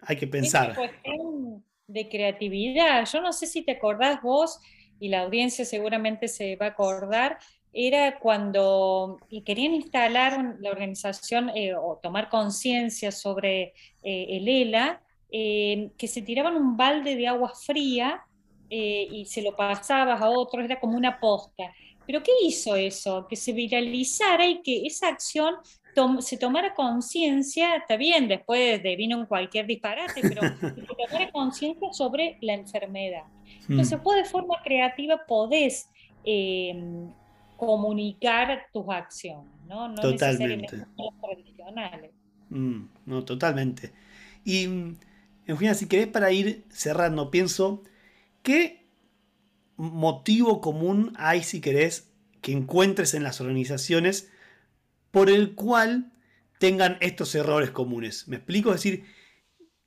hay 0.00 0.16
que 0.16 0.26
pensar. 0.26 0.70
Es 0.70 0.76
cuestión 0.76 1.64
de 1.86 2.08
creatividad. 2.08 3.06
Yo 3.06 3.20
no 3.20 3.32
sé 3.32 3.46
si 3.46 3.62
te 3.62 3.72
acordás 3.72 4.20
vos, 4.22 4.58
y 4.98 5.08
la 5.08 5.20
audiencia 5.20 5.64
seguramente 5.64 6.26
se 6.26 6.56
va 6.56 6.66
a 6.66 6.68
acordar, 6.70 7.38
era 7.72 8.18
cuando 8.18 9.18
querían 9.44 9.74
instalar 9.74 10.56
la 10.60 10.70
organización 10.70 11.50
eh, 11.54 11.74
o 11.74 11.98
tomar 12.02 12.28
conciencia 12.28 13.10
sobre 13.10 13.72
eh, 14.02 14.26
el 14.28 14.48
ELA, 14.48 15.02
eh, 15.30 15.90
que 15.96 16.06
se 16.06 16.20
tiraban 16.20 16.56
un 16.56 16.76
balde 16.76 17.16
de 17.16 17.26
agua 17.26 17.52
fría 17.54 18.22
y 18.74 19.26
se 19.26 19.42
lo 19.42 19.54
pasabas 19.54 20.22
a 20.22 20.30
otros, 20.30 20.64
era 20.64 20.80
como 20.80 20.96
una 20.96 21.20
posta. 21.20 21.74
Pero 22.06 22.22
¿qué 22.22 22.32
hizo 22.42 22.74
eso? 22.74 23.26
Que 23.28 23.36
se 23.36 23.52
viralizara 23.52 24.46
y 24.46 24.62
que 24.62 24.86
esa 24.86 25.08
acción 25.08 25.56
se 26.20 26.38
tomara 26.38 26.72
conciencia, 26.72 27.76
está 27.76 27.98
bien, 27.98 28.28
después 28.28 28.82
de 28.82 28.96
vino 28.96 29.20
en 29.20 29.26
cualquier 29.26 29.66
disparate, 29.66 30.22
pero 30.22 30.40
se 30.74 30.86
tomara 30.86 31.30
conciencia 31.30 31.92
sobre 31.92 32.38
la 32.40 32.54
enfermedad. 32.54 33.24
Hmm. 33.68 33.72
Entonces, 33.72 34.02
vos 34.02 34.14
de 34.14 34.24
forma 34.24 34.54
creativa 34.64 35.20
podés 35.26 35.90
comunicar 37.64 38.66
tus 38.72 38.88
acciones, 38.88 39.54
¿no? 39.68 39.86
no 39.86 39.94
totalmente. 39.94 40.84
tradicionales. 41.20 42.10
Mm, 42.48 42.86
no, 43.06 43.24
totalmente. 43.24 43.92
Y, 44.44 44.64
en 44.64 45.56
fin, 45.56 45.72
si 45.76 45.86
querés 45.86 46.08
para 46.08 46.32
ir 46.32 46.64
cerrando, 46.70 47.30
pienso 47.30 47.84
que 48.42 48.84
motivo 49.76 50.60
común 50.60 51.12
hay, 51.16 51.44
si 51.44 51.60
querés, 51.60 52.10
que 52.40 52.50
encuentres 52.50 53.14
en 53.14 53.22
las 53.22 53.40
organizaciones 53.40 54.28
por 55.12 55.30
el 55.30 55.54
cual 55.54 56.10
tengan 56.58 56.98
estos 57.00 57.32
errores 57.36 57.70
comunes. 57.70 58.26
¿Me 58.26 58.38
explico? 58.38 58.70
Es 58.70 58.82
decir, 58.82 59.04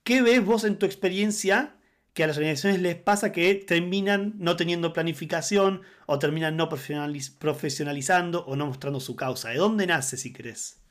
¿qué 0.05 0.21
ves 0.21 0.45
vos 0.45 0.63
en 0.63 0.79
tu 0.79 0.85
experiencia 0.85 1.75
que 2.15 2.23
a 2.23 2.27
las 2.27 2.37
organizaciones 2.37 2.81
les 2.81 2.95
pasa 2.95 3.33
que 3.33 3.53
terminan 3.55 4.33
no 4.37 4.55
teniendo 4.55 4.93
planificación 4.93 5.81
o 6.07 6.17
terminan 6.17 6.55
no 6.55 6.69
profesionalizando 6.69 8.45
o 8.45 8.55
no 8.55 8.65
mostrando 8.65 9.01
su 9.01 9.15
causa? 9.17 9.49
¿De 9.49 9.57
dónde 9.57 9.85
nace, 9.85 10.15
si 10.15 10.31
crees? 10.31 10.81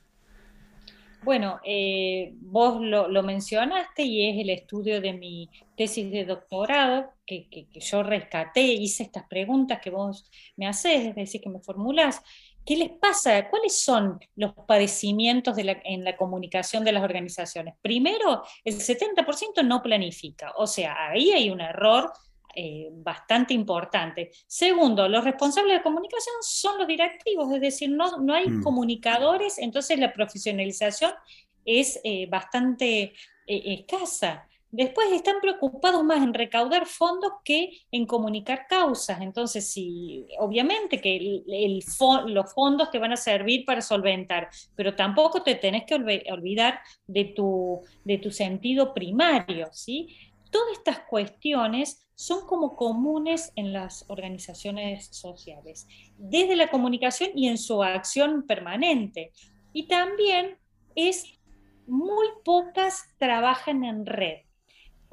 Bueno, 1.23 1.59
eh, 1.65 2.35
vos 2.41 2.79
lo, 2.79 3.23
mencionaste 3.23 4.03
y 4.03 4.29
es 4.29 4.39
el 4.39 4.51
estudio 4.51 5.01
de 5.01 5.13
mi 5.13 5.49
tesis 5.75 6.11
de 6.11 6.25
doctorado 6.25 7.09
que, 7.25 7.47
yo 7.73 8.03
rescaté, 8.03 8.61
hice 8.61 9.01
estas 9.01 9.27
preguntas 9.27 9.79
que 9.81 9.89
vos 9.89 10.29
me 10.55 10.67
haces, 10.67 11.07
es 11.07 11.15
decir, 11.15 11.41
que 11.41 11.49
me 11.49 11.59
formulás. 11.59 12.21
¿Qué 12.65 12.75
les 12.75 12.89
pasa? 12.89 13.49
¿Cuáles 13.49 13.81
son 13.83 14.19
los 14.35 14.53
padecimientos 14.67 15.55
en 15.57 16.03
la 16.03 16.17
comunicación 16.17 16.83
de 16.83 16.91
las 16.91 17.03
organizaciones? 17.03 17.75
Primero, 17.81 18.43
el 18.63 18.75
70% 18.75 19.63
no 19.63 19.81
planifica, 19.81 20.51
o 20.57 20.65
sea, 20.65 21.09
ahí 21.09 21.31
hay 21.31 21.49
un 21.49 21.61
error 21.61 22.11
eh, 22.57 22.87
bastante 22.89 23.53
importante. 23.53 24.31
Segundo, 24.47 25.09
los 25.09 25.25
responsables 25.25 25.77
de 25.77 25.83
comunicación 25.83 26.35
son 26.39 26.77
los 26.77 26.87
directivos, 26.87 27.53
es 27.53 27.59
decir, 27.59 27.89
no, 27.89 28.17
no 28.19 28.33
hay 28.33 28.47
mm. 28.47 28.63
comunicadores, 28.63 29.57
entonces 29.57 29.99
la 29.99 30.13
profesionalización 30.13 31.11
es 31.65 31.99
eh, 32.05 32.27
bastante 32.27 33.01
eh, 33.03 33.13
escasa. 33.45 34.47
Después 34.77 35.09
están 35.13 35.35
preocupados 35.39 36.03
más 36.03 36.21
en 36.21 36.33
recaudar 36.33 36.85
fondos 36.85 37.31
que 37.45 37.69
en 37.91 38.05
comunicar 38.05 38.67
causas. 38.67 39.21
Entonces, 39.21 39.71
sí, 39.71 40.27
obviamente 40.37 40.99
que 40.99 41.43
los 42.27 42.53
fondos 42.53 42.91
te 42.91 42.99
van 42.99 43.13
a 43.13 43.15
servir 43.15 43.63
para 43.63 43.79
solventar, 43.79 44.49
pero 44.75 44.93
tampoco 44.93 45.43
te 45.43 45.55
tenés 45.55 45.85
que 45.85 45.95
olvidar 45.95 46.81
de 47.07 47.23
tu, 47.23 47.83
de 48.03 48.17
tu 48.17 48.31
sentido 48.31 48.93
primario, 48.93 49.69
¿sí? 49.71 50.09
Todas 50.51 50.73
estas 50.73 50.99
cuestiones 51.07 52.05
son 52.13 52.45
como 52.45 52.75
comunes 52.75 53.53
en 53.55 53.71
las 53.71 54.03
organizaciones 54.09 55.07
sociales, 55.07 55.87
desde 56.17 56.57
la 56.57 56.67
comunicación 56.67 57.29
y 57.33 57.47
en 57.47 57.57
su 57.57 57.81
acción 57.81 58.45
permanente. 58.45 59.31
Y 59.71 59.87
también 59.87 60.57
es 60.95 61.39
muy 61.87 62.27
pocas 62.43 63.05
trabajan 63.17 63.85
en 63.85 64.05
red. 64.05 64.44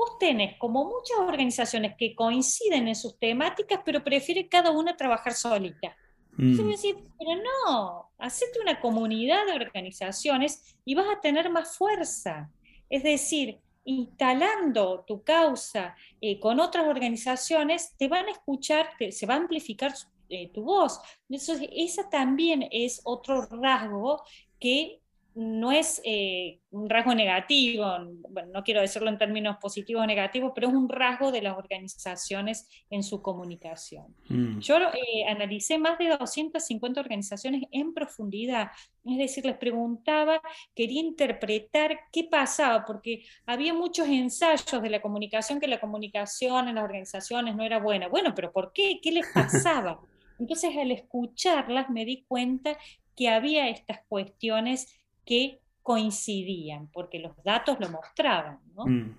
Vos 0.02 0.18
tenés 0.18 0.58
como 0.58 0.84
muchas 0.84 1.16
organizaciones 1.18 1.94
que 1.96 2.16
coinciden 2.16 2.88
en 2.88 2.96
sus 2.96 3.16
temáticas, 3.20 3.82
pero 3.84 4.02
prefiere 4.02 4.48
cada 4.48 4.72
una 4.72 4.96
trabajar 4.96 5.32
solita. 5.32 5.96
Mm. 6.36 6.68
decir, 6.68 6.96
pero 7.16 7.40
no, 7.40 8.10
hacete 8.18 8.58
una 8.60 8.80
comunidad 8.80 9.46
de 9.46 9.52
organizaciones 9.52 10.76
y 10.84 10.96
vas 10.96 11.06
a 11.08 11.20
tener 11.20 11.50
más 11.50 11.76
fuerza. 11.76 12.50
Es 12.90 13.04
decir, 13.04 13.60
instalando 13.84 15.04
tu 15.06 15.22
causa 15.22 15.94
eh, 16.20 16.40
con 16.40 16.58
otras 16.58 16.88
organizaciones, 16.88 17.94
te 17.96 18.08
van 18.08 18.26
a 18.26 18.32
escuchar, 18.32 18.88
se 19.08 19.26
va 19.26 19.34
a 19.34 19.36
amplificar 19.36 19.94
eh, 20.28 20.50
tu 20.52 20.64
voz. 20.64 20.98
Entonces, 21.28 21.68
esa 21.72 22.10
también 22.10 22.66
es 22.72 23.00
otro 23.04 23.42
rasgo 23.42 24.24
que 24.58 25.00
no 25.34 25.72
es 25.72 26.00
eh, 26.04 26.60
un 26.70 26.90
rasgo 26.90 27.14
negativo, 27.14 27.86
bueno, 28.28 28.50
no 28.52 28.64
quiero 28.64 28.80
decirlo 28.80 29.08
en 29.08 29.18
términos 29.18 29.56
positivos 29.60 30.02
o 30.02 30.06
negativos, 30.06 30.52
pero 30.54 30.68
es 30.68 30.74
un 30.74 30.88
rasgo 30.88 31.32
de 31.32 31.42
las 31.42 31.56
organizaciones 31.56 32.68
en 32.90 33.02
su 33.02 33.22
comunicación. 33.22 34.14
Mm. 34.28 34.58
Yo 34.60 34.76
eh, 34.76 35.24
analicé 35.28 35.78
más 35.78 35.98
de 35.98 36.08
250 36.08 37.00
organizaciones 37.00 37.62
en 37.70 37.94
profundidad, 37.94 38.70
es 39.04 39.18
decir, 39.18 39.44
les 39.46 39.56
preguntaba, 39.56 40.40
quería 40.74 41.00
interpretar 41.00 41.98
qué 42.12 42.24
pasaba, 42.24 42.84
porque 42.84 43.24
había 43.46 43.74
muchos 43.74 44.08
ensayos 44.08 44.82
de 44.82 44.90
la 44.90 45.00
comunicación, 45.00 45.60
que 45.60 45.66
la 45.66 45.80
comunicación 45.80 46.68
en 46.68 46.74
las 46.74 46.84
organizaciones 46.84 47.56
no 47.56 47.64
era 47.64 47.78
buena. 47.78 48.08
Bueno, 48.08 48.34
pero 48.34 48.52
¿por 48.52 48.72
qué? 48.72 49.00
¿Qué 49.02 49.12
les 49.12 49.26
pasaba? 49.34 50.00
Entonces, 50.38 50.76
al 50.76 50.90
escucharlas, 50.90 51.88
me 51.90 52.04
di 52.04 52.24
cuenta 52.26 52.76
que 53.16 53.28
había 53.28 53.68
estas 53.68 54.00
cuestiones 54.08 55.01
que 55.24 55.60
coincidían, 55.82 56.88
porque 56.92 57.18
los 57.18 57.32
datos 57.44 57.78
lo 57.80 57.88
mostraban. 57.90 58.60
¿no? 58.74 58.86
Mm. 58.86 59.16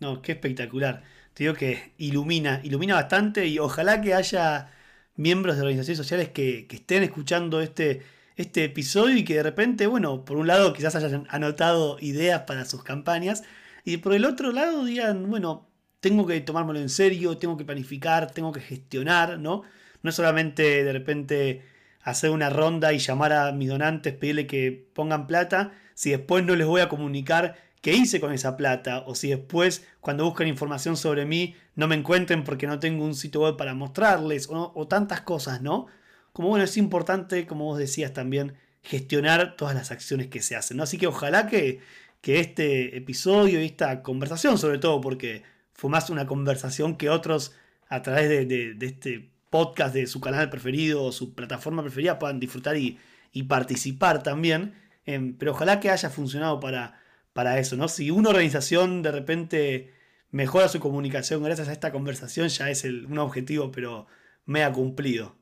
No, 0.00 0.22
qué 0.22 0.32
espectacular. 0.32 1.02
Te 1.34 1.44
digo 1.44 1.54
que 1.54 1.92
ilumina, 1.98 2.60
ilumina 2.64 2.94
bastante 2.94 3.46
y 3.46 3.58
ojalá 3.58 4.00
que 4.00 4.14
haya 4.14 4.70
miembros 5.16 5.56
de 5.56 5.62
organizaciones 5.62 5.98
sociales 5.98 6.28
que, 6.30 6.66
estén 6.70 7.02
escuchando 7.02 7.60
este, 7.60 8.02
este 8.36 8.64
episodio 8.64 9.16
y 9.16 9.24
que 9.24 9.34
de 9.36 9.42
repente, 9.42 9.86
bueno, 9.86 10.24
por 10.24 10.36
un 10.36 10.46
lado 10.46 10.72
quizás 10.72 10.94
hayan 10.94 11.26
anotado 11.30 11.98
ideas 12.00 12.42
para 12.42 12.64
sus 12.64 12.82
campañas 12.82 13.42
y 13.84 13.98
por 13.98 14.14
el 14.14 14.24
otro 14.24 14.52
lado 14.52 14.84
digan, 14.84 15.28
bueno, 15.30 15.68
tengo 16.00 16.26
que 16.26 16.40
tomármelo 16.40 16.80
en 16.80 16.88
serio, 16.88 17.38
tengo 17.38 17.56
que 17.56 17.64
planificar, 17.64 18.30
tengo 18.32 18.52
que 18.52 18.60
gestionar, 18.60 19.38
¿no? 19.38 19.62
No 20.02 20.10
es 20.10 20.16
solamente 20.16 20.84
de 20.84 20.92
repente 20.92 21.62
hacer 22.02 22.30
una 22.30 22.50
ronda 22.50 22.92
y 22.92 22.98
llamar 22.98 23.32
a 23.32 23.52
mis 23.52 23.68
donantes, 23.68 24.14
pedirle 24.14 24.46
que 24.46 24.88
pongan 24.92 25.26
plata, 25.26 25.72
si 25.94 26.10
después 26.10 26.44
no 26.44 26.56
les 26.56 26.66
voy 26.66 26.80
a 26.80 26.88
comunicar 26.88 27.56
qué 27.80 27.92
hice 27.92 28.20
con 28.20 28.32
esa 28.32 28.56
plata, 28.56 29.04
o 29.06 29.14
si 29.14 29.30
después 29.30 29.86
cuando 30.00 30.24
busquen 30.24 30.48
información 30.48 30.96
sobre 30.96 31.24
mí 31.26 31.56
no 31.74 31.88
me 31.88 31.96
encuentren 31.96 32.44
porque 32.44 32.66
no 32.66 32.78
tengo 32.78 33.04
un 33.04 33.14
sitio 33.14 33.42
web 33.42 33.56
para 33.56 33.74
mostrarles, 33.74 34.48
o, 34.50 34.86
tantas 34.88 35.20
cosas, 35.22 35.62
¿no? 35.62 35.86
Como 36.32 36.48
bueno, 36.48 36.64
es 36.64 36.76
importante, 36.76 37.46
como 37.46 37.66
vos 37.66 37.78
decías 37.78 38.12
también, 38.12 38.54
gestionar 38.82 39.56
todas 39.56 39.74
las 39.74 39.90
acciones 39.90 40.28
que 40.28 40.42
se 40.42 40.56
hacen, 40.56 40.76
¿no? 40.76 40.84
Así 40.84 40.98
que 40.98 41.06
ojalá 41.06 41.46
que, 41.46 41.80
que 42.20 42.40
este 42.40 42.96
episodio 42.96 43.60
y 43.62 43.66
esta 43.66 44.02
conversación, 44.02 44.58
sobre 44.58 44.78
todo 44.78 45.00
porque 45.00 45.42
fue 45.72 45.90
más 45.90 46.10
una 46.10 46.26
conversación 46.26 46.96
que 46.96 47.10
otros 47.10 47.54
a 47.88 48.02
través 48.02 48.28
de, 48.28 48.74
de 48.74 48.86
este 48.86 49.31
podcast 49.52 49.94
de 49.94 50.08
su 50.08 50.20
canal 50.20 50.50
preferido 50.50 51.04
o 51.04 51.12
su 51.12 51.34
plataforma 51.34 51.82
preferida 51.82 52.18
puedan 52.18 52.40
disfrutar 52.40 52.76
y, 52.76 52.98
participar 53.48 54.22
también. 54.24 54.74
Em, 55.06 55.36
pero 55.38 55.52
ojalá 55.52 55.78
que 55.78 55.90
haya 55.90 56.10
funcionado 56.10 56.58
para, 56.58 57.00
para 57.32 57.58
eso, 57.58 57.76
¿no? 57.76 57.88
Si 57.88 58.10
una 58.10 58.30
organización 58.30 59.02
de 59.02 59.12
repente 59.12 59.94
mejora 60.30 60.68
su 60.68 60.80
comunicación 60.80 61.42
gracias 61.42 61.68
a 61.68 61.72
esta 61.72 61.92
conversación, 61.92 62.48
ya 62.48 62.70
es 62.70 62.84
un 62.84 63.18
objetivo, 63.18 63.70
pero 63.70 64.06
me 64.46 64.64
ha 64.64 64.72
cumplido. 64.72 65.36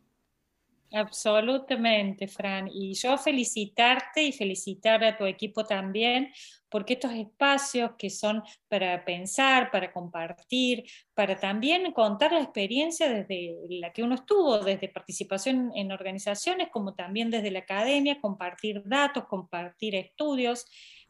Absolutamente, 0.92 2.26
Fran. 2.26 2.68
Y 2.72 2.94
yo 2.94 3.16
felicitarte 3.16 4.24
y 4.24 4.32
felicitar 4.32 5.04
a 5.04 5.16
tu 5.16 5.24
equipo 5.24 5.64
también, 5.64 6.32
porque 6.68 6.94
estos 6.94 7.12
espacios 7.12 7.92
que 7.96 8.10
son 8.10 8.42
para 8.68 9.04
pensar, 9.04 9.70
para 9.70 9.92
compartir, 9.92 10.84
para 11.14 11.38
también 11.38 11.92
contar 11.92 12.32
la 12.32 12.40
experiencia 12.40 13.08
desde 13.08 13.54
la 13.68 13.92
que 13.92 14.02
uno 14.02 14.16
estuvo, 14.16 14.58
desde 14.58 14.88
participación 14.88 15.70
en 15.76 15.92
organizaciones, 15.92 16.70
como 16.72 16.94
también 16.94 17.30
desde 17.30 17.52
la 17.52 17.60
academia, 17.60 18.20
compartir 18.20 18.82
datos, 18.84 19.26
compartir 19.26 19.94
estudios 19.94 20.66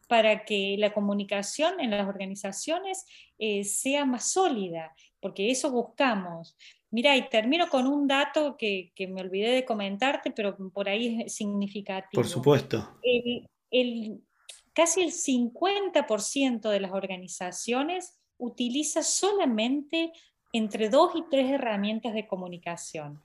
para 0.07 0.45
que 0.45 0.75
la 0.77 0.93
comunicación 0.93 1.79
en 1.79 1.89
las 1.91 2.07
organizaciones 2.07 3.05
eh, 3.39 3.63
sea 3.63 4.05
más 4.05 4.31
sólida, 4.31 4.93
porque 5.19 5.49
eso 5.49 5.71
buscamos. 5.71 6.55
Mira, 6.91 7.15
y 7.15 7.29
termino 7.29 7.69
con 7.69 7.87
un 7.87 8.05
dato 8.05 8.57
que, 8.57 8.91
me 9.07 9.21
olvidé 9.21 9.51
de 9.51 9.65
comentarte, 9.65 10.31
pero 10.31 10.57
por 10.71 10.89
ahí 10.89 11.21
es 11.25 11.35
significativo. 11.35 12.21
Por 12.21 12.27
supuesto. 12.27 12.99
El, 13.71 14.21
casi 14.73 15.01
el 15.01 15.11
50% 15.11 16.69
de 16.69 16.79
las 16.81 16.91
organizaciones 16.91 18.19
utiliza 18.37 19.03
solamente 19.03 20.11
entre 20.51 20.89
dos 20.89 21.13
y 21.15 21.23
tres 21.29 21.49
herramientas 21.49 22.13
de 22.13 22.27
comunicación. 22.27 23.23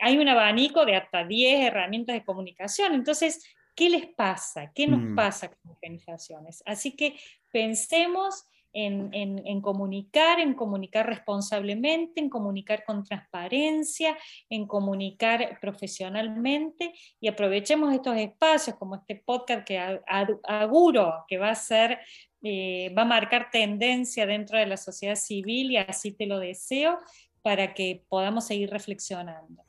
hay 0.00 0.18
un 0.18 0.28
abanico 0.28 0.84
de 0.84 0.96
hasta 0.96 1.24
10 1.24 1.66
herramientas 1.66 2.14
de 2.14 2.24
comunicación. 2.24 2.94
Entonces, 2.94 3.44
¿qué 3.76 3.88
les 3.88 4.06
pasa? 4.08 4.72
¿Qué 4.74 4.88
nos 4.88 5.00
mm. 5.00 5.14
pasa 5.14 5.48
con 5.48 5.72
organizaciones? 5.72 6.62
Así 6.66 6.96
que 6.96 7.16
pensemos 7.52 8.46
en, 8.72 9.60
comunicar, 9.60 10.40
en 10.40 10.54
comunicar 10.54 11.06
responsablemente, 11.06 12.20
en 12.20 12.28
comunicar 12.28 12.84
con 12.84 13.04
transparencia, 13.04 14.16
en 14.48 14.66
comunicar 14.66 15.58
profesionalmente 15.60 16.92
y 17.20 17.28
aprovechemos 17.28 17.92
estos 17.92 18.16
espacios 18.16 18.76
como 18.76 18.96
este 18.96 19.16
podcast 19.16 19.66
que 19.66 20.00
auguro 20.44 21.24
que 21.28 21.38
va 21.38 21.50
a 21.50 21.54
ser, 21.54 21.98
eh, 22.42 22.92
va 22.96 23.02
a 23.02 23.06
marcar 23.06 23.50
tendencia 23.50 24.26
dentro 24.26 24.58
de 24.58 24.66
la 24.66 24.76
sociedad 24.76 25.16
civil 25.16 25.72
y 25.72 25.76
así 25.76 26.12
te 26.12 26.26
lo 26.26 26.38
deseo 26.38 26.98
para 27.42 27.74
que 27.74 28.04
podamos 28.08 28.46
seguir 28.46 28.70
reflexionando. 28.70 29.62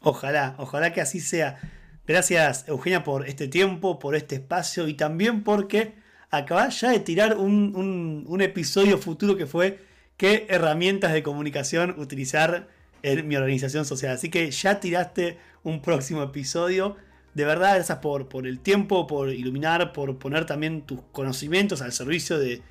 Ojalá, 0.00 0.54
ojalá 0.58 0.92
que 0.92 1.00
así 1.00 1.20
sea. 1.20 1.58
Gracias 2.06 2.68
Eugenia 2.68 3.02
por 3.02 3.26
este 3.26 3.48
tiempo, 3.48 3.98
por 3.98 4.14
este 4.14 4.36
espacio 4.36 4.86
y 4.86 4.94
también 4.94 5.42
porque 5.42 6.05
acabas 6.30 6.80
ya 6.80 6.90
de 6.90 7.00
tirar 7.00 7.36
un, 7.36 8.38
episodio 8.40 8.98
futuro 8.98 9.36
que 9.36 9.46
fue 9.46 9.80
qué 10.16 10.46
herramientas 10.48 11.12
de 11.12 11.22
comunicación 11.22 11.94
utilizar 11.98 12.68
en 13.02 13.28
mi 13.28 13.36
organización 13.36 13.84
social. 13.84 14.14
Así 14.14 14.30
que 14.30 14.50
ya 14.50 14.80
tiraste 14.80 15.38
un 15.62 15.82
próximo 15.82 16.22
episodio. 16.22 16.96
De 17.34 17.44
verdad, 17.44 17.74
gracias 17.74 17.98
por, 17.98 18.28
por 18.28 18.46
el 18.46 18.60
tiempo, 18.60 19.06
por 19.06 19.30
iluminar, 19.30 19.92
por 19.92 20.18
poner 20.18 20.46
también 20.46 20.82
tus 20.82 21.00
conocimientos 21.12 21.82
al 21.82 21.92
servicio 21.92 22.38
de, 22.38 22.62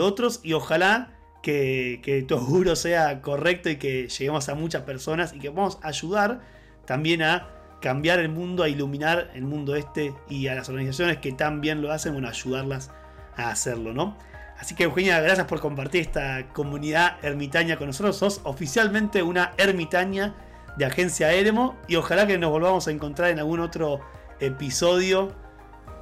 otros 0.00 0.40
y 0.42 0.52
ojalá 0.52 1.16
que, 1.42 2.00
que, 2.02 2.22
tu 2.22 2.34
auguro 2.34 2.76
sea 2.76 3.22
correcto 3.22 3.70
y 3.70 3.76
que 3.76 4.08
lleguemos 4.08 4.48
a 4.48 4.54
muchas 4.54 4.82
personas 4.82 5.32
y 5.32 5.38
que 5.38 5.50
podamos 5.50 5.78
ayudar 5.82 6.42
también 6.84 7.22
a 7.22 7.59
cambiar 7.80 8.18
el 8.18 8.28
mundo, 8.28 8.62
a 8.62 8.68
iluminar 8.68 9.30
el 9.34 9.42
mundo 9.42 9.74
este 9.74 10.14
y 10.28 10.48
a 10.48 10.54
las 10.54 10.68
organizaciones 10.68 11.18
que 11.18 11.32
tan 11.32 11.60
bien 11.60 11.82
lo 11.82 11.92
hacen, 11.92 12.12
bueno, 12.12 12.28
ayudarlas 12.28 12.90
a 13.36 13.50
hacerlo, 13.50 13.92
¿no? 13.92 14.16
Así 14.58 14.74
que 14.74 14.84
Eugenia, 14.84 15.20
gracias 15.20 15.46
por 15.46 15.60
compartir 15.60 16.02
esta 16.02 16.48
comunidad 16.52 17.16
ermitaña 17.24 17.76
con 17.76 17.86
nosotros. 17.86 18.18
Sos 18.18 18.42
oficialmente 18.44 19.22
una 19.22 19.52
ermitaña 19.56 20.34
de 20.76 20.84
Agencia 20.84 21.32
Eremo 21.32 21.76
y 21.88 21.96
ojalá 21.96 22.26
que 22.26 22.36
nos 22.36 22.50
volvamos 22.50 22.86
a 22.86 22.90
encontrar 22.90 23.30
en 23.30 23.38
algún 23.38 23.60
otro 23.60 24.00
episodio. 24.38 25.34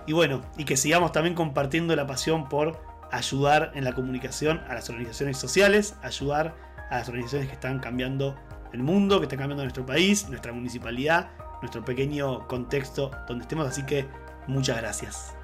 Y 0.08 0.12
bueno, 0.12 0.42
y 0.56 0.64
que 0.64 0.76
sigamos 0.76 1.12
también 1.12 1.36
compartiendo 1.36 1.94
la 1.94 2.06
pasión 2.08 2.48
por 2.48 2.82
ayudar 3.12 3.70
en 3.74 3.84
la 3.84 3.92
comunicación 3.92 4.60
a 4.68 4.74
las 4.74 4.90
organizaciones 4.90 5.36
sociales, 5.38 5.94
ayudar 6.02 6.56
a 6.90 6.96
las 6.96 7.08
organizaciones 7.08 7.48
que 7.48 7.54
están 7.54 7.78
cambiando 7.78 8.36
el 8.72 8.82
mundo, 8.82 9.18
que 9.20 9.26
están 9.26 9.38
cambiando 9.38 9.62
nuestro 9.62 9.86
país, 9.86 10.28
nuestra 10.28 10.52
municipalidad, 10.52 11.30
nuestro 11.60 11.84
pequeño 11.84 12.46
contexto 12.46 13.10
donde 13.26 13.42
estemos. 13.42 13.66
Así 13.66 13.84
que 13.84 14.06
muchas 14.46 14.78
gracias. 14.78 15.37